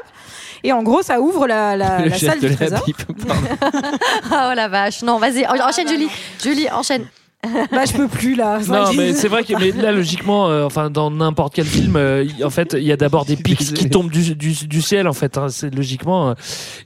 [0.66, 2.84] Et en gros, ça ouvre la, la, Le la geste salle de du la trésor.
[2.86, 3.02] pipe.
[4.32, 5.02] Ah, oh la vache.
[5.02, 6.10] Non, vas-y, en- enchaîne, Julie.
[6.42, 7.06] Julie, enchaîne.
[7.72, 8.60] Bah, je peux plus là.
[8.68, 12.24] Non, mais c'est vrai que mais là, logiquement, euh, enfin, dans n'importe quel film, euh,
[12.24, 15.08] y- en fait, il y a d'abord des pics qui tombent du, du, du ciel,
[15.08, 15.38] en fait.
[15.38, 15.48] hein.
[15.50, 16.34] c'est logiquement, euh,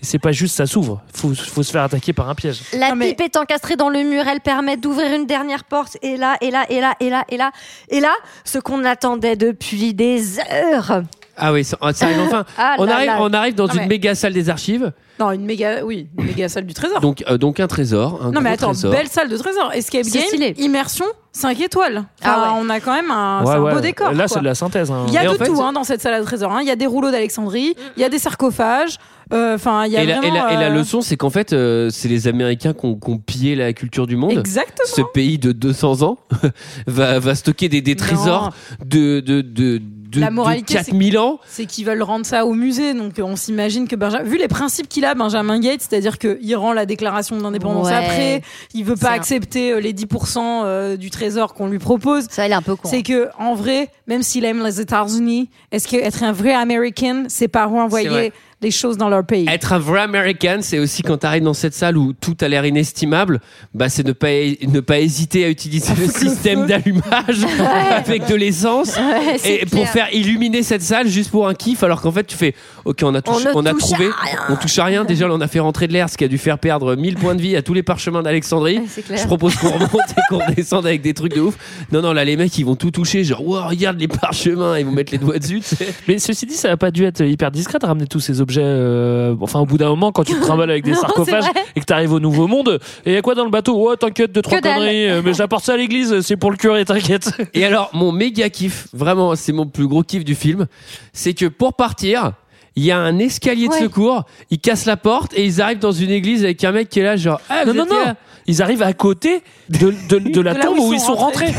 [0.02, 1.02] c'est pas juste ça s'ouvre.
[1.14, 2.62] Faut, faut se faire attaquer par un piège.
[2.74, 5.98] La Non, mais- pipe est encastrée dans le mur, elle permet d'ouvrir une dernière porte.
[6.02, 7.52] Et là, et là, et là, et là, et là,
[7.90, 11.04] et là, ce qu'on attendait depuis des heures.
[11.38, 12.46] Ah oui, ça, ça arrive enfin.
[12.58, 13.18] Ah on là arrive, là.
[13.22, 14.92] on arrive dans Non, une mais- méga salle des archives.
[15.20, 17.00] Non, une méga, oui, une méga salle du trésor.
[17.00, 18.20] Donc, euh, donc un trésor.
[18.24, 18.92] Un non, mais attends, trésor.
[18.92, 19.72] belle salle de trésor.
[19.74, 20.54] Escape game, stylé.
[20.60, 22.04] immersion, 5 étoiles.
[22.22, 22.60] Enfin, Ah ouais.
[22.64, 24.12] On a quand même un, beau décor.
[24.12, 24.92] Là, c'est de la synthèse.
[24.92, 25.06] hein.
[25.08, 26.52] Il y a Et en de fait, tout hein, dans cette salle à trésor.
[26.52, 26.60] hein.
[26.62, 28.98] Il y a des rouleaux d'Alexandrie, il y a des sarcophages.
[29.34, 30.36] euh, Enfin, il y a Et la, et vraiment.
[30.46, 33.10] la- et la euh, leçon, c'est qu'en fait, euh, c'est les Américains qui ont, qui
[33.10, 34.34] ont pillé la culture du monde.
[34.38, 34.86] Exactement.
[34.86, 36.20] Ce pays de 200 ans
[36.86, 38.54] va, va stocker des, trésors
[38.86, 39.82] de, de, de, de,
[40.16, 41.40] La de moralité, 4000 ans.
[41.48, 42.94] C'est qu'ils veulent rendre ça au musée.
[42.94, 46.56] Donc, euh, on s'imagine que Benjamin, vu les principes qu'il a, Benjamin Gates, c'est-à-dire qu'il
[46.56, 47.94] rend la déclaration d'indépendance Ouais.
[47.94, 48.42] après,
[48.74, 52.28] il veut pas un- accepter euh, les 10% euh, du trésor qu'on lui propose.
[52.30, 52.88] Ça, il est un peu con.
[52.90, 57.48] C'est que, en vrai, même s'il aime les États-Unis, est-ce qu'être un vrai Américain, c'est
[57.48, 58.32] pas renvoyer
[58.62, 59.46] les choses dans leur pays?
[59.48, 62.48] Être un vrai American, c'est aussi quand tu arrives dans cette salle où tout a
[62.48, 63.40] l'air inestimable,
[63.74, 64.28] bah c'est ne pas,
[64.68, 67.46] ne pas hésiter à utiliser le système d'allumage
[67.96, 72.02] avec de l'essence Ouais, et pour faire illuminer cette salle juste pour un kiff alors
[72.02, 72.56] qu'en fait tu fais
[72.86, 74.10] ok on a, touché- On a touche trouvé
[74.50, 75.06] on touche à rien.
[75.06, 77.36] Déjà on a fait rentrer de l'air ce qui a dû faire perdre 1000 points
[77.36, 78.80] de vie à tous les parchemins d'Alexandrie.
[78.80, 81.56] Ouais, je propose qu'on remonte et qu'on descende avec des trucs de ouf.
[81.92, 84.86] Non non là les mecs ils vont tout toucher genre wow, regarde les parchemins ils
[84.86, 85.94] vont mettre les doigts dessus tu sais.
[86.08, 88.47] Mais ceci dit, ça n'a pas dû être hyper discret de ramener tous ces objets.
[88.58, 91.46] Euh, enfin, au bout d'un moment, quand tu te trimbales avec des Non, sarcophages
[91.76, 93.76] et que tu arrives au Nouveau Monde, et y a quoi dans le bateau?
[93.78, 96.58] Ouais, t'inquiète, deux, trois Que conneries, euh, mais j'apporte ça à l'église, c'est pour le
[96.58, 97.32] curé, t'inquiète.
[97.54, 100.68] Et alors, mon méga kiff, vraiment, c'est mon plus gros kiff du film,
[101.14, 102.34] c'est que pour partir,
[102.78, 103.80] Il y a un escalier de Ouais.
[103.82, 104.24] secours.
[104.52, 107.04] Ils cassent la porte et ils arrivent dans une église avec un mec qui est
[107.04, 107.42] là, genre.
[107.50, 108.06] Ah, vous Non, non, étiez non.
[108.06, 108.16] là
[108.46, 111.52] Ils arrivent à côté de, de, de la De tombe où ils sont rentrés.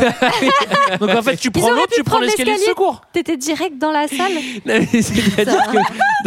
[1.00, 3.02] Donc en fait, tu prends l'autre, tu prends l'escalier de secours.
[3.12, 4.30] T'étais direct dans la salle.
[4.64, 5.78] Non, mais C'est-à-dire que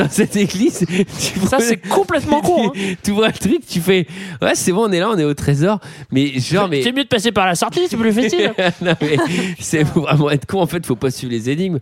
[0.02, 2.68] dans cette église, tu Ça, c'est complètement con.
[2.76, 2.94] hein.
[3.02, 4.06] tu vois le truc, tu fais
[4.42, 5.80] ouais c'est bon on est là, on est au trésor,
[6.12, 8.54] mais genre mais C'est mieux de passer par la sortie, c'est plus facile.
[8.82, 9.18] non mais
[9.60, 11.80] c'est vraiment être con en fait, faut pas suivre les énigmes.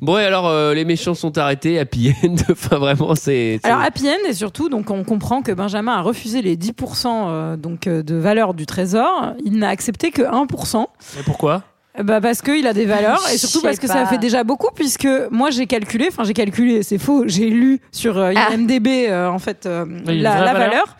[0.00, 3.58] Bon et alors euh, les méchants sont arrêtés, happy end, enfin vraiment c'est.
[3.64, 7.56] Alors happy end et surtout donc on comprend que Benjamin a refusé les 10% euh,
[7.56, 10.86] donc euh, de valeur du trésor, il n'a accepté que 1%.
[11.16, 11.62] Mais pourquoi?
[12.04, 15.08] Bah parce qu'il a des valeurs et surtout parce que ça fait déjà beaucoup puisque
[15.32, 18.52] moi j'ai calculé, enfin j'ai calculé, c'est faux, j'ai lu sur euh, Ah.
[18.54, 20.58] IMDB euh, en fait euh, Oui, la, valeur.
[20.58, 20.96] valeur.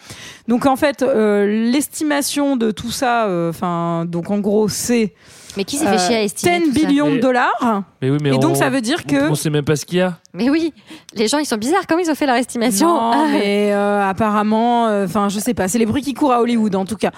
[0.48, 5.14] Donc en fait euh, l'estimation de tout ça, euh, enfin donc en gros c'est
[5.58, 7.82] Mais qui s'est fait euh, chier à estimer 10 tout ça billions de dollars.
[8.00, 9.84] Mais oui, mais Et on- donc ça veut dire que On sait même pas ce
[9.84, 10.16] qu'il y a.
[10.34, 10.72] Mais oui,
[11.14, 11.86] les gens ils sont bizarres.
[11.88, 13.26] Comment ils ont fait leur estimation Non, Ah.
[13.32, 16.84] mais euh, apparemment, enfin, je sais pas, c'est les bruits qui courent à Hollywood en
[16.84, 17.10] tout cas.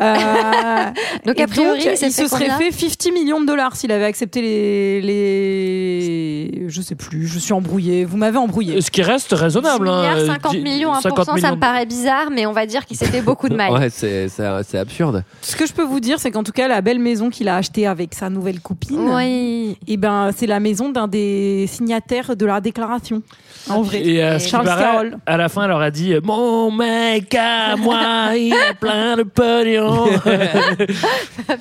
[0.00, 0.14] Euh,
[1.26, 4.04] Donc, a priori, il s'est il se serait fait 50 millions de dollars s'il avait
[4.04, 8.04] accepté les, les, je sais plus, je suis embrouillé.
[8.04, 8.80] Vous m'avez embrouillé.
[8.80, 9.86] Ce qui reste raisonnable.
[9.86, 11.50] 10 hein, milliards, euh, 50 dix- millions, 1%, 50 ça millions.
[11.56, 13.72] me paraît bizarre, mais on va dire qu'il s'est fait beaucoup de mal.
[13.78, 15.24] Ouais c'est c'est c'est absurde.
[15.42, 17.56] Ce que je peux vous dire, c'est qu'en tout cas, la belle maison qu'il a
[17.56, 19.76] achetée avec sa nouvelle copine, Oui.
[19.86, 23.22] et ben, c'est la maison d'un des signataires de la déclaration.
[23.68, 24.00] En vrai.
[24.06, 25.18] Et euh, Charles paraît, Carroll.
[25.26, 29.22] à la fin, elle leur a dit Mon mec à moi, il a plein de
[29.24, 30.06] pognon.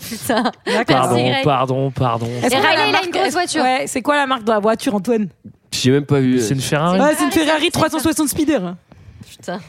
[0.10, 0.51] Putain.
[0.88, 2.28] pardon, Merci, pardon, pardon.
[2.43, 3.64] Est-ce Et que la Riley, il a marque- une grosse voiture.
[3.64, 5.28] Ouais, c'est quoi la marque de la voiture, Antoine?
[5.72, 6.39] J'ai même pas vu.
[6.39, 6.99] C'est une Ferrari.
[6.99, 8.76] Ouais, c'est une Ferrari 360 Speeder.
[9.30, 9.60] Putain.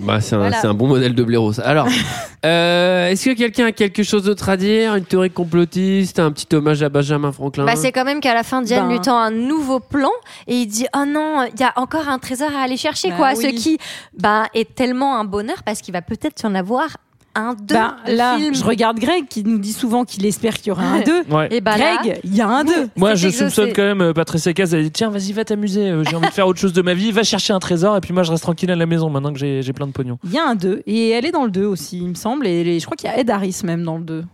[0.00, 0.60] Bah, c'est un, Voilà.
[0.60, 1.52] c'est un bon modèle de blaireau.
[1.64, 1.86] Alors,
[2.46, 4.94] euh, est-ce que quelqu'un a quelque chose d'autre à dire?
[4.94, 7.64] Une théorie complotiste Un petit hommage à Benjamin Franklin?
[7.64, 8.92] Bah, c'est quand même qu'à la fin, Diane Ben.
[8.94, 10.10] lui tend un nouveau plan
[10.46, 13.16] et il dit Oh non, il y a encore un trésor à aller chercher, Bah
[13.16, 13.30] quoi.
[13.36, 13.44] oui.
[13.44, 13.78] Ce qui
[14.18, 16.96] bah, est tellement un bonheur parce qu'il va peut-être y en avoir
[17.38, 20.68] un, deux Bah, de là, je regarde Greg qui nous dit souvent qu'il espère qu'il
[20.68, 21.22] y aura un 2.
[21.30, 21.48] Ouais.
[21.50, 22.72] Et bah là, Greg, il y a un 2.
[22.96, 24.74] Moi, je soupçonne quand même euh, Patricia Caz.
[24.74, 25.88] Elle dit Tiens, vas-y, va t'amuser.
[25.90, 27.12] euh, J'ai envie de faire autre chose de ma vie.
[27.12, 27.96] Va chercher un trésor.
[27.96, 30.18] Et puis moi, je reste tranquille à la maison maintenant que j'ai plein de pognon.
[30.24, 30.82] Il y a un 2.
[30.86, 32.46] Et elle est dans le 2 aussi, il me semble.
[32.46, 34.24] Et je crois qu'il y a Ed Harris même dans le 2.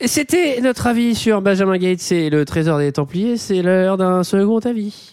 [0.00, 3.36] Et c'était notre avis sur Benjamin Gates et le trésor des Templiers.
[3.36, 5.10] C'est l'heure d'un second avis.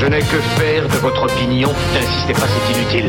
[0.00, 1.68] Je n'ai que faire de votre opinion.
[1.94, 3.08] N'insistez pas, c'est inutile.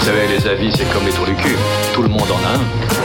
[0.00, 1.56] Vous savez, les avis, c'est comme les trous du cul.
[1.92, 2.99] Tout le monde en a un.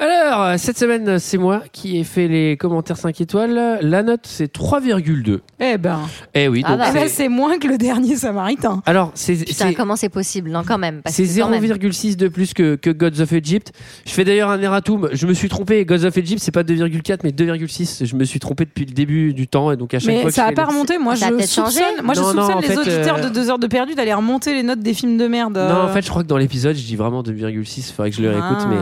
[0.00, 3.80] Alors, cette semaine, c'est moi qui ai fait les commentaires 5 étoiles.
[3.82, 5.40] La note, c'est 3,2.
[5.58, 5.98] Eh ben,
[6.34, 6.86] Eh oui, Ah donc bah.
[6.92, 8.80] c'est- c'est moins que le dernier Samaritain.
[8.86, 11.00] Alors, c'est Putain, c'est- comment c'est possible Non, quand même.
[11.02, 11.60] parce c'est que quand même.
[11.64, 13.72] 0,6 de plus que, que Gods of Egypt.
[14.06, 15.08] Je fais d'ailleurs un erratum.
[15.12, 15.84] Je me suis trompé.
[15.84, 18.04] Gods of Egypt, c'est pas 2,4 mais 2,6.
[18.06, 20.24] Je me suis trompé depuis le début du temps et donc à chaque fois Mais
[20.26, 20.98] que ça je a pas remonté.
[20.98, 23.28] Moi, Ça a je soupçonne, moi, je Non, non, soupçonne en les fait, auditeurs euh,
[23.28, 25.56] de 2 heures de perdu d'aller remonter les notes des films de merde.
[25.58, 27.90] Non, en fait, je crois que dans l'épisode, je dis vraiment 2,6.
[27.92, 28.66] Faudrait que je le réécoute, Ah.
[28.70, 28.76] mais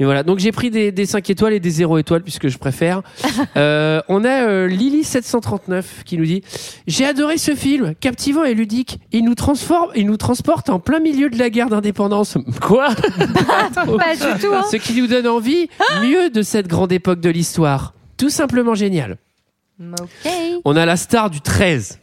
[0.00, 2.58] Mais voilà, donc j'ai pris des, des 5 étoiles et des 0 étoiles puisque je
[2.58, 3.02] préfère.
[3.56, 6.42] Euh, on a euh, Lily739 qui nous dit
[6.86, 8.98] J'ai adoré ce film, captivant et ludique.
[9.12, 12.36] Il nous, transforme, il nous transporte en plein milieu de la guerre d'indépendance.
[12.60, 12.88] Quoi?
[13.74, 14.48] Pas du tout.
[14.52, 14.62] hein.
[14.70, 15.68] Ce qui nous donne envie
[16.02, 17.94] mieux de cette grande époque de l'histoire.
[18.16, 19.16] Tout simplement génial.
[20.64, 21.98] On a la star du 13.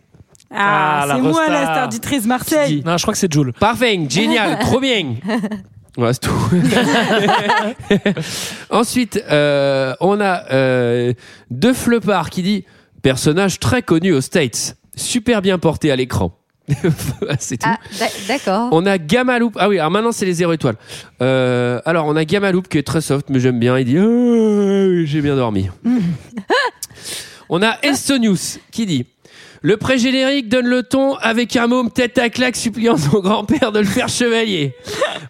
[0.51, 2.83] Ah, Ah, c'est moi la star du 13 Marseille.
[2.85, 3.53] Non, je crois que c'est Jules.
[3.59, 5.15] Parfait, génial, trop bien.
[5.97, 6.31] Voilà, c'est tout.
[8.69, 11.13] Ensuite, euh, on a euh,
[11.51, 12.65] De Flepard qui dit
[13.01, 16.37] personnage très connu aux States, super bien porté à l'écran.
[17.39, 17.69] c'est tout.
[17.69, 18.69] Ah, d'a- d'accord.
[18.71, 19.55] On a Gamaloop.
[19.59, 20.77] Ah oui, alors maintenant c'est les 0 étoiles.
[21.21, 23.77] Euh, alors on a Gamaloop qui est très soft, mais j'aime bien.
[23.77, 25.69] Il dit Ah, j'ai bien dormi.
[27.49, 29.05] on a Estonius qui dit
[29.61, 33.79] le pré-générique donne le ton avec un môme tête à claque suppliant son grand-père de
[33.79, 34.75] le faire chevalier.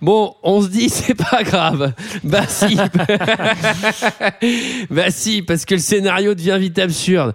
[0.02, 1.94] Bon, on se dit c'est pas grave.
[2.24, 2.76] Bah si.
[4.90, 7.34] bah si, parce que le scénario devient vite absurde.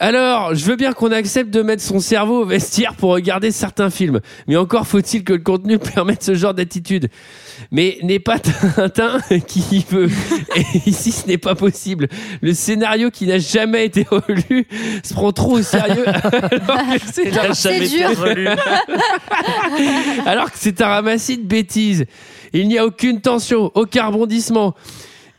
[0.00, 3.90] Alors, je veux bien qu'on accepte de mettre son cerveau au vestiaire pour regarder certains
[3.90, 7.08] films, mais encore faut-il que le contenu permette ce genre d'attitude.
[7.70, 10.10] Mais n'est pas Tintin qui veut.
[10.56, 12.08] Et ici, ce n'est pas possible.
[12.40, 14.66] Le scénario qui n'a jamais été relu
[15.04, 16.06] se prend trop au sérieux.
[16.08, 18.18] alors que c'est dur.
[18.18, 18.48] relu.
[20.26, 22.04] alors que c'est un ramassis de bêtises.
[22.52, 24.74] Il n'y a aucune tension, aucun rebondissement.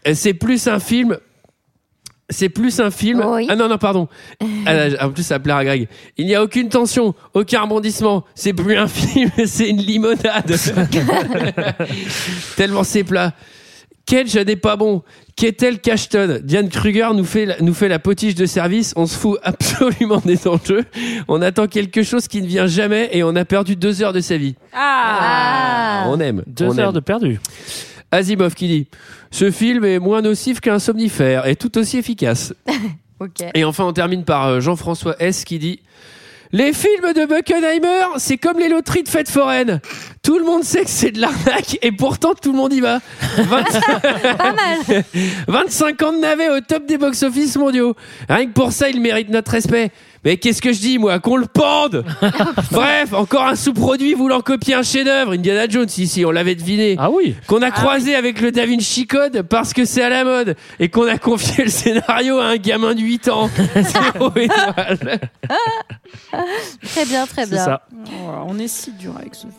[0.07, 1.17] Euh, C'est plus un film.
[2.29, 3.23] C'est plus un film.
[3.25, 3.45] Oui.
[3.49, 4.07] Ah non, non, pardon.
[4.67, 5.87] Ah, en plus, ça plaira à Greg.
[6.17, 8.23] Il n'y a aucune tension, aucun rebondissement.
[8.33, 10.55] C'est plus un film, c'est une limonade.
[12.57, 13.33] Tellement c'est plat.
[14.05, 15.01] Cage n'est pas bon.
[15.35, 18.93] Qu'est-elle Cashton Diane Kruger nous fait, la, nous fait la potiche de service.
[18.95, 20.85] On se fout absolument des enjeux.
[21.27, 24.19] On attend quelque chose qui ne vient jamais et on a perdu deux heures de
[24.21, 24.55] sa vie.
[24.73, 26.43] Ah, On aime.
[26.45, 26.93] Deux on heures aime.
[26.95, 27.39] de perdu.
[28.15, 28.87] Asimov qui dit
[29.31, 32.53] Ce film est moins nocif qu'un somnifère et tout aussi efficace.
[33.53, 35.79] Et enfin, on termine par euh, Jean-François S qui dit
[36.51, 39.79] Les films de Buckenheimer, c'est comme les loteries de fête foraine.
[40.21, 42.99] Tout le monde sait que c'est de l'arnaque et pourtant tout le monde y va.
[43.37, 43.63] 20
[44.37, 45.03] Pas mal.
[45.47, 47.95] 25 ans de navet au top des box-office mondiaux.
[48.27, 49.91] Rien que pour ça, il mérite notre respect.
[50.25, 52.03] Mais qu'est-ce que je dis, moi Qu'on le pende
[52.71, 55.33] Bref, encore un sous-produit voulant copier un chef-d'œuvre.
[55.33, 56.95] Indiana Jones, ici, on l'avait deviné.
[56.97, 57.35] Ah oui.
[57.47, 60.55] Qu'on a croisé avec le Da Vinci Code parce que c'est à la mode.
[60.79, 63.49] Et qu'on a confié le scénario à un gamin de 8 ans.
[63.75, 65.19] Zéro étoile.
[66.83, 67.63] Très bien, très C'est bien.
[67.65, 67.81] ça.
[68.07, 69.51] Oh, on est si dur avec ce film.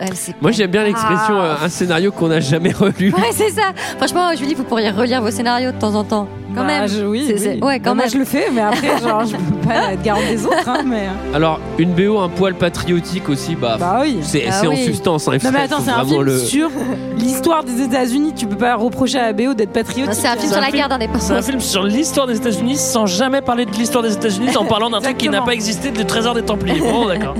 [0.00, 0.10] Elle,
[0.40, 1.42] Moi, j'aime bien l'expression Ah.
[1.62, 3.12] euh, un scénario qu'on n'a jamais relu.
[3.16, 3.72] Ouais, c'est ça.
[3.96, 6.28] Franchement, Julie, vous pourriez relire vos scénarios de temps en temps.
[6.54, 6.88] Quand Bah, même.
[6.88, 7.40] je- oui, C'est- oui.
[7.40, 8.12] c'est- Ouais, Bah, quand moi, même.
[8.12, 11.08] je le fais, mais après, genre, je peux pas être garant des autres, hein, mais.
[11.34, 14.18] Alors, une BO un poil patriotique aussi, bah, Bah oui.
[14.22, 14.84] c'est Ah c'est en oui.
[14.84, 15.26] substance.
[15.28, 16.70] hein, Non mais attends, c'est un film le- sur
[17.16, 18.32] l'histoire des États-Unis.
[18.36, 20.14] Tu peux pas reprocher à la BO d'être patriotique.
[20.14, 21.22] C'est un film C'est sur un la film- guerre d'indépendance.
[21.24, 24.64] C'est un film sur l'histoire des États-Unis sans jamais parler de l'histoire des États-Unis en
[24.64, 26.78] parlant d'un truc qui n'a pas existé, du trésor des Templiers.
[26.80, 27.34] Bon, d'accord.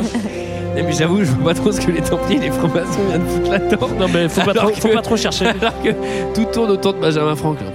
[0.83, 3.51] Mais j'avoue, je vois pas trop ce que les Templiers et les francs-maçons viennent foutre
[3.51, 3.89] là-dedans.
[3.99, 5.47] Non, mais faut pas, Alors trop, faut que- pas trop chercher.
[5.61, 5.91] Alors que
[6.35, 7.67] tout tourne autour de Benjamin Franklin.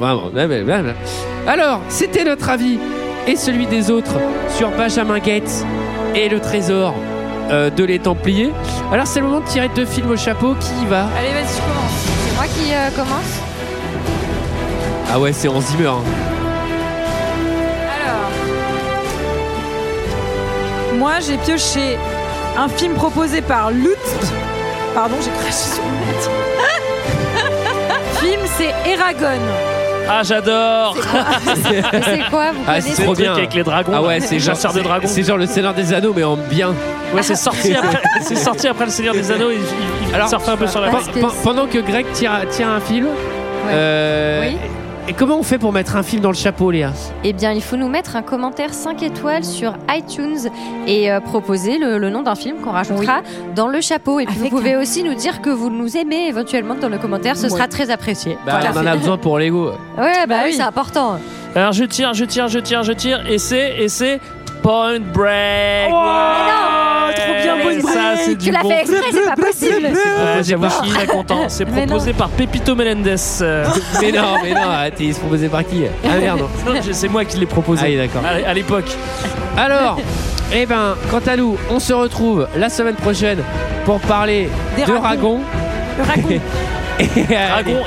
[1.47, 2.79] Alors, c'était notre avis
[3.27, 4.15] et celui des autres
[4.55, 5.65] sur Benjamin Gates
[6.15, 6.93] et le trésor
[7.51, 8.51] euh, de les Templiers.
[8.91, 10.55] Alors, c'est le moment de tirer deux films au chapeau.
[10.59, 11.07] Qui y va?
[11.19, 12.07] Allez, vas-y, je commence.
[12.27, 13.39] C'est moi qui euh, commence.
[15.11, 15.87] Ah ouais, c'est Hans Zimmer.
[15.87, 16.01] hein.
[18.01, 18.29] Alors,
[20.97, 21.97] moi, j'ai pioché
[22.57, 23.97] un film proposé par Lutz.
[24.93, 25.89] Pardon, j'ai craché sur le
[28.27, 29.41] film, c'est Eragon.
[30.09, 30.95] Ah, j'adore
[31.45, 33.33] Mais c'est quoi Vous Ah, connaissez c'est trop truc bien.
[33.33, 33.93] avec les dragons.
[33.95, 35.07] Ah ouais, c'est genre, chasseur de c'est- dragons.
[35.07, 36.73] c'est genre le Seigneur des Anneaux, mais en bien.
[37.13, 39.49] Ouais, c'est sorti après, c'est sorti après le Seigneur des Anneaux.
[39.51, 41.67] Il, il, il Alors, surfe un peu sur la Pe- Parce que pe- c'est- pendant
[41.67, 43.07] que Greg tire, tire un film,
[43.69, 44.57] euh, Oui.
[45.07, 46.93] Et comment on fait pour mettre un film dans le chapeau, Léa?
[47.25, 50.49] Eh bien, il faut nous mettre un commentaire 5 étoiles sur iTunes
[50.87, 53.21] et euh, proposer le, le nom d'un film qu'on rajoutera
[53.55, 54.19] dans le chapeau.
[54.21, 57.35] Et puis, vous pouvez aussi nous dire que vous nous aimez éventuellement dans le commentaire.
[57.35, 58.37] Ce sera très apprécié.
[58.45, 59.71] bah, On en a besoin pour Lego.
[59.97, 60.53] Ouais, bah, Bah oui, oui.
[60.55, 61.19] c'est important.
[61.55, 64.19] Alors je tire, je tire, je tire, je tire, et c'est, et c'est
[64.63, 65.89] Point Break.
[65.91, 66.03] Oh,
[67.05, 68.69] Ouais, trop bien, Point Ça, c'est Tu l'as bon.
[68.69, 69.89] fait exprès, c'est pas possible.
[70.23, 71.49] Proposé par qui très content.
[71.49, 73.15] C'est proposé par Pepito Melendez.
[73.41, 73.65] Euh,
[74.01, 74.61] mais non, mais non,
[74.99, 75.83] il se proposait par qui?
[76.05, 76.39] Ah merde.
[76.39, 77.81] non, c'est moi qui l'ai proposé.
[77.85, 78.21] Ah oui, d'accord.
[78.25, 78.89] À, à l'époque.
[79.57, 79.99] Alors,
[80.53, 83.39] eh ben, quant à nous, on se retrouve la semaine prochaine
[83.85, 84.93] pour parler Des de.
[84.93, 85.41] Ragon.
[85.97, 86.41] Le raconte.
[86.99, 87.77] Et, et Ragon.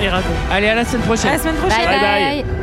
[0.53, 1.31] allez, à la semaine prochaine.
[1.31, 1.85] À la semaine prochaine.
[1.87, 1.99] bye.
[1.99, 2.43] Bye bye.
[2.45, 2.56] bye.